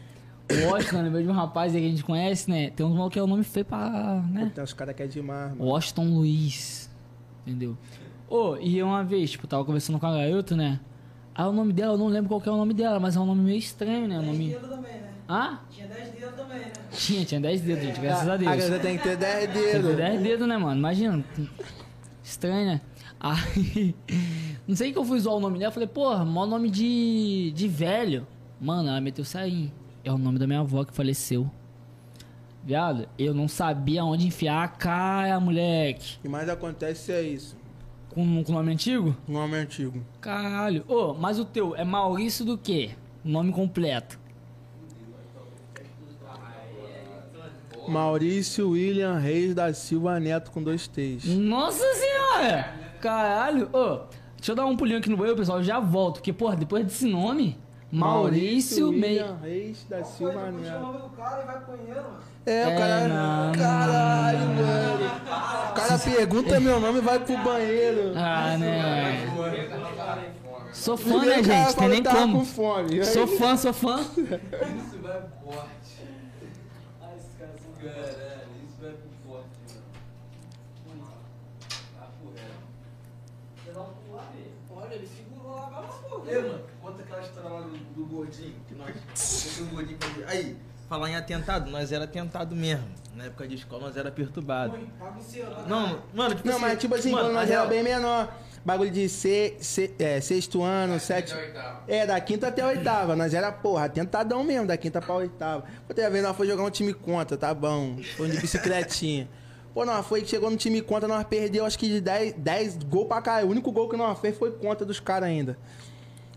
[0.51, 2.69] O Washington, lembrei de um rapaz aí que a gente conhece, né?
[2.69, 4.21] Tem uns malucos que é o nome feio pra.
[4.29, 4.51] né?
[4.53, 5.65] Tem uns caras que é demais, mano.
[5.71, 6.89] Washington Luiz.
[7.45, 7.77] Entendeu?
[8.29, 10.79] Ô, e uma vez, tipo, tava conversando com a garota, né?
[11.33, 13.19] Aí o nome dela, eu não lembro qual que é o nome dela, mas é
[13.19, 14.17] um nome meio estranho, né?
[14.17, 14.55] O 10 nome.
[14.55, 15.09] também, né?
[15.29, 15.59] Hã?
[16.45, 16.89] Tinha 10 dedos também?
[16.91, 18.55] Tinha, tinha 10 dedos, gente, graças a A Deus.
[18.55, 19.87] garota tem que ter 10 Tem que dedos.
[19.89, 20.77] ter 10 dedos, né, mano?
[20.79, 21.25] Imagina.
[22.23, 22.81] Estranho, né?
[23.19, 23.95] Aí.
[24.67, 25.69] Não sei que eu fui zoar o nome dela.
[25.69, 27.51] Eu falei, porra, maior nome de.
[27.55, 28.25] de velho.
[28.59, 29.71] Mano, ela meteu sair.
[30.03, 31.49] É o nome da minha avó que faleceu.
[32.63, 36.17] Viado, eu não sabia onde enfiar a cara, moleque.
[36.19, 37.55] O que mais acontece é isso.
[38.09, 39.15] Com, com nome antigo?
[39.27, 40.03] Nome antigo.
[40.19, 40.83] Caralho.
[40.87, 42.91] Ô, mas o teu é Maurício do quê?
[43.23, 44.19] Nome completo.
[47.87, 51.25] Maurício William Reis da Silva Neto com dois T's.
[51.25, 52.73] Nossa senhora!
[53.01, 53.69] Caralho!
[53.73, 53.99] Ô,
[54.37, 55.59] deixa eu dar um pulinho aqui no banheiro, pessoal.
[55.59, 56.15] Eu já volto.
[56.15, 57.57] Porque, porra, depois desse nome,
[57.91, 59.23] Maurício Meia.
[59.25, 61.11] William Reis da Silva Neto.
[62.47, 63.07] É, o É, cara.
[63.07, 65.05] não, Caralho, mano.
[65.69, 68.13] O cara pergunta meu nome e vai pro banheiro.
[68.15, 69.25] Ah, né?
[70.73, 71.75] Sou fã, né, gente?
[71.75, 72.45] Tem nem tava como.
[73.03, 73.99] Sou fã, sou fã.
[74.01, 74.17] Isso
[75.01, 76.03] vai pro forte.
[77.01, 79.49] Ai, esses caras são caralho, isso vai pro forte,
[80.87, 81.07] mano.
[81.99, 82.65] Papo reto.
[84.77, 86.23] Olha, ele segurou lá, agora pô.
[86.27, 88.95] Ei, mano, conta aquela história lá do, do gordinho, que nós.
[89.57, 90.57] do gordinho pra- Aí,
[90.89, 92.87] falar em atentado, nós era atentado mesmo.
[93.15, 94.77] Na época de escola nós era perturbado.
[95.67, 98.33] Não, mano, tipo Não, mas tipo assim, mano, quando nós na era real- bem menor.
[98.65, 101.39] Bagulho de se, se- é, sexto ano, sétimo.
[101.87, 103.15] É, da quinta até a oitava.
[103.15, 105.63] Nós era, porra, tentadão mesmo, da quinta pra oitava.
[105.87, 107.97] Outra vez nós foi jogar um time contra, tá bom.
[108.17, 109.29] Foi de bicicletinha.
[109.71, 112.77] Pô, nós foi que chegou no time contra, nós perdeu acho que de 10, 10
[112.83, 113.43] gol pra cá.
[113.43, 115.57] O único gol que nós fez foi contra dos caras ainda.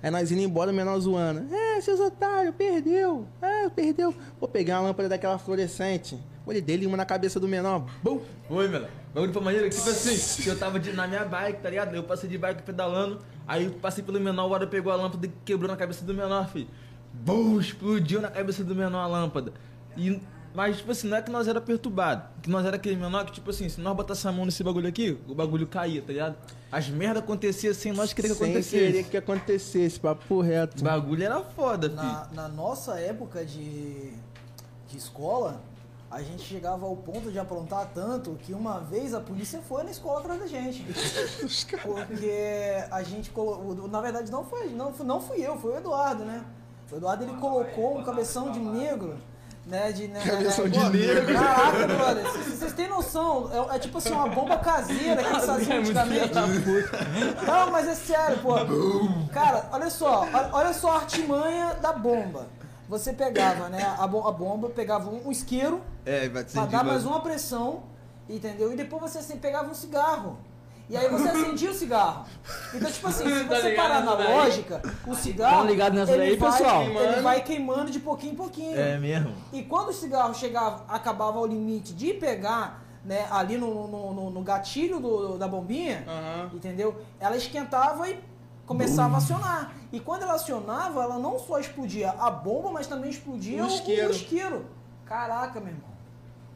[0.03, 1.47] Aí nós indo embora, menor zoando.
[1.55, 3.27] É, seus otários, perdeu.
[3.41, 4.15] É, perdeu.
[4.39, 6.19] Pô, peguei uma lâmpada daquela fluorescente.
[6.49, 7.85] Olhei dele uma na cabeça do menor.
[8.03, 8.21] Bum!
[8.49, 8.87] Oi, mano.
[9.11, 11.69] O bagulho foi maneiro que, tipo assim, que eu tava de- na minha bike, tá
[11.69, 11.95] ligado?
[11.95, 15.27] Eu passei de bike pedalando, aí eu passei pelo menor, o hora pegou a lâmpada
[15.27, 16.67] e quebrou na cabeça do menor, filho.
[17.13, 19.53] Bum, explodiu na cabeça do menor a lâmpada.
[19.95, 20.19] E,
[20.55, 23.33] mas, tipo assim, não é que nós era perturbado, que nós era aquele menor que,
[23.33, 26.37] tipo assim, se nós botasse a mão nesse bagulho aqui, o bagulho caía, tá ligado?
[26.73, 28.87] As merda aconteciam sem nós querer que Sem acontecesse.
[28.93, 30.81] querer que acontecesse, papo reto.
[30.81, 32.03] O bagulho era foda, filho.
[32.03, 34.13] Na, na nossa época de,
[34.89, 35.61] de escola,
[36.11, 39.91] a gente chegava ao ponto de aprontar tanto que uma vez a polícia foi na
[39.91, 40.85] escola atrás da gente.
[41.83, 43.89] Porque a gente colocou.
[43.89, 46.45] Na verdade, não foi, não, não fui eu, foi o Eduardo, né?
[46.91, 49.17] O Eduardo ele colocou um cabeção de negro.
[49.67, 51.35] Né, de, né, Cabeção né, de pô, negro.
[51.35, 53.51] Caraca, brother, vocês vocês têm noção?
[53.53, 56.35] É, é tipo assim, uma bomba caseira que eles faziam antigamente.
[57.47, 58.55] Não, mas é sério, pô.
[59.31, 62.47] Cara, olha só, olha só a artimanha da bomba.
[62.89, 67.21] Você pegava, né, a, bo- a bomba, pegava um, isqueiro É, pra dar mais uma
[67.21, 67.83] pressão,
[68.29, 68.73] entendeu?
[68.73, 70.39] E depois você assim, pegava um cigarro.
[70.91, 72.25] E aí você acendia o cigarro.
[72.73, 74.35] Então, tipo assim, se Tá você ligado parar na daí?
[74.35, 75.57] lógica, o cigarro.
[75.59, 76.83] Tão ligado nessa ele daí, vai, pessoal?
[76.83, 78.75] Ele vai queimando de pouquinho em pouquinho.
[78.81, 79.35] É mesmo.
[79.53, 84.31] E quando o cigarro chegava, acabava ao limite de pegar né, ali no, no, no-
[84.31, 86.51] no gatilho do- da bombinha, Aham.
[86.55, 86.97] entendeu?
[87.21, 88.19] Ela esquentava e
[88.69, 89.73] começava a acionar.
[89.91, 94.09] E quando ela acionava, ela não só explodia a bomba, mas também explodia O isqueiro.
[94.09, 94.67] o isqueiro.
[95.05, 95.89] Caraca, meu irmão.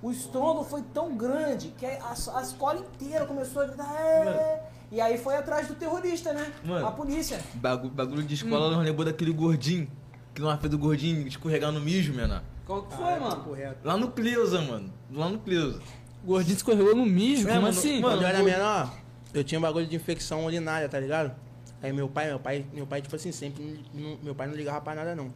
[0.02, 3.94] O estrondo foi tão grande que a, a escola inteira começou a gritar.
[4.00, 6.52] "É!" E aí foi atrás do terrorista, né?
[6.64, 6.86] Mano.
[6.86, 7.40] A polícia.
[7.54, 9.88] Bagulho, bagulho de escola nós lembrou daquele gordinho.
[10.34, 12.42] Que nós fez do gordinho escorregar no mijo, menor.
[12.66, 13.36] Qual que foi, mano?
[13.44, 13.76] Correto.
[13.84, 14.92] Lá no Cleusa, mano.
[15.10, 15.80] Lá no Cleusa.
[16.22, 18.00] O gordinho escorregou no mijo, É, como mano, assim?
[18.00, 18.92] mano, Quando eu era menor,
[19.34, 21.34] eu tinha um bagulho de infecção urinária, tá ligado?
[21.82, 23.84] Aí meu pai, meu pai, meu pai, tipo assim, sempre.
[23.92, 25.32] não- meu pai não ligava pra nada, não.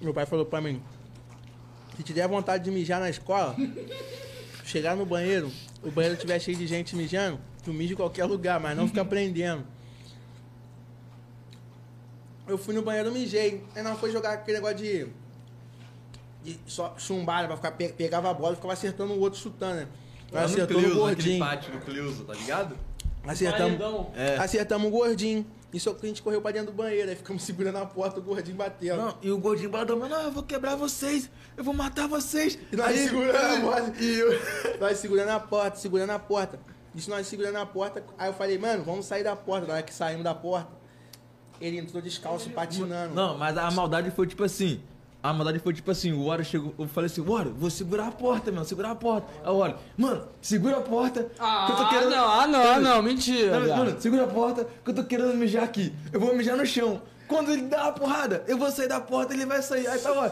[0.00, 0.82] Meu pai falou pra mim:
[1.96, 3.54] se te der vontade de mijar na escola,
[4.64, 5.50] chegar no banheiro,
[5.82, 9.04] o banheiro estiver cheio de gente mijando, tu mija em qualquer lugar, mas não fica
[9.04, 9.64] prendendo.
[12.46, 13.62] Eu fui no banheiro, mijei.
[13.74, 15.06] Aí nós foi jogar aquele negócio de.
[16.42, 17.72] de só chumbada pra ficar.
[17.72, 19.88] pe- Pegava a bola e ficava acertando o outro chutando, né?
[20.32, 21.38] No acertamos o Cleusa, aquele gordinho.
[21.38, 22.76] pátio do Cleusa, tá ligado?
[23.32, 24.06] Acertamos.
[24.16, 24.36] É.
[24.38, 25.46] acertamos o gordinho.
[25.72, 27.10] Isso que a gente correu pra dentro do banheiro.
[27.10, 28.96] Aí ficamos segurando a porta, o gordinho batendo.
[28.96, 32.58] Não, e o gordinho mano, não, eu vou quebrar vocês, eu vou matar vocês.
[32.72, 34.02] E nós Aí- segurando a porta.
[34.02, 34.28] E eu...
[34.80, 36.58] Nós segurando a porta, segurando a porta.
[36.94, 38.02] Isso nós segurando a porta.
[38.16, 39.66] Aí eu falei, mano, vamos sair da porta.
[39.66, 40.68] Na hora que saímos da porta,
[41.60, 43.14] ele entrou descalço, patinando.
[43.14, 44.80] Não, mas a maldade foi tipo assim.
[45.20, 48.10] A maldade foi tipo assim, o Wario chegou, eu falei assim, Wario, vou segurar a
[48.12, 49.26] porta, mano, segurar a porta.
[49.42, 52.10] Aí o Wario, mano, segura a porta, que eu tô Ah, querendo...
[52.10, 53.58] não, ah, não, ah, não, mentira.
[53.58, 55.92] Não, mano, segura a porta, que eu tô querendo mijar aqui.
[56.12, 57.02] Eu vou mijar no chão.
[57.26, 59.88] Quando ele dá uma porrada, eu vou sair da porta, ele vai sair.
[59.88, 60.30] Aí tá, ó,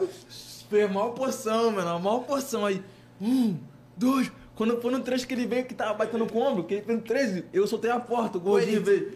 [0.71, 2.65] fez mal poção, mano, a maior poção.
[2.65, 2.81] Aí,
[3.21, 3.57] um,
[3.97, 4.31] dois...
[4.55, 6.83] Quando foi no três que ele veio, que tava batendo com o ombro, que ele
[6.83, 9.15] fez no 13, eu soltei a porta, o gordinho veio.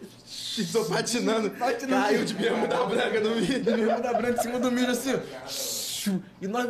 [0.71, 1.49] Tô patinando.
[1.51, 2.03] Patinando.
[2.03, 3.75] Caiu de bermuda branca no de vídeo.
[3.75, 6.19] bermuda branca em cima do milho assim, ó.
[6.41, 6.69] E nós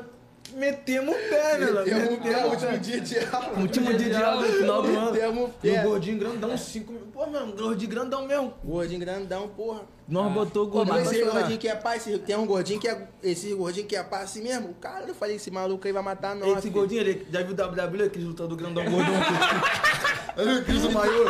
[0.51, 1.65] metemos o pé, né?
[1.71, 3.59] nós Metemos o pé, metemos último dia de aula.
[3.59, 5.11] Último dia de aula no final do ano.
[5.11, 5.83] Metemos o E o pé.
[5.83, 7.01] gordinho grandão, 5 mil.
[7.13, 8.53] Pô, mano, gordinho grandão mesmo.
[8.63, 9.81] Gordinho grandão, porra.
[10.07, 12.45] Nós botou o Pô, gordinho mas pra esse gordinho que é pai, esse- tem um
[12.45, 13.07] gordinho que é.
[13.23, 14.73] Esse gordinho que é pai assim mesmo.
[14.81, 16.49] Cara, eu falei, esse maluco aí vai matar nós.
[16.53, 16.73] Esse filho.
[16.73, 20.63] gordinho, ele já viu o WWE, aquele lutador grandão gordão aqui?
[20.65, 21.25] Cris o maior.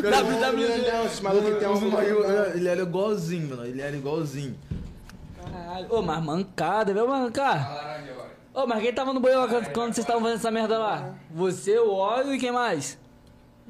[0.00, 2.52] Grandão, esse maluco que tem um maior.
[2.54, 3.64] Ele era igualzinho, mano.
[3.66, 4.56] Ele era igualzinho.
[5.52, 5.86] Caralho.
[5.90, 8.19] Ô, mas mancada, viu, mancar?
[8.52, 11.14] Ô, mas quem tava no banheiro quando, quando vocês estavam fazendo essa merda lá?
[11.30, 12.98] Você, o óleo e quem mais?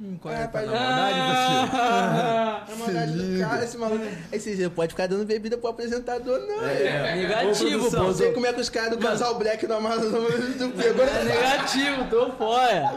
[0.02, 1.76] Hum, qual É, é, tá pai, na maldade, você?
[1.76, 4.04] Ah, É maldade do cara, esse maluco.
[4.32, 6.64] Esse dia pode ficar dando bebida pro apresentador, não.
[6.66, 7.16] É.
[7.16, 8.06] Negativo, Ô, produção, pô.
[8.06, 11.24] Não sei como é que os caras do casal Black do Amazon do pegou É
[11.24, 12.94] negativo, tô fora.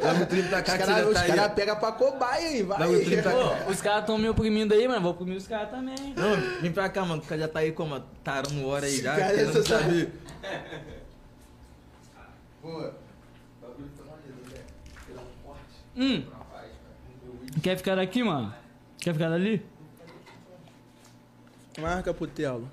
[0.00, 1.32] Dá um trinta pra cá Os que você caras tá aí.
[1.32, 2.78] cara pegam pra cobaia aí, vai.
[2.78, 3.38] Dá um trinta pra cá.
[3.66, 5.00] Ô, os caras tão me oprimindo aí, mano.
[5.00, 6.14] Vou oprimir os caras também.
[6.16, 7.20] Não, vem pra cá, mano.
[7.20, 7.98] O cara já tá aí como?
[8.22, 9.16] Tarando hora aí já.
[9.16, 9.34] Cara,
[12.62, 12.92] querendo essa-
[13.60, 14.64] saber.
[15.96, 16.24] Hum.
[17.62, 18.54] Quer ficar daqui, mano?
[18.98, 19.64] Quer ficar dali?
[21.80, 22.68] Marca pro Telo.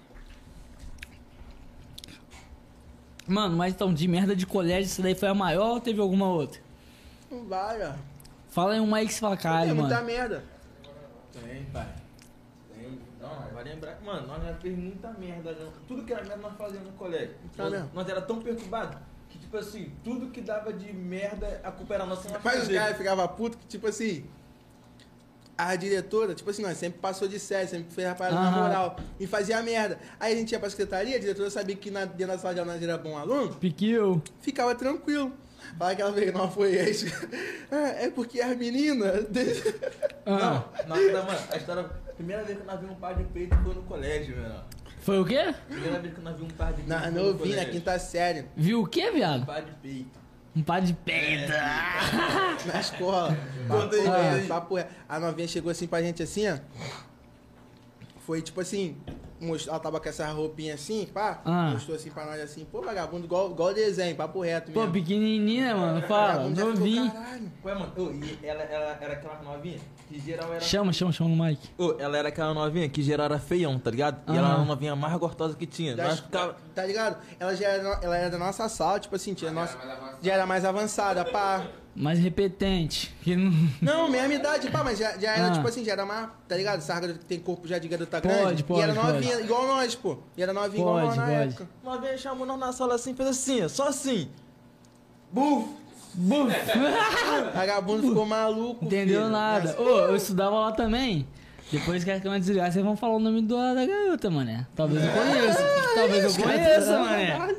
[3.28, 6.28] Mano, mas então, de merda de colégio, isso daí foi a maior ou teve alguma
[6.30, 6.62] outra?
[7.32, 7.94] Não vai, ó.
[8.50, 10.06] Fala aí uma aí que você fala, É caralho, muita mano.
[10.08, 10.44] merda.
[11.34, 11.88] Tem, pai.
[12.74, 13.00] Tem.
[13.20, 14.00] Não, vai lembrar.
[14.06, 15.52] Mano, nós já fez muita merda.
[15.54, 15.72] Não.
[15.88, 17.36] Tudo que era merda nós fazíamos no colégio.
[17.58, 17.90] Tá nós, mesmo.
[17.94, 18.98] nós era tão perturbados
[19.36, 22.30] que, tipo assim, tudo que dava de merda, a culpa era nossa.
[22.44, 22.80] Mas os fazia.
[22.80, 24.26] caras ficavam putos que, tipo assim.
[25.58, 28.98] A diretora, tipo assim, nós sempre passou de série, sempre fez a parada na moral.
[29.18, 29.98] E fazia merda.
[30.20, 32.60] Aí a gente ia pra secretaria, a diretora sabia que na, dentro da sala de
[32.60, 34.22] aula nós era bom aluno, Piquil.
[34.42, 35.32] ficava tranquilo.
[35.78, 37.06] Fala que ela veio, não foi isso.
[37.72, 39.26] É, é porque as meninas.
[40.26, 40.64] Ah.
[40.88, 41.84] Não, mano, a história.
[42.16, 44.64] Primeira vez que nós vimos um par de peito foi no colégio, mano.
[45.06, 45.54] Foi o quê?
[45.70, 46.90] Primeira vez que nós vimos um par de peito.
[46.90, 49.46] Na foi no novinha, na quinta série, Viu o quê, Um viado?
[49.46, 50.20] par de peito.
[50.56, 51.54] Um par de peida.
[52.66, 53.38] na escola.
[53.70, 54.78] Conta aí, Papo.
[55.08, 56.58] A novinha chegou assim pra gente assim, ó.
[58.26, 58.98] Foi tipo assim,
[59.68, 61.70] ela tava com essa roupinha assim, pá, Ah.
[61.74, 64.94] mostrou assim pra nós assim, pô, vagabundo, igual, igual desenho, papo reto Pô, mesmo.
[64.94, 66.02] pequenininha, mano.
[66.08, 67.12] Fala, novinho.
[67.12, 67.52] caralho.
[67.64, 67.94] Ué, mano,
[68.42, 69.78] e ela, ela era aquela novinha
[70.08, 70.60] que geral era.
[70.62, 71.60] Chama, chama, chama no mic.
[71.78, 74.22] Ô, ela era aquela novinha que geral era feião, tá ligado?
[74.32, 75.96] E ela era a novinha mais gostosa que tinha.
[75.96, 76.56] Já- Nós ficava...
[76.74, 77.18] Tá ligado?
[77.40, 79.78] Ela já era, ela era da nossa sala, tipo assim, tinha nossa,
[80.22, 81.66] já era mais avançada, pá.
[81.96, 83.16] Mais repetente.
[83.22, 83.52] Que não...
[83.82, 85.52] Não, mesma idade, pá, mas já, já era, Ah.
[85.52, 86.82] tipo assim, já era mais, tá ligado?
[86.82, 88.64] Sarga tem corpo já de garota Pode, grande.
[88.66, 89.08] pode, e era pode.
[89.14, 90.18] novinha, igual nós, pô.
[90.36, 91.36] E era novinha igual nós na pode.
[91.38, 91.70] época.
[91.82, 94.30] Uma vez chamou nós na sala assim, fez assim, ó, só assim.
[95.32, 95.70] Buf!
[96.18, 96.54] Buf.
[97.54, 98.86] Vagabundo ficou maluco.
[98.86, 99.32] Entendeu filho.
[99.32, 99.76] nada.
[99.78, 101.28] Mas, Ô, eu estudava lá também.
[101.72, 104.66] Depois que a câmera desligar, vocês vão falar o nome do- da garota, mané.
[104.76, 105.64] Talvez eu conheça.
[105.96, 107.56] Talvez eu conheça, mané.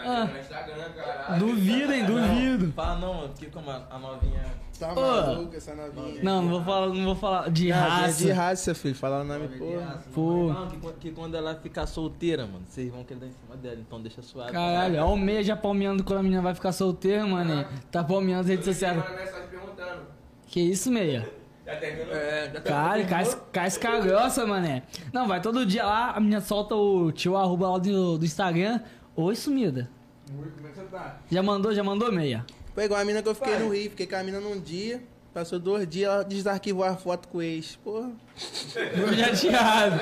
[0.00, 1.38] A Maria no Instagram, caralho.
[1.46, 2.72] Duvidem, duvido.
[2.72, 4.44] Fala não, mano, porque como a, a novinha.
[4.78, 4.94] Tá Ô.
[5.00, 6.22] maluco essa novinha.
[6.22, 8.24] Não, não vou falar, não vou falar de Ah, raça.
[8.24, 8.94] De raça, filho.
[8.94, 9.78] Falar o nome, pô.
[9.80, 10.52] raça, Pô.
[10.52, 13.76] Não, que, que quando ela ficar solteira, mano, vocês vão querer dar em cima dela,
[13.80, 14.52] então deixa suave.
[14.52, 17.66] Caralho, ó o meia já palmeando quando a menina vai ficar solteira, mané.
[17.90, 19.02] Tá palmeando as redes sociais.
[19.50, 20.02] Perguntando.
[20.46, 21.28] Que isso, meia?
[21.66, 22.14] Já terminou?
[22.14, 24.84] É, já Cara, cas- casca grossa, mané.
[25.12, 28.80] Não, vai todo dia lá, a menina solta o tio arroba lá do, do Instagram.
[29.20, 29.90] Oi, sumida.
[30.30, 31.18] Ui, como é que você tá?
[31.28, 32.46] Já mandou, já mandou meia.
[32.72, 33.90] Foi igual a mina que eu fiquei no Rio.
[33.90, 35.02] Fiquei com a mina num dia.
[35.34, 37.74] Passou dois dias, ela desarquivou a foto com o ex.
[37.82, 38.12] Porra.
[38.36, 40.00] Chateado.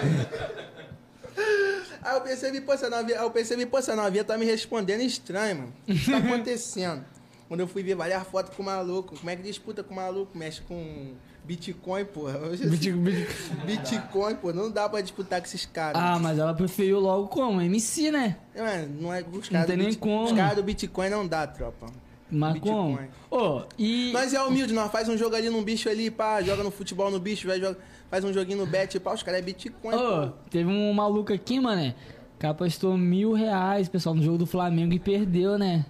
[2.02, 5.00] Aí eu percebi, pô, essa novinha, aí eu percebi, pô, essa novinha tá me respondendo
[5.00, 5.72] estranho, mano.
[5.88, 7.02] O que tá acontecendo?
[7.48, 9.96] Quando eu fui ver várias fotos com o maluco, como é que disputa com o
[9.96, 10.36] maluco?
[10.36, 11.14] Mexe com
[11.46, 12.38] Bitcoin, porra.
[12.38, 13.28] Hoje, Bit- bit-
[13.64, 16.00] Bitcoin, pô, não dá pra disputar com esses caras.
[16.02, 17.60] Ah, mas ela preferiu logo como?
[17.60, 18.36] MC, né?
[18.56, 20.24] Mano, não é os caras tem do nem como.
[20.24, 21.86] Os caras do Bitcoin não dá, tropa.
[22.28, 22.98] Mas Bitcoin.
[23.30, 23.40] como?
[23.60, 24.10] Ô, e.
[24.12, 27.08] Nós é humilde, nós faz um jogo ali num bicho ali, pá, joga no futebol
[27.10, 27.78] no bicho, vai, joga,
[28.10, 30.32] faz um joguinho no bet, pá, os caras é Bitcoin, Ô, pô.
[30.50, 31.94] teve um maluco aqui, mané.
[32.34, 35.86] O cara apostou mil reais, pessoal, no jogo do Flamengo e perdeu, né?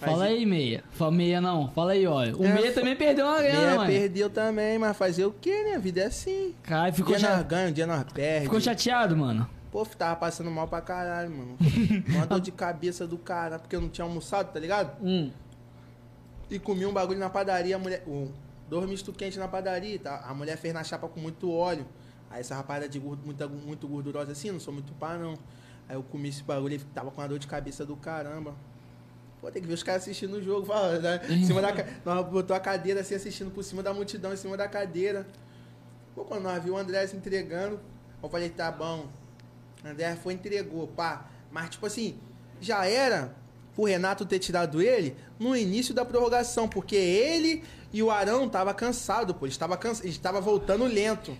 [0.00, 0.82] Fala aí, meia.
[0.92, 1.70] Fala meia não.
[1.72, 2.34] Fala aí, olha.
[2.36, 3.90] O É, meia também perdeu uma grana, Meia mano.
[3.90, 5.74] perdeu também, mas fazer o quê, né?
[5.74, 6.54] A vida é assim.
[6.62, 7.42] Cara, ficou, dia nós cha...
[7.42, 8.44] ganhamos, um dia nós perdemos.
[8.44, 9.48] ficou chateado, mano.
[9.70, 11.56] Pô, tava passando mal pra caralho, mano.
[12.08, 14.96] Uma dor de cabeça do cara, porque eu não tinha almoçado, tá ligado?
[15.02, 15.30] Hum.
[16.50, 18.02] E comi um bagulho na padaria, a mulher.
[18.06, 18.28] Um,
[18.68, 20.24] dois misto quente na padaria, tá?
[20.26, 21.86] A mulher fez na chapa com muito óleo.
[22.30, 25.34] Aí essa rapada de gordo, muito, muito gordurosa assim, não sou muito pá, não.
[25.88, 28.54] Aí eu comi esse bagulho e tava com uma dor de cabeça do caramba.
[29.40, 31.20] Pô, tem que ver os caras assistindo o jogo, fala, né?
[31.30, 34.56] Em cima da Nós botou a cadeira assim, assistindo por cima da multidão, em cima
[34.56, 35.26] da cadeira.
[36.14, 37.80] Pô, quando nós vimos o André se entregando,
[38.22, 39.08] eu falei, tá bom.
[39.82, 41.30] O André foi e entregou, pá.
[41.50, 42.18] Mas, tipo assim,
[42.60, 43.34] já era
[43.76, 48.74] o Renato ter tirado ele no início da prorrogação, porque ele e o Arão tava
[48.74, 49.46] cansado, pô.
[49.46, 50.04] Eles estavam cansa...
[50.04, 51.34] eles tava voltando lento.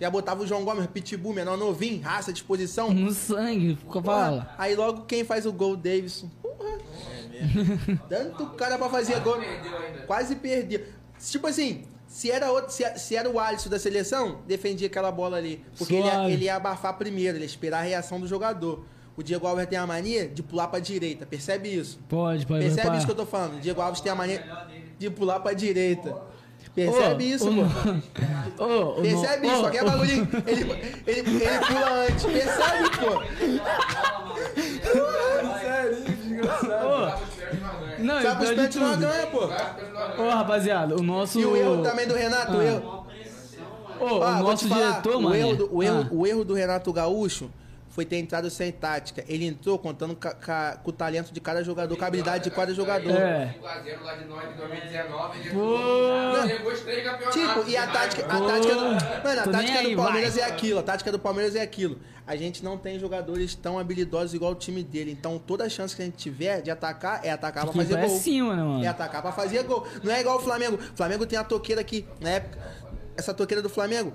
[0.00, 2.92] Já botava o João Gomes, Pitbull, menor novinho, raça, disposição.
[2.92, 4.54] No sangue, ficou fala.
[4.58, 6.30] Aí logo quem faz o gol, Davidson.
[6.42, 6.78] Porra.
[8.08, 9.38] Tanto cara pra fazer gol.
[10.06, 10.82] Quase perdeu.
[11.18, 15.36] Tipo assim, se era, outro, se, se era o Alisson da seleção, defendia aquela bola
[15.36, 15.64] ali.
[15.78, 18.84] Porque ele ia, ele ia abafar primeiro, ele ia esperar a reação do jogador.
[19.16, 21.24] O Diego Alves tem a mania de pular pra direita.
[21.24, 21.98] Percebe isso?
[22.08, 22.64] Pode, pode.
[22.64, 23.56] Percebe isso que eu tô falando?
[23.56, 24.44] O Diego Alves tem a mania
[24.98, 26.14] de pular pra direita.
[26.74, 27.62] Percebe Ô, isso, o pô?
[27.62, 29.86] no- Ô, o Percebe isso, qualquer ô.
[29.86, 30.28] bagulhinho.
[30.46, 30.62] Ele,
[31.06, 32.24] ele, ele pula antes.
[32.26, 33.22] Percebe, pô?
[37.98, 39.44] Não, Sabe os pênaltis não ganha, pô.
[40.22, 41.38] Ô, rapaziada, o nosso.
[41.40, 42.64] E o erro também do Renato, o Ah.
[42.64, 43.06] erro.
[43.98, 45.34] Ô, Ah, o nosso diretor, o mano.
[45.34, 46.08] erro, do, o, erro, Ah.
[46.14, 47.50] o erro do Renato Gaúcho
[47.96, 49.24] foi ter entrado sem tática.
[49.26, 52.50] Ele entrou contando ca- ca- com o talento de cada jogador, com a habilidade de
[52.50, 53.10] cada jogador.
[53.10, 53.54] É.
[53.58, 55.38] 5x0 lá de nós de 2019.
[55.40, 56.46] ele Pô.
[56.46, 57.40] Chegou os três campeonatos.
[57.40, 58.96] Tipo, e a tática, a tática do, mano,
[59.40, 60.42] a tô tática do Palmeiras vai.
[60.42, 61.98] é aquilo, a tática do Palmeiras é aquilo.
[62.26, 65.10] A gente não tem jogadores tão habilidosos igual o time dele.
[65.10, 68.54] Então, toda a chance que a gente tiver de atacar é atacar pra fazer gol.
[68.56, 68.84] né, mano?
[68.84, 69.86] É atacar pra fazer gol.
[70.04, 70.76] Não é igual o Flamengo.
[70.76, 72.58] O Flamengo tem a toqueira aqui, na época.
[73.16, 74.12] Essa toqueira do Flamengo,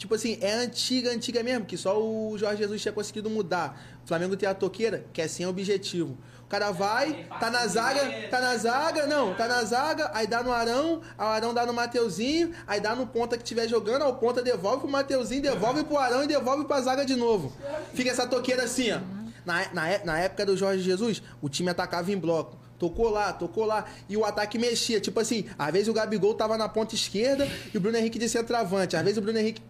[0.00, 3.78] tipo assim, é antiga, antiga mesmo, que só o Jorge Jesus tinha conseguido mudar.
[4.02, 6.16] O Flamengo tem a toqueira, que é sem objetivo.
[6.44, 10.42] O cara vai, tá na zaga, tá na zaga, não, tá na zaga, aí dá
[10.42, 14.10] no Arão, o Arão dá no Mateuzinho, aí dá no ponta que estiver jogando, aí
[14.10, 17.52] o ponta devolve pro Mateuzinho, devolve pro Arão e devolve pra zaga de novo.
[17.94, 18.98] Fica essa toqueira assim, ó.
[19.44, 22.58] Na, na, é- na época do Jorge Jesus, o time atacava em bloco.
[22.80, 23.84] Tocou lá, tocou lá.
[24.08, 24.98] E o ataque mexia.
[25.00, 28.26] Tipo assim, às vezes o Gabigol tava na ponta esquerda e o Bruno Henrique de
[28.26, 28.96] centroavante.
[28.96, 29.60] Às vezes o Bruno Henrique.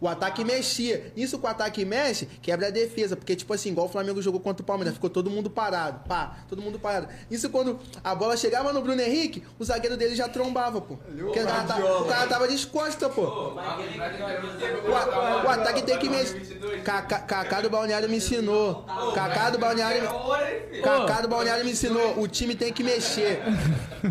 [0.00, 1.10] O ataque mexia.
[1.16, 3.16] Isso com o ataque mexe, quebra a defesa.
[3.16, 6.00] Porque, tipo assim, igual o Flamengo jogou contra o Palmeiras, ficou todo mundo parado.
[6.06, 7.08] Pá, todo mundo parado.
[7.30, 10.96] Isso quando a bola chegava no Bruno Henrique, o zagueiro dele já trombava, pô.
[10.96, 13.22] Porque o cara, tá- o cara tava descosta, pô.
[13.22, 13.54] O,
[15.46, 16.56] o ataque tem que mexer.
[16.84, 18.84] Kaká do Balneário me ensinou.
[19.14, 20.02] Kaká do Balneário.
[20.82, 22.20] Kaká do Balneário me ensinou.
[22.20, 23.42] O time tem que mexer.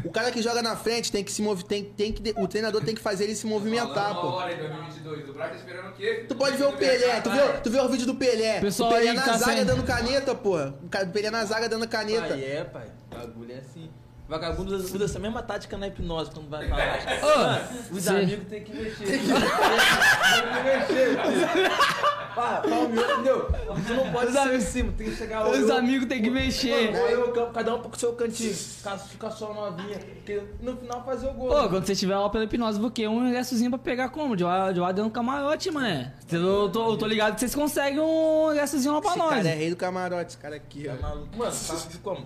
[0.04, 1.64] O cara que joga na frente tem que se mover.
[1.66, 4.28] Tem, tem que, o treinador tem que fazer ele se movimentar, pô.
[4.28, 5.30] hora em 2022.
[5.30, 6.26] O Braga tá esperando o quê?
[6.28, 8.60] Tu pode ver o Pelé, tu viu, tu viu o vídeo do Pelé.
[8.60, 10.58] Pessoal o Pelé aí na tá zaga sem- dando caneta, pô.
[10.58, 12.28] O Pelé na zaga dando caneta.
[12.30, 12.88] Pai, é, pai.
[13.12, 13.90] O bagulho é assim.
[14.28, 16.98] Vagabundo usa, essa mesma tática na hipnose quando vai falar.
[17.92, 19.06] Ô, os amigos tem que mexer.
[19.06, 19.28] tem que
[20.64, 21.18] mexer.
[22.36, 23.48] Pá, pá, o meu, entendeu?
[23.76, 26.30] Você não pode Os ser amigos- em cima, tem que chegar Os amigos tem que
[26.30, 26.92] mexer.
[26.92, 28.54] Mano, eu, eu, cada um pro seu cantinho.
[28.54, 29.98] Ficar, ficar só novinha.
[30.00, 31.50] Porque no final fazer o gol.
[31.52, 33.08] Ô, quando você estiver lá pela hipnose, vou quê?
[33.08, 34.36] Um ingressozinho pra pegar como?
[34.36, 36.14] De lá, de lá dentro do camarote, mané.
[36.32, 39.30] Eu tô, eu tô ligado que vocês conseguem um ingressozinho lá pra Esse nós.
[39.30, 41.02] cara é rei do camarote, esse cara aqui, Tá ó.
[41.02, 41.38] maluco.
[41.38, 42.26] Mano, tá como?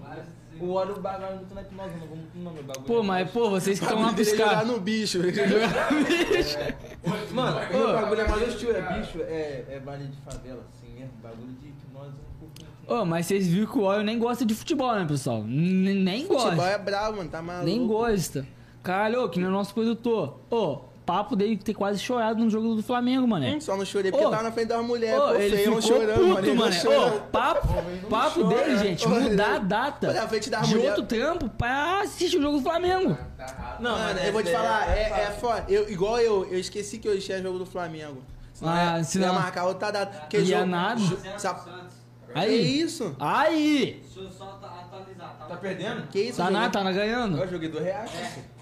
[0.61, 2.07] O óleo bagulho não tá na hipnose, não.
[2.07, 2.85] Vamos no meu bagulho.
[2.85, 4.65] Pô, mas, pô, vocês que estão lá Ele jogar buscar.
[4.65, 5.19] no bicho.
[7.33, 10.93] Mano, o meu bagulho é mais hostil, é bicho, é, é baile de favela, assim
[10.93, 11.11] mesmo.
[11.23, 12.69] Bagulho de hipnose um pouquinho.
[12.87, 15.43] Ô, mas vocês viram que o Óleo nem gosta de futebol, né, pessoal?
[15.43, 16.69] N- nem Futebol gosta.
[16.71, 17.65] é bravo, mano, tá maluco.
[17.65, 18.45] Nem gosta.
[18.83, 20.39] Caralho, que nem o nosso produtor.
[20.49, 23.59] Ô, papo dele ter quase chorado no jogo do Flamengo, mané.
[23.59, 26.89] Só não chorei porque Ô, tava na frente das mulheres, pô, ele ficou chorando, puto.
[26.91, 27.67] Ô, papo,
[28.07, 28.55] papo chora.
[28.63, 32.01] dele, gente, Ô, mudar a data Olha, na frente da de mulher- outro trampo pra
[32.01, 33.17] assistir o jogo do Flamengo.
[33.79, 35.65] Não, Mano, eu vou te é- falar, é- é, é foda.
[35.67, 38.21] Eu, igual eu, eu esqueci que hoje tinha jogo do Flamengo.
[38.53, 40.19] Senão Ah, ia, senão- ia marcar outra data.
[40.19, 40.99] Porque Ia jogo- nada.
[41.01, 41.61] jo- sabe-
[42.31, 43.15] Que Aí, isso?
[43.19, 45.45] aí, Deixa eu só atu- atualizar, tá?
[45.45, 46.07] Tá perdendo?
[46.09, 46.57] Que isso, tá jogo?
[46.59, 47.37] na, tá na ganhando.
[47.39, 48.11] Eu joguei do reais.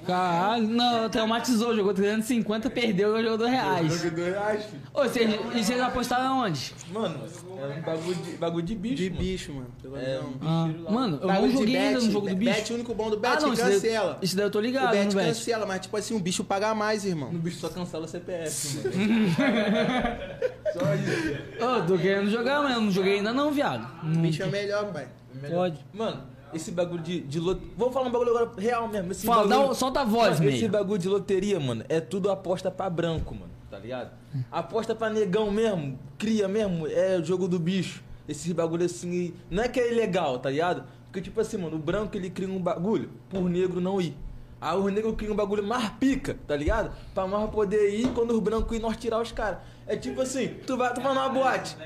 [0.07, 3.93] Caralho, não, traumatizou, jogou 350, perdeu e jogou 2 reais.
[3.93, 4.81] Joguei do reais, filho.
[4.93, 6.73] Ô, vocês, e vocês apostaram onde?
[6.91, 7.19] Mano,
[7.59, 9.21] é um bagulho de, bagulho de bicho, De mano.
[9.21, 9.67] bicho, mano.
[9.97, 10.33] É, visão?
[10.41, 12.71] Ah, mano, eu Bagulho não joguei ainda bet, no jogo do bet, bicho.
[12.73, 14.13] o único bom do bet ah, não, isso cancela.
[14.13, 15.27] daí, isso daí eu tô o ligado bet no bet.
[15.27, 17.31] cancela, mas tipo assim, o bicho paga mais, irmão.
[17.31, 18.91] No bicho só cancela o CPF, mano.
[20.73, 21.63] só isso.
[21.63, 23.87] Ô, tô querendo jogar, mas eu não joguei ainda não, viado.
[24.03, 25.07] O Não bicho é melhor, pai.
[25.49, 25.77] pode.
[25.93, 27.61] Mano, esse bagulho de, de lot...
[27.75, 29.11] Vou falar um bagulho agora real mesmo.
[29.11, 29.71] Esse Fala, dá bagulho...
[29.71, 33.33] o- solta a voz, Mano, Esse bagulho de loteria, mano, é tudo aposta pra branco,
[33.35, 33.51] mano.
[33.69, 34.11] Tá ligado?
[34.51, 38.01] Aposta pra negão mesmo, cria mesmo, é o jogo do bicho.
[38.27, 40.83] Esse bagulho assim, não é que é ilegal, tá ligado?
[41.05, 44.15] Porque tipo assim, mano, o branco ele cria um bagulho por negro não ir.
[44.59, 46.91] Aí os negros criam um bagulho mais pica, tá ligado?
[47.13, 49.59] Pra nós poder ir quando os brancos ir nós tirar os caras.
[49.85, 51.77] É tipo assim, tu vai, tu vai numa boate.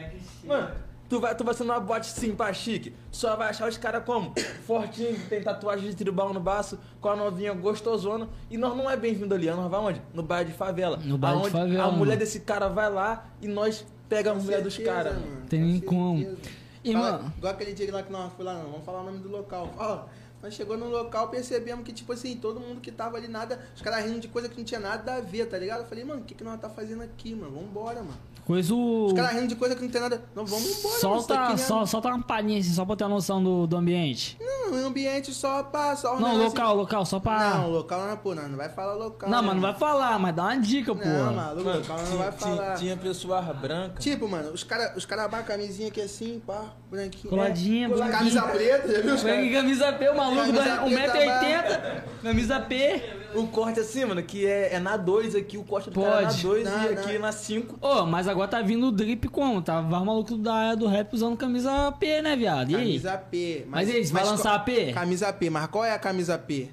[0.45, 0.71] Mano,
[1.11, 2.95] tu vai, tu vai ser numa boate sim, pá, chique.
[3.11, 4.33] Só vai achar os caras como?
[4.65, 8.29] Fortinho, que tem tatuagem de tribal no baço, com a novinha gostosona.
[8.49, 10.01] E nós não é bem-vindo ali, nós vai onde?
[10.13, 10.95] No bairro de favela.
[11.03, 12.19] No bairro de favela, A mulher mano.
[12.19, 15.27] desse cara vai lá e nós pega a mulher dos Certeza, caras, mano.
[15.27, 15.45] mano.
[15.49, 16.19] Tem Com como.
[16.23, 16.49] certeza.
[16.83, 19.03] E, Fala- mano, Igual aquele dia lá que nós fomos lá, não, vamos falar o
[19.03, 19.69] nome do local.
[19.75, 20.07] Fala.
[20.41, 23.59] Nós chegou no local, percebemos que, tipo assim, todo mundo que tava ali, nada.
[23.76, 25.81] Os caras rindo de coisa que não tinha nada a ver, tá ligado?
[25.81, 27.51] Eu falei, mano, o que, que nós tá fazendo aqui, mano?
[27.59, 28.18] Vambora, mano.
[28.45, 29.05] coisa o.
[29.07, 30.23] Os caras rindo de coisa que não tem nada.
[30.35, 30.89] Não, vamos embora, mano.
[30.95, 33.43] Isso Solta, daqui não é- sol- solta uma palhinha assim, só pra ter uma noção
[33.43, 34.38] do, do ambiente.
[34.41, 35.95] Não, ambiente só pra.
[35.95, 37.51] Só Não, negócio- local, local, só pra.
[37.57, 39.30] Não, local não, pô, não, não vai falar local.
[39.30, 41.05] Não, né, mas não vai falar, mas dá uma dica, pô.
[41.05, 42.73] Não, maluco, Mano, local não vai tinha, falar.
[42.76, 44.03] tinha pessoas brancas.
[44.03, 47.30] Tipo, mano, os caras os cara abacam a camisinha aqui assim, pá, branquinho.
[47.30, 48.18] Coladinha, é, branquinha.
[48.18, 49.61] Camisa preta, já viu os Vem caras?
[49.61, 53.01] camisa P, o maluco, da- preta, 1,80m, camisa P.
[53.33, 56.21] O corte assim, mano, que é, é na 2 aqui, o corte do cara é
[56.23, 56.41] na Pode.
[56.41, 57.77] 2 Não, e aqui na 5.
[57.79, 59.61] Ô, mas agora tá vindo o drip como?
[59.61, 62.71] Tá vários malucos da, do rap usando camisa P, né, viado?
[62.71, 62.81] E aí?
[62.81, 63.65] Camisa P.
[63.69, 64.91] Mas e aí, você vai lançar a P?
[64.91, 66.69] Camisa P, mas qual é a camisa P?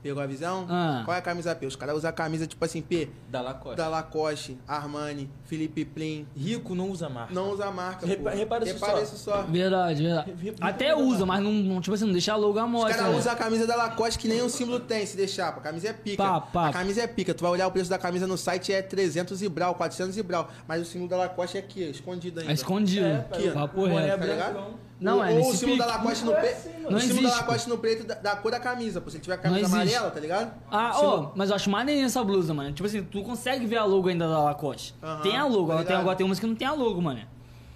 [0.00, 0.64] Pegou a visão?
[0.70, 1.02] Ah.
[1.04, 1.66] Qual é a camisa P?
[1.66, 3.76] Os caras usam a camisa tipo assim, P, Da Lacoste.
[3.76, 6.24] da Lacoste, Armani, Felipe Plin.
[6.36, 7.34] Rico não usa marca.
[7.34, 9.02] Não usa a marca, Repa- repara isso Repara só.
[9.02, 9.42] isso só.
[9.42, 10.32] Verdade, verdade.
[10.40, 12.94] Re- Até usa, mas não, tipo assim, não deixa a logo à Os mostra.
[12.96, 13.18] caras né?
[13.18, 15.48] usam a camisa da Lacoste que nem o símbolo tem, se deixar.
[15.48, 16.22] A camisa é pica.
[16.22, 16.68] Pá, pá.
[16.68, 17.34] A camisa é pica.
[17.34, 20.22] Tu vai olhar o preço da camisa no site é 300 e brau, 400 e
[20.22, 20.48] brau.
[20.68, 22.52] Mas o símbolo da Lacoste é aqui, escondido ainda.
[22.52, 23.04] É escondido.
[23.32, 23.52] Aqui, ó.
[23.52, 24.18] Papo reto.
[24.20, 24.87] Tá ligado?
[25.00, 25.16] Brancão.
[25.16, 25.86] Não, ou, é ou nesse o símbolo da.
[25.86, 26.68] Lacoste no peito.
[26.90, 29.00] Não o símbolo da existe, Lacoste no preto da, da cor da camisa.
[29.00, 29.10] Pô.
[29.10, 29.94] Se tiver a camisa Não existe.
[29.96, 30.52] amarela, tá ligado?
[30.70, 32.72] Ah, Símbolo- ó, mas eu acho maneiro essa blusa, mano.
[32.72, 34.94] Tipo assim, tu consegue ver a logo ainda da Lacoste.
[35.02, 37.00] Aham, tem a logo, tá agora tem, agora tem umas que não tem a logo,
[37.00, 37.20] mano.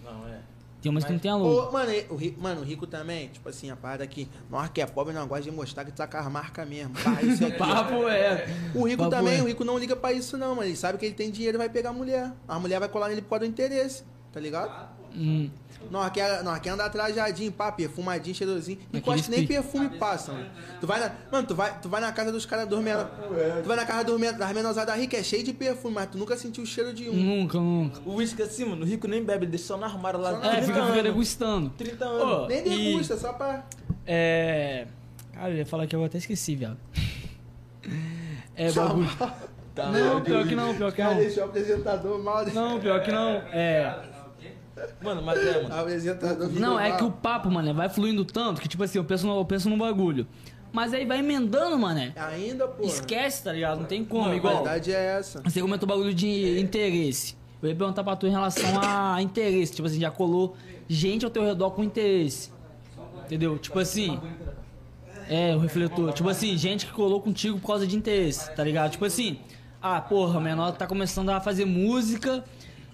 [0.04, 0.40] Não, é.
[0.80, 1.68] Tem umas que não tem a logo.
[1.68, 4.80] Ô, mano, o rico, mano, o rico também, tipo assim, a parada aqui, nós que
[4.82, 6.92] é pobre não gosta de mostrar que tu tá com as marcas mesmo.
[6.94, 7.54] Pá, isso aqui.
[7.58, 8.48] Papo é.
[8.74, 9.42] O rico Papo também, é.
[9.42, 10.66] o rico não liga pra isso não, mano.
[10.68, 12.32] Ele sabe que ele tem dinheiro e vai pegar a mulher.
[12.48, 14.88] A mulher vai colar nele por causa do interesse, tá ligado?
[15.14, 15.50] Hum.
[15.90, 18.78] Nós quer, nós quer andar trajadinho, pá, perfumadinho, cheirosinho.
[18.92, 19.52] E quase nem pique.
[19.54, 20.46] perfume passa, mano.
[20.80, 23.08] Tu vai na, mano, tu vai, tu vai na casa dos caras dos menores.
[23.62, 26.16] Tu vai na casa dos men- das menosadas ricas, é cheio de perfume, mas tu
[26.18, 27.12] nunca sentiu o cheiro de um.
[27.14, 28.00] Nunca, nunca.
[28.06, 30.30] O uísque assim, mano, o rico nem bebe, deixa só no armário lá.
[30.30, 31.70] Só É, 30 fica, fica degustando.
[31.70, 32.44] 30 anos.
[32.44, 33.66] Ô, Nem e- degusta, só pra.
[34.06, 34.86] É.
[35.34, 36.78] Cara, eu ia falar que eu até esqueci, viado.
[38.54, 39.08] É bagulho.
[39.74, 41.44] Tá, Não, pior que não, pior que não.
[41.44, 42.44] apresentador mal.
[42.52, 43.30] Não, pior que não.
[43.52, 44.11] É.
[45.02, 45.74] Mano, mas é, O mano.
[45.74, 49.04] apresentador ficou Não, é que o papo, mano, vai fluindo tanto que, tipo assim, eu
[49.04, 50.26] penso no, eu penso no bagulho.
[50.72, 52.12] Mas aí vai emendando, mané.
[52.16, 52.84] Ainda, pô.
[52.84, 53.80] Esquece, tá ligado?
[53.80, 54.30] Não tem como.
[54.30, 54.56] A igual.
[54.56, 55.42] verdade é essa.
[55.42, 57.36] Você comentou bagulho de interesse.
[57.62, 59.74] Eu ia perguntar pra tu em relação a interesse.
[59.74, 60.56] Tipo assim, já colou
[60.88, 62.50] gente ao teu redor com interesse.
[63.26, 63.58] Entendeu?
[63.58, 64.18] Tipo assim.
[65.28, 66.12] É, o refletor.
[66.12, 68.92] Tipo assim, gente que colou contigo por causa de interesse, tá ligado?
[68.92, 69.38] Tipo assim,
[69.80, 72.44] ah, porra, o menor tá começando a fazer música,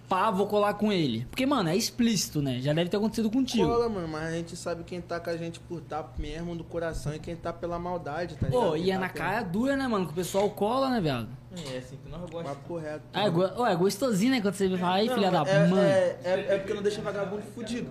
[0.08, 1.26] pá, vou colar com ele.
[1.30, 2.60] Porque, mano, é explícito, né?
[2.60, 3.66] Já deve ter acontecido contigo.
[3.66, 6.64] Cola, mano, mas a gente sabe quem tá com a gente por tá mesmo do
[6.64, 8.60] coração e quem tá pela maldade, tá ligado?
[8.70, 10.06] Pô, e é tá na pela- cara dura, né, mano?
[10.06, 11.28] Que o pessoal cola, né, viado?
[11.72, 12.44] É assim que nós gostamos.
[12.48, 13.02] Papo reto.
[13.12, 14.40] Ah, é, go- ó, é gostosinho, né?
[14.40, 15.80] Quando você fala, ai, filha da é, mãe.
[15.84, 17.90] É, é, é porque não deixa vagabundo fudido.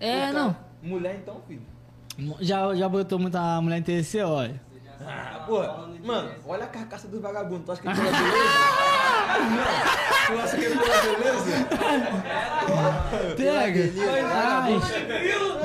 [0.00, 0.56] É, não.
[0.82, 1.62] Mulher então, filho.
[2.40, 4.60] Já, já botou muita mulher interesseira, olha.
[5.42, 7.64] Ah, porra, mano, olha a carcaça dos vagabundos.
[7.64, 8.62] Tu acha que é pela beleza?
[10.26, 11.52] tu acha que é pela beleza?
[13.36, 13.82] Pega.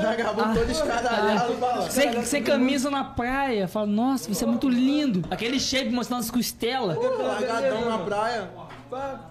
[0.02, 1.90] Vagabundo todo escaralhado, fala.
[1.90, 3.68] sem, sem camisa na praia.
[3.68, 5.22] Fala, nossa, você é muito lindo.
[5.30, 6.96] Aquele shape mostrando as costelas.
[6.96, 8.50] Largadão na praia.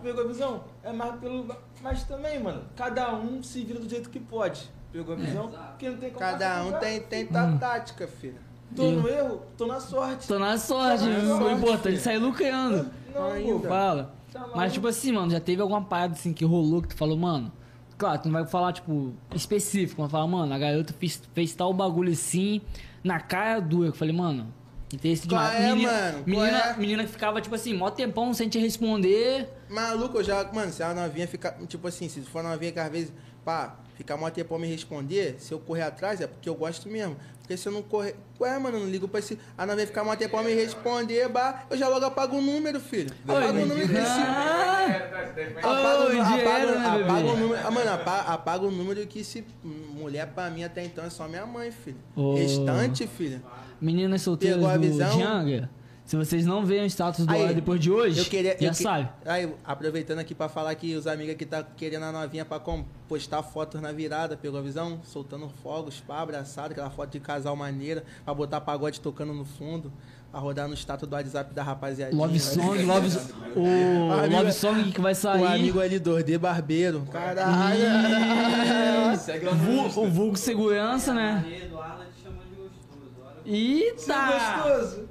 [0.02, 0.64] Pegou a visão?
[0.84, 1.54] É mais pelo.
[1.82, 4.70] Mas também, mano, cada um se vira do jeito que pode.
[4.92, 5.50] Pegou a visão?
[5.50, 8.47] Porque não tem como Cada um tem, tem tua tática, filho.
[8.76, 10.28] Tô no erro, tô na sorte.
[10.28, 12.90] Tô na sorte, Tô na o sorte, importante é sair lucrando.
[13.14, 13.68] Não, Ainda.
[13.68, 14.14] Fala.
[14.32, 14.48] Tá.
[14.56, 17.52] Mas, tipo assim, mano, já teve alguma parada assim que rolou que tu falou, mano.
[17.98, 21.74] Claro, tu não vai falar, tipo, específico, mas fala, mano, a garota fez, fez tal
[21.74, 22.62] bagulho assim,
[23.04, 23.90] na cara dura.
[23.90, 24.54] Eu falei, mano,
[24.90, 25.56] Qual demais.
[25.56, 26.24] é, menina, mano?
[26.26, 26.78] Menina, é?
[26.78, 29.50] menina que ficava, tipo assim, mó tempão sem te responder.
[29.70, 32.90] Maluco, eu já, mano, se a novinha ficar, tipo assim, se for novinha que às
[32.92, 33.14] vezes,
[33.44, 36.88] pá, ficar mó tempo pra me responder, se eu correr atrás é porque eu gosto
[36.90, 37.18] mesmo.
[37.40, 40.04] Porque se eu não correr, ué, mano, eu não ligo pra esse, a novinha ficar
[40.04, 43.10] mó tempo pra me responder, bah, eu já logo apago o número, filho.
[43.26, 44.02] Apago o número desse.
[44.04, 45.18] Ah,
[45.64, 46.20] Apaga, Oi,
[47.34, 47.62] o- número.
[47.66, 49.46] Ah, mano, apaga, o número que se.
[49.64, 51.98] Mulher pra mim até então é só minha mãe, filho.
[52.36, 53.42] Restante, filho.
[53.80, 54.90] meninas solteiras do?
[55.18, 55.68] Django,
[56.08, 58.58] se vocês não veem o status do Aí, depois de hoje, Eu queria.
[58.60, 59.10] já eu que- sabe.
[59.26, 62.88] Aí, aproveitando aqui pra falar que os amigos que tá querendo a novinha pra como?
[63.10, 65.00] postar fotos na virada, pegou a visão?
[65.04, 69.92] Soltando fogos, pá, abraçado, aquela foto de casal maneira, pra botar pagode tocando no fundo,
[70.32, 72.16] pra rodar no status do WhatsApp da rapaziada.
[72.16, 73.08] Love Song, Love,
[73.56, 75.42] o Amigo- Love Song que vai sair.
[75.42, 77.06] O amigo ali, 2D Barbeiro.
[77.12, 77.80] Caralho!
[79.56, 81.44] Vu- o vulgo segurança, né?
[81.46, 81.70] Te
[82.24, 82.56] chamou de
[84.66, 85.10] gostoso.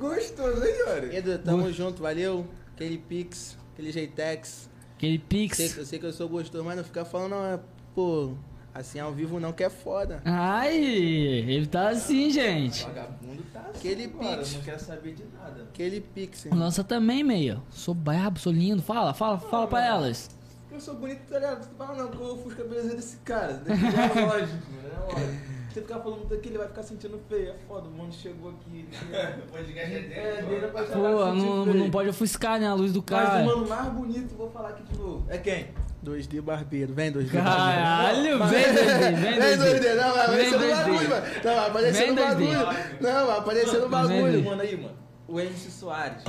[0.00, 0.08] O!
[0.08, 0.64] Gostoso.
[0.64, 1.14] Hein, cara?
[1.16, 2.46] Edu, tamo junto, valeu.
[2.74, 4.68] Aquele Pix, aquele Jeitex.
[4.96, 5.76] Aquele Sei, pix.
[5.78, 7.58] eu sei que eu sou gostoso, mas não fica falando, não, é,
[7.94, 8.34] pô,
[8.74, 10.20] assim ao vivo não que é foda.
[10.26, 12.84] Ai, ele tá assim, gente.
[12.84, 14.54] Vagabundo tá assim, Aquele cara, pix.
[14.54, 15.62] Não quero saber de nada.
[15.62, 16.44] Aquele Pix.
[16.46, 16.52] hein?
[16.52, 17.62] O nossa também, meio.
[17.70, 18.82] Sou brabo, sou lindo.
[18.82, 20.28] Fala, fala, fala pra elas.
[20.70, 21.66] Eu sou bonito, tá ligado?
[21.68, 23.62] Tu fala, não, que eu ofusco a beleza desse cara.
[23.66, 24.58] É lógico?
[24.84, 25.49] É lógico.
[25.72, 27.50] Se ficar falando muito aqui, ele vai ficar sentindo feio.
[27.50, 28.78] É foda, o mano chegou aqui.
[28.78, 28.88] Ele...
[29.44, 30.14] O podcast é dele.
[30.14, 31.76] É, dele Pô, sentindo não, feio.
[31.76, 32.66] não pode ofuscar, né?
[32.66, 33.44] A luz do Mas o cara.
[33.44, 35.24] mano mais bonito, vou falar aqui de novo.
[35.28, 35.68] É quem?
[36.04, 38.68] 2D Barbeiro, vem 2D Caralho, Barbeiro.
[38.74, 39.80] vem 2D, vem Vem 2D.
[39.80, 40.76] 2D, não, vai aparecer no Vem 2D.
[40.76, 41.26] bagulho, mano.
[41.44, 42.24] Não, vai aparecer Vem no 2D.
[42.24, 42.76] bagulho.
[43.00, 44.40] Não, vai aparecer no bagulho.
[44.40, 44.44] 2D.
[44.44, 44.96] Mano aí, mano.
[45.28, 46.24] O MC Soares.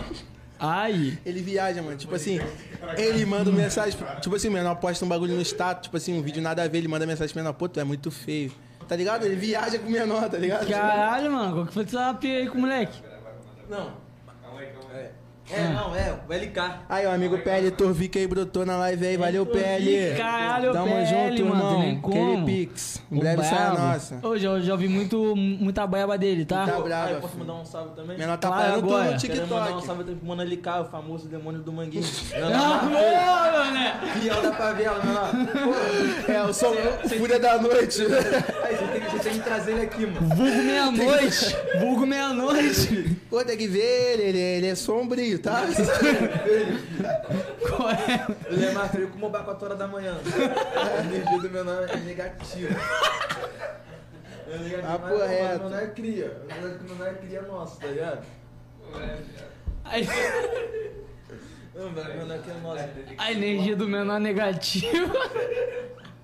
[0.59, 1.17] Ai.
[1.25, 1.97] Ele viaja, mano.
[1.97, 2.39] Tipo assim,
[2.97, 3.97] ele manda mensagem.
[4.19, 6.77] Tipo assim, menor posta um bagulho no status, tipo assim, um vídeo nada a ver,
[6.79, 8.51] ele manda mensagem pro menor, pô, tu é muito feio.
[8.91, 9.25] Tá ligado?
[9.25, 10.67] Ele viaja com o menor, tá ligado?
[10.67, 11.53] Caralho, mano.
[11.53, 13.01] Qual que foi essa pia aí com o moleque?
[13.69, 13.93] Não.
[15.53, 16.17] É, não, é.
[16.27, 16.59] O LK.
[16.89, 19.17] Aí, ó, amigo PL Torvic aí brotou na live aí.
[19.17, 20.15] Valeu, PL.
[20.17, 21.71] Caralho, Tamo PL, junto, mano, irmão.
[21.75, 22.31] tem nem como.
[22.31, 23.01] Aquele Pix.
[23.11, 23.87] Em O breve sai a brabo.
[23.87, 24.19] nossa.
[24.23, 26.65] Ô, já, já ouvi muito, muita braba dele, tá?
[26.65, 27.45] Tá aí, posso filho.
[27.45, 28.17] mandar um salve também?
[28.17, 29.11] Menor tá Claro, parando tudo agora.
[29.11, 29.85] no Quero mandar um TikTok.
[29.85, 32.03] salve também pro Mano LK, o famoso demônio do Manguinho.
[32.53, 33.99] Ah, boa, né?
[34.19, 35.31] Crial da favela, menor.
[35.31, 38.01] Pô, É, eu sou o Fúria da Noite.
[38.03, 38.90] aí você
[39.23, 40.27] tem, que- trazer ele aqui, mano.
[40.35, 41.55] Vulgo meia-noite.
[41.79, 43.17] Vulgo meia-noite.
[43.29, 43.79] Pô, tem que ver
[44.13, 45.63] ele, ele, ele é sombrio, tá?
[47.67, 48.27] Qual é?
[48.49, 50.17] Ele é mais frio que o Mobá 4 horas da manhã.
[50.75, 52.69] A energia do meu nome é negativa.
[54.47, 55.59] É mas- mas reto.
[55.59, 56.37] Meu nome é cria.
[56.61, 58.25] Meu nome é cria nosso, tá ligado?
[59.85, 60.07] Aí,
[61.73, 62.83] Não, meu nome é cria nosso.
[63.17, 65.13] a energia do menor negativa.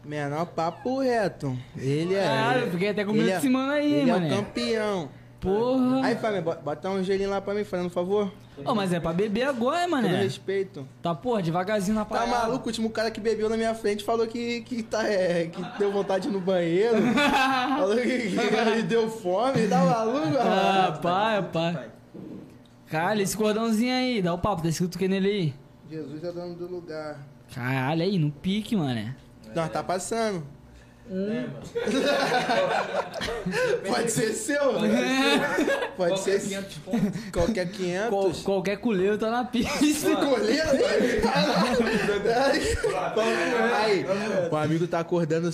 [0.07, 1.57] Menor papo reto.
[1.77, 2.23] Ele é.
[2.23, 5.09] Caralho, eu fiquei até com medo é- desse mano aí, Ele é o campeão.
[5.39, 6.05] Porra.
[6.05, 8.31] Aí, Fábio, bota- um gelinho lá pra mim, fazendo um favor.
[8.65, 10.23] Ô, mas é pra beber agora, Todo mané.
[10.23, 10.87] respeito.
[11.01, 12.31] Tá, porra, devagarzinho na Tá parada.
[12.31, 12.63] maluco?
[12.65, 15.91] O último cara que bebeu na minha frente falou que, que, tá, é, que deu
[15.91, 16.95] vontade de ir no banheiro.
[17.77, 19.67] falou que, que deu fome.
[19.67, 20.37] Tá maluco?
[20.39, 21.89] Ah, pai, pai.
[22.89, 25.53] Caralho, esse cordãozinho aí, dá o papo, tá escrito o que nele aí?
[25.91, 27.19] Jesus é dono do lugar.
[27.53, 29.15] Caralho, aí, no pique, mané.
[29.57, 30.43] Nós tá passando.
[31.09, 31.53] É, mano.
[33.87, 34.59] Pode ser seu.
[35.97, 37.19] Pode ser 500 pontos.
[37.33, 37.75] qualquer Qual-
[38.25, 38.41] 500.
[38.43, 40.15] qualquer culeiro tá na pista.
[40.15, 40.67] Colheiro?
[43.75, 44.05] Aí,
[44.51, 45.51] o amigo tá acordando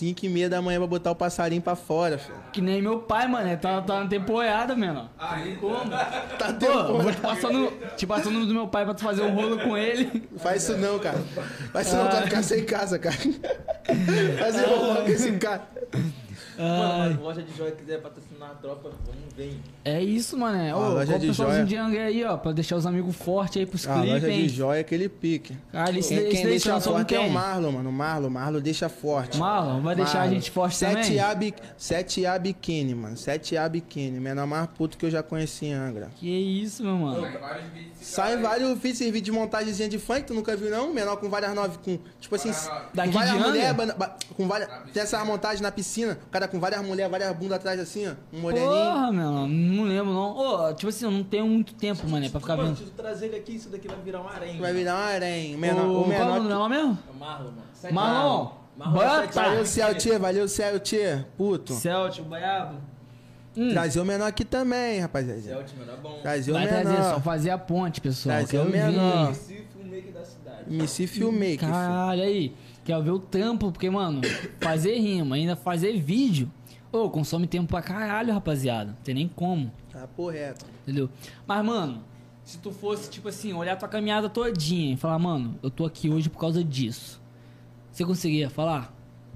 [0.00, 2.34] 5 e meia da manhã pra botar o passarinho pra fora, filho.
[2.54, 3.54] Que nem meu pai, mané.
[3.56, 5.10] Tá, tá na temporada, menor.
[5.60, 5.90] Como?
[5.90, 7.02] Tá Pô, tempo.
[7.02, 9.34] vou te passar, no, te passar o número do meu pai pra tu fazer um
[9.34, 10.26] rolo com ele.
[10.38, 11.18] Faz isso não, cara.
[11.70, 13.14] Faz isso não, tu vai ficar sem casa, cara.
[14.40, 15.68] Faz isso não com esse cara.
[16.58, 17.08] Mano, Ai.
[17.10, 19.58] mas loja de joia quiser patrocinar a tropa, vamos ver.
[19.84, 20.70] É isso, mané.
[20.72, 21.64] A Ô, loja de joia.
[21.64, 24.48] de Angra aí, ó, pra deixar os amigos fortes aí pros A clipes, loja de
[24.48, 25.56] joia é aquele pique.
[25.72, 27.30] Cara, esse, Quem, quem deixa forte é o?
[27.30, 27.88] Marlon, mano.
[27.88, 29.38] O Marlon, o Marlon deixa forte.
[29.38, 31.02] Marlon, vai deixar a gente forte também?
[31.02, 33.16] 7A, bi- 7A biquíni, mano.
[33.16, 34.20] 7A biquíni.
[34.20, 36.10] Menor mais puto que eu já conheci em Angra.
[36.16, 37.22] Que isso, meu mano.
[37.40, 40.92] Vários vídeos Sai vários vídeos, de montagemzinha de funk, tu nunca viu não?
[40.92, 42.50] Menor com várias nove, com, tipo assim,
[42.94, 43.48] Daqui com várias de Angra?
[43.50, 44.04] mulheres,
[44.36, 48.06] com várias, tem essa montagem na piscina, cara com várias mulheres, várias bundas atrás assim,
[48.08, 48.68] ó, um moreninho.
[48.70, 50.36] Porra, meu, mano, não lembro não.
[50.36, 52.78] Ô, tipo assim, eu não tenho muito tempo, mané, pra ficar Mano, vendo.
[52.78, 54.60] se tu trazer ele aqui, isso daqui vai virar um aranha.
[54.60, 55.56] Vai virar um harém.
[55.56, 56.24] Menor, Ô, o menor.
[56.26, 56.98] Qual é o nome mesmo?
[57.08, 57.94] É o Marlon, mano.
[57.94, 58.50] Marlon.
[58.76, 59.32] Marlon, Bota.
[59.32, 61.74] Valeu, tia, valeu, céu, tia, puto.
[61.74, 62.76] Celtic, Baiabo.
[63.56, 65.40] Hum, Trazer o menor aqui também, rapaziada.
[65.40, 66.18] Celtic, mano, é bom.
[66.22, 67.22] Trazer o vai trazer, só menor.
[67.22, 68.36] fazer a ponte, pessoal.
[68.38, 69.26] Trazer o menor.
[69.26, 69.32] ver.
[69.32, 70.74] Esse filmmaker da cidade.
[70.74, 71.58] MC Filmmaker.
[71.58, 71.72] filho.
[71.72, 72.54] Caralho, aí.
[72.90, 74.20] Quero ver o trampo, porque, mano,
[74.60, 76.50] fazer rima, ainda fazer vídeo.
[76.90, 78.90] Ô, consome tempo pra caralho, rapaziada.
[78.90, 79.72] Não tem nem como.
[79.92, 80.66] Tá porreto.
[80.82, 81.08] Entendeu?
[81.46, 82.02] Mas, mano,
[82.42, 86.10] se tu fosse, tipo assim, olhar tua caminhada todinha e falar, mano, eu tô aqui
[86.10, 87.22] hoje por causa disso.
[87.92, 88.92] Você conseguia falar?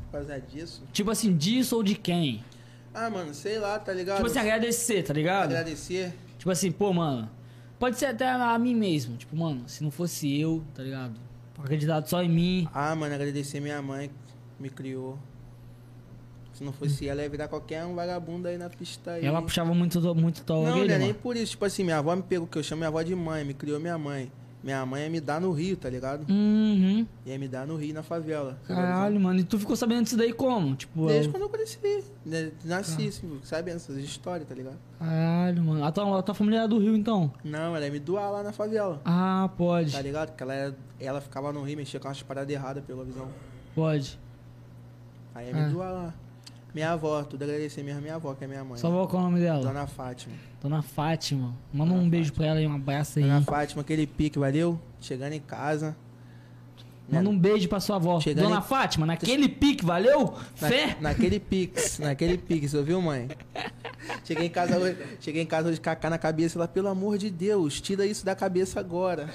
[0.06, 0.82] Por causa disso.
[0.92, 2.44] Tipo assim, disso ou de quem?
[2.92, 4.16] Ah, mano, sei lá, tá ligado?
[4.16, 5.52] Tipo assim, agradecer, tá ligado?
[5.52, 6.12] Agradecer.
[6.38, 7.30] Tipo assim, pô, mano.
[7.78, 9.16] Pode ser até a mim mesmo.
[9.16, 11.14] Tipo, mano, se não fosse eu, tá ligado?
[11.58, 12.68] Acreditado só em mim.
[12.72, 15.18] Ah, mano, agradecer minha mãe que me criou.
[16.52, 19.26] Se não fosse ela, ia virar qualquer um vagabundo aí na pista aí.
[19.26, 21.52] Ela puxava muito, muito tua Não, não orelha, é nem por isso.
[21.52, 23.80] Tipo assim, minha avó me pegou, que eu chamo minha avó de mãe, me criou
[23.80, 24.30] minha mãe.
[24.64, 26.24] Minha mãe ia me dar no Rio, tá ligado?
[26.26, 27.06] Uhum.
[27.26, 28.58] Ia me dar no Rio, na favela.
[28.66, 29.38] Caralho, mano.
[29.38, 30.74] E tu ficou sabendo disso daí como?
[30.74, 31.78] Tipo, Desde eu- quando eu cresci.
[32.24, 32.50] né?
[32.64, 34.78] Nasci, assim, sabendo essas histórias, tá ligado?
[34.98, 35.84] Caralho, mano.
[35.84, 37.30] A tua, a tua família era do Rio, então?
[37.44, 39.02] Não, ela ia me doar lá na favela.
[39.04, 39.92] Ah, pode.
[39.92, 40.28] Tá ligado?
[40.30, 43.28] Porque ela, era- ela ficava no Rio, mexia com umas paradas erradas pela visão.
[43.74, 44.18] Pode.
[45.34, 45.66] Aí ia Ah.
[45.66, 46.14] me doar lá.
[46.74, 48.78] Minha avó, tudo agradecer mesmo minha avó, que é minha mãe.
[48.78, 49.62] Só vou qual é o nome dela?
[49.62, 50.34] Dona Fátima.
[50.60, 51.54] Dona Fátima.
[51.72, 53.24] Manda um beijo pra ela e um abraço aí.
[53.24, 54.80] Dona Fátima, aquele pique, valeu?
[55.00, 55.94] Chegando em casa.
[57.08, 58.18] Manda um beijo pra sua avó.
[58.18, 60.34] Chegando Dona em- Fátima, naquele pique, valeu?
[60.60, 60.96] Na- Fé?
[61.00, 63.28] Naquele pix, naquele pix, ouviu, mãe?
[64.24, 67.30] Cheguei em casa hoje, cheguei em casa hoje cara na cabeça, ela, pelo amor de
[67.30, 69.28] Deus, tira isso da cabeça agora.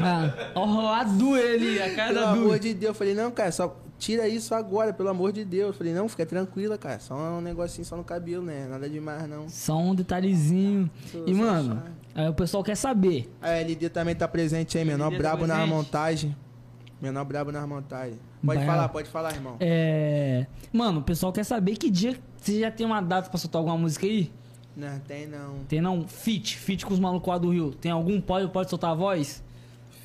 [0.00, 2.32] Ah, ó, a Du ele, a cara Pelo Du.
[2.42, 5.68] amor de Deus, eu falei, não, cara, só tira isso agora, pelo amor de Deus.
[5.68, 8.66] Eu falei, não, fica tranquila, cara, só um negocinho só no cabelo, né?
[8.66, 9.48] Nada demais, não.
[9.48, 10.90] Só um detalhezinho.
[11.12, 11.80] Sou- E, mano,
[12.14, 13.30] aí o pessoal quer saber.
[13.40, 15.74] A LD também tá presente aí, menor tá brabo nas presente?
[15.76, 16.36] montagens.
[17.00, 18.18] Menor brabo nas montagens.
[18.44, 19.56] Pode falar, pode falar, irmão.
[19.60, 20.46] É.
[20.72, 22.18] Mano, o pessoal quer saber que dia.
[22.38, 24.32] Você já tem uma data pra soltar alguma música aí?
[24.76, 25.58] Não, tem não.
[25.68, 26.08] Tem não?
[26.08, 27.72] Fit, fit com os malucos lá do Rio.
[27.72, 28.18] Tem algum?
[28.20, 29.42] Pode, pode soltar a voz?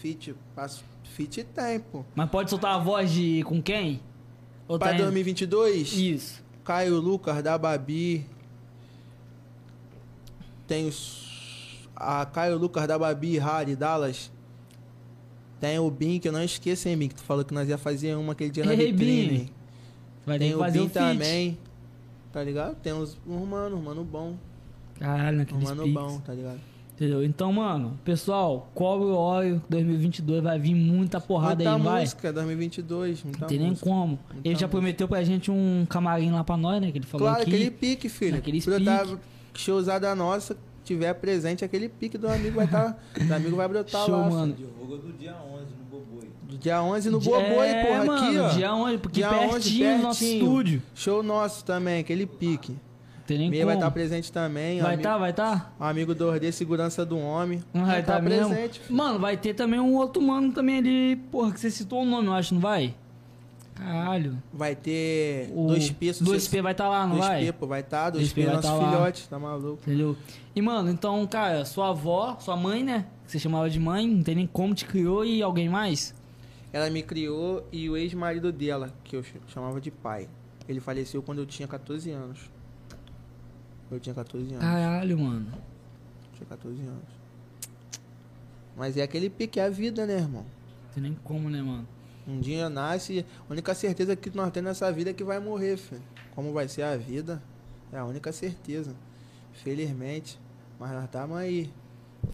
[0.02, 0.84] Fit, passo,
[1.16, 2.04] fit tem, pô.
[2.14, 3.42] Mas pode soltar a voz de.
[3.44, 4.02] com quem?
[4.68, 5.94] Ou Pra tá em- 2022?
[5.94, 6.44] Isso.
[6.64, 8.26] Caio Lucas, da Babi.
[10.68, 11.88] Tem os.
[11.96, 14.32] A Caio Lucas, da Babi, Harry, Dallas.
[15.60, 17.78] Tem o Bin, que eu não esqueço, hein, Bin, que tu falou que nós ia
[17.78, 19.38] fazer uma aquele dia na Ei, vitrine.
[19.40, 19.50] Bin.
[20.26, 21.58] Vai Tem o Bin também.
[22.32, 22.76] Tá ligado?
[22.82, 24.36] Tem uns, uns mano, uns mano bom.
[25.00, 26.02] Caralho, Um naqueles mano piques.
[26.02, 26.60] bom, tá ligado?
[26.96, 27.26] Entendeu?
[27.26, 32.02] Então, mano, pessoal, cobre o óleo 2022 vai vir muita porrada muita aí, não vai?
[32.04, 33.86] música, 2022, muita Não tem nem música.
[33.90, 34.08] como.
[34.08, 34.68] Muita ele já música.
[34.70, 36.92] prometeu pra gente um camarim lá pra nós, né?
[36.92, 37.54] Que ele falou Claro, aqui.
[37.54, 38.36] aquele pique, filho.
[38.36, 39.08] Naquele Brotar,
[39.54, 40.56] showzada nossa,
[40.86, 42.98] tiver presente, aquele pique do amigo vai estar.
[43.28, 44.30] do amigo vai brotar Show, lá.
[44.30, 44.54] mano.
[44.54, 46.30] Divulga do dia 11 no Boboi.
[46.44, 48.48] Do dia 11 no Boboi, é, porra, mano, aqui, ó.
[48.50, 50.44] dia 11, porque Dia 11, pertinho do nosso pertinho.
[50.46, 50.82] estúdio.
[50.94, 52.78] Show nosso também, aquele pique.
[53.28, 53.68] Tem nem Meia como.
[53.72, 54.80] vai estar presente também.
[54.82, 55.72] Vai amigo, tá, vai tá?
[55.80, 57.64] Amigo do Ordê, segurança do homem.
[57.74, 58.50] Vai tá, mesmo.
[58.50, 58.80] presente.
[58.80, 58.96] filho.
[58.96, 62.28] Mano, vai ter também um outro mano também ali, porra, que você citou o nome,
[62.28, 62.94] eu acho, não vai?
[63.74, 64.42] Caralho.
[64.54, 66.06] Vai ter O dois P.
[66.12, 67.46] 2P vai estar lá, não dois vai?
[67.46, 68.10] P, pô, vai estar.
[68.10, 69.80] Dois 2P P, vai nosso tá filhote, tá maluco.
[69.86, 70.16] Entendeu?
[70.56, 73.06] E, mano, então, cara, sua avó, sua mãe, né?
[73.26, 76.14] Que você chamava de mãe, não tem nem como te criou e alguém mais?
[76.72, 80.30] Ela me criou e o ex-marido dela, que eu ch- chamava de pai.
[80.70, 82.40] Ele faleceu quando eu tinha 14 anos.
[83.96, 84.60] Eu tinha 14 anos.
[84.60, 85.48] Caralho, mano.
[86.34, 87.16] Tinha 14 anos.
[88.76, 90.44] Mas é aquele pique, é a vida, né, irmão?
[90.44, 91.88] Não tem nem como, né, mano?
[92.28, 95.78] Um dia nasce, a única certeza que nós temos nessa vida é que vai morrer,
[95.78, 96.02] filho.
[96.34, 97.42] Como vai ser a vida,
[97.94, 98.94] é a única certeza.
[99.54, 100.38] Felizmente.
[100.80, 101.72] Mas nós estamos aí.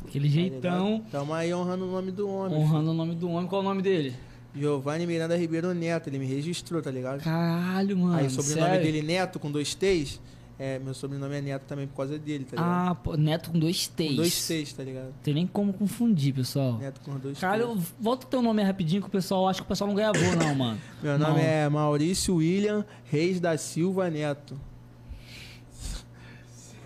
[0.07, 2.57] Aquele jeitão, Estamos aí honrando o nome do homem.
[2.57, 3.47] honrando o nome do homem.
[3.47, 4.11] Qual é o nome dele?
[4.11, 4.31] filho.
[4.53, 7.21] Giovanni Miranda Ribeiro Neto, ele me registrou, tá ligado?
[7.21, 8.17] Caralho, mano.
[8.17, 8.83] aí o sobrenome sério?
[8.83, 10.19] dele Neto com dois T's.
[10.63, 12.91] É, meu sobrenome é Neto também por causa dele, tá ligado?
[12.91, 14.09] Ah, pô, Neto com dois T's.
[14.09, 15.11] Com dois T's, tá ligado?
[15.23, 16.77] Tem nem como confundir, pessoal.
[16.77, 19.67] Neto com dois Cara, eu volta teu nome rapidinho que o pessoal acho que o
[19.67, 20.79] pessoal não gravou, não, mano.
[21.01, 21.47] meu nome não.
[21.47, 24.55] é Maurício William Reis da Silva Neto.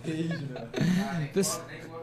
[0.05, 1.85] Seis, velho.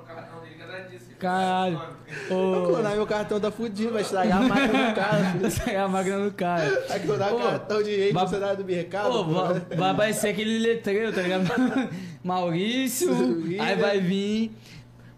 [0.81, 1.07] disso.
[1.19, 1.81] Caralho.
[2.29, 5.47] Vou Ô, clonar meu cartão tá fudido, vai estragar a máquina do cara.
[5.47, 6.85] essa é a máquina do cara.
[6.89, 9.11] Vai clonar Ô, o cartão de rei vai- funcionário do mercado.
[9.11, 9.25] Pô.
[9.25, 11.45] vai, vai aparecer aquele letreiro, tá ligado?
[12.25, 13.11] Maurício,
[13.61, 14.53] aí vai vir.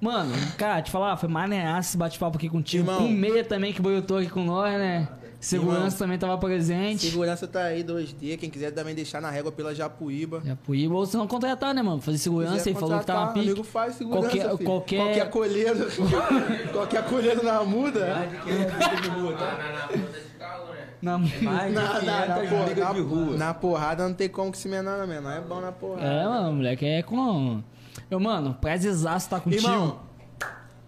[0.01, 2.83] Mano, cara, te falar, foi maneiraço esse bate-papo aqui contigo.
[2.91, 3.07] Irmão.
[3.07, 5.09] Com Meia também, que boiou aqui com nós, né?
[5.45, 5.99] Segurança Irmão.
[5.99, 7.07] também tava presente.
[7.07, 8.39] Segurança tá aí, 2D.
[8.39, 10.41] Quem quiser também deixar na régua pela Japuíba.
[10.45, 12.01] Japuíba, ou se não contratar, né, mano?
[12.01, 13.47] Fazer segurança e falou que tá contratar, pique.
[13.49, 14.65] amigo faz segurança, Qualquer- filho.
[14.65, 15.87] qualquer- Qualquer colheiro,
[16.73, 18.07] qualquer colheiro na muda.
[18.07, 20.87] Na, na, na ponta de calor, né?
[21.03, 21.19] Na...
[21.19, 23.31] Mais de Na, na, na, 500 porra- brigas de rua.
[23.33, 25.31] na- na porrada não tem como que se menor, não, menor.
[25.37, 26.07] É bom na porrada.
[26.07, 27.63] É, mano, moleque, é com.
[28.11, 29.63] Meu, mano, prazerzaço tá contigo.
[29.63, 29.99] Irmão,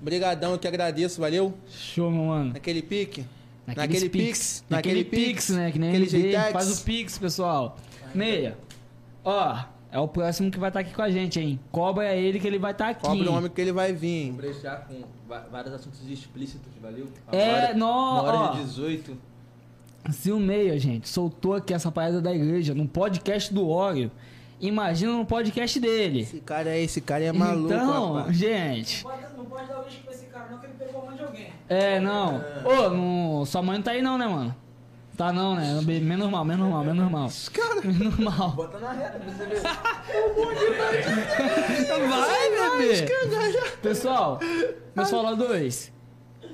[0.01, 1.53] brigadão, eu que agradeço, valeu?
[1.69, 2.53] Show, meu mano.
[2.55, 3.25] Naquele pique?
[3.67, 4.65] Naquele pix.
[4.71, 5.71] Naquele pix, né?
[5.73, 6.07] Que nem aquele.
[6.09, 6.53] Jeitex.
[6.53, 7.77] Faz o pix, pessoal.
[8.15, 8.57] Meia.
[9.25, 9.59] Ó,
[9.91, 11.59] é o próximo que vai estar aqui com a gente, hein?
[11.73, 13.03] Cobra ele que ele vai estar aqui.
[13.03, 13.37] Cobre o hein?
[13.37, 14.29] homem que ele vai vir.
[14.33, 15.03] Vamos deixar com
[15.51, 17.09] vários assuntos explícitos, valeu?
[17.33, 18.53] É, Agora, nó, Na hora ó.
[18.55, 19.17] de 18.
[20.13, 24.09] Se o Meia, gente, soltou aqui essa parada da igreja no podcast do Óleo,
[24.61, 26.21] imagina no podcast dele.
[26.21, 28.37] Esse cara aí, esse cara é maluco, então, rapaz.
[28.37, 29.03] gente.
[29.05, 31.23] Não pode, não pode dar pra esse cara, não, que ele pegou a mãe de
[31.25, 31.49] alguém.
[31.69, 32.45] É, não.
[32.65, 34.55] Ô, não, sua mãe não tá aí não, né, mano?
[35.17, 35.81] Tá não, né?
[35.83, 37.31] Menos normal, menos normal, menos normal.
[37.83, 38.51] Menos normal.
[38.51, 39.63] Bota na reta pra você ver.
[42.09, 43.07] Vai, bebê!
[43.83, 44.39] Pessoal,
[44.95, 45.91] meus faladores,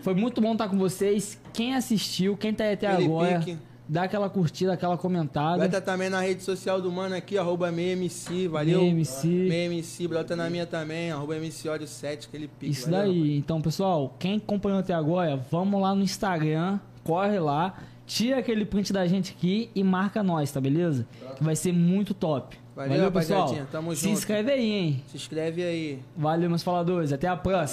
[0.02, 1.40] foi muito bom estar com vocês.
[1.52, 3.58] Quem assistiu, quem tá aí até Aquele agora, pique.
[3.92, 5.58] Dá aquela curtida, aquela comentada.
[5.58, 8.80] Vai estar também na rede social do mano aqui, arroba MEMC, valeu?
[8.80, 9.26] MEMC.
[9.26, 12.72] MEMC, bota na minha também, arroba MC Ódio 7, aquele pique.
[12.72, 13.12] Isso valeu?
[13.12, 13.36] daí.
[13.36, 17.74] Então, pessoal, quem acompanhou até agora, vamos lá no Instagram, corre lá,
[18.06, 21.06] tira aquele print da gente aqui e marca nós, tá beleza?
[21.36, 22.56] Que vai ser muito top.
[22.74, 23.40] Valeu, pessoal.
[23.40, 24.12] rapaziadinha, tamo Se junto.
[24.14, 25.02] inscreve aí, hein?
[25.08, 25.98] Se inscreve aí.
[26.16, 27.12] Valeu, meus faladores.
[27.12, 27.66] Até a próxima.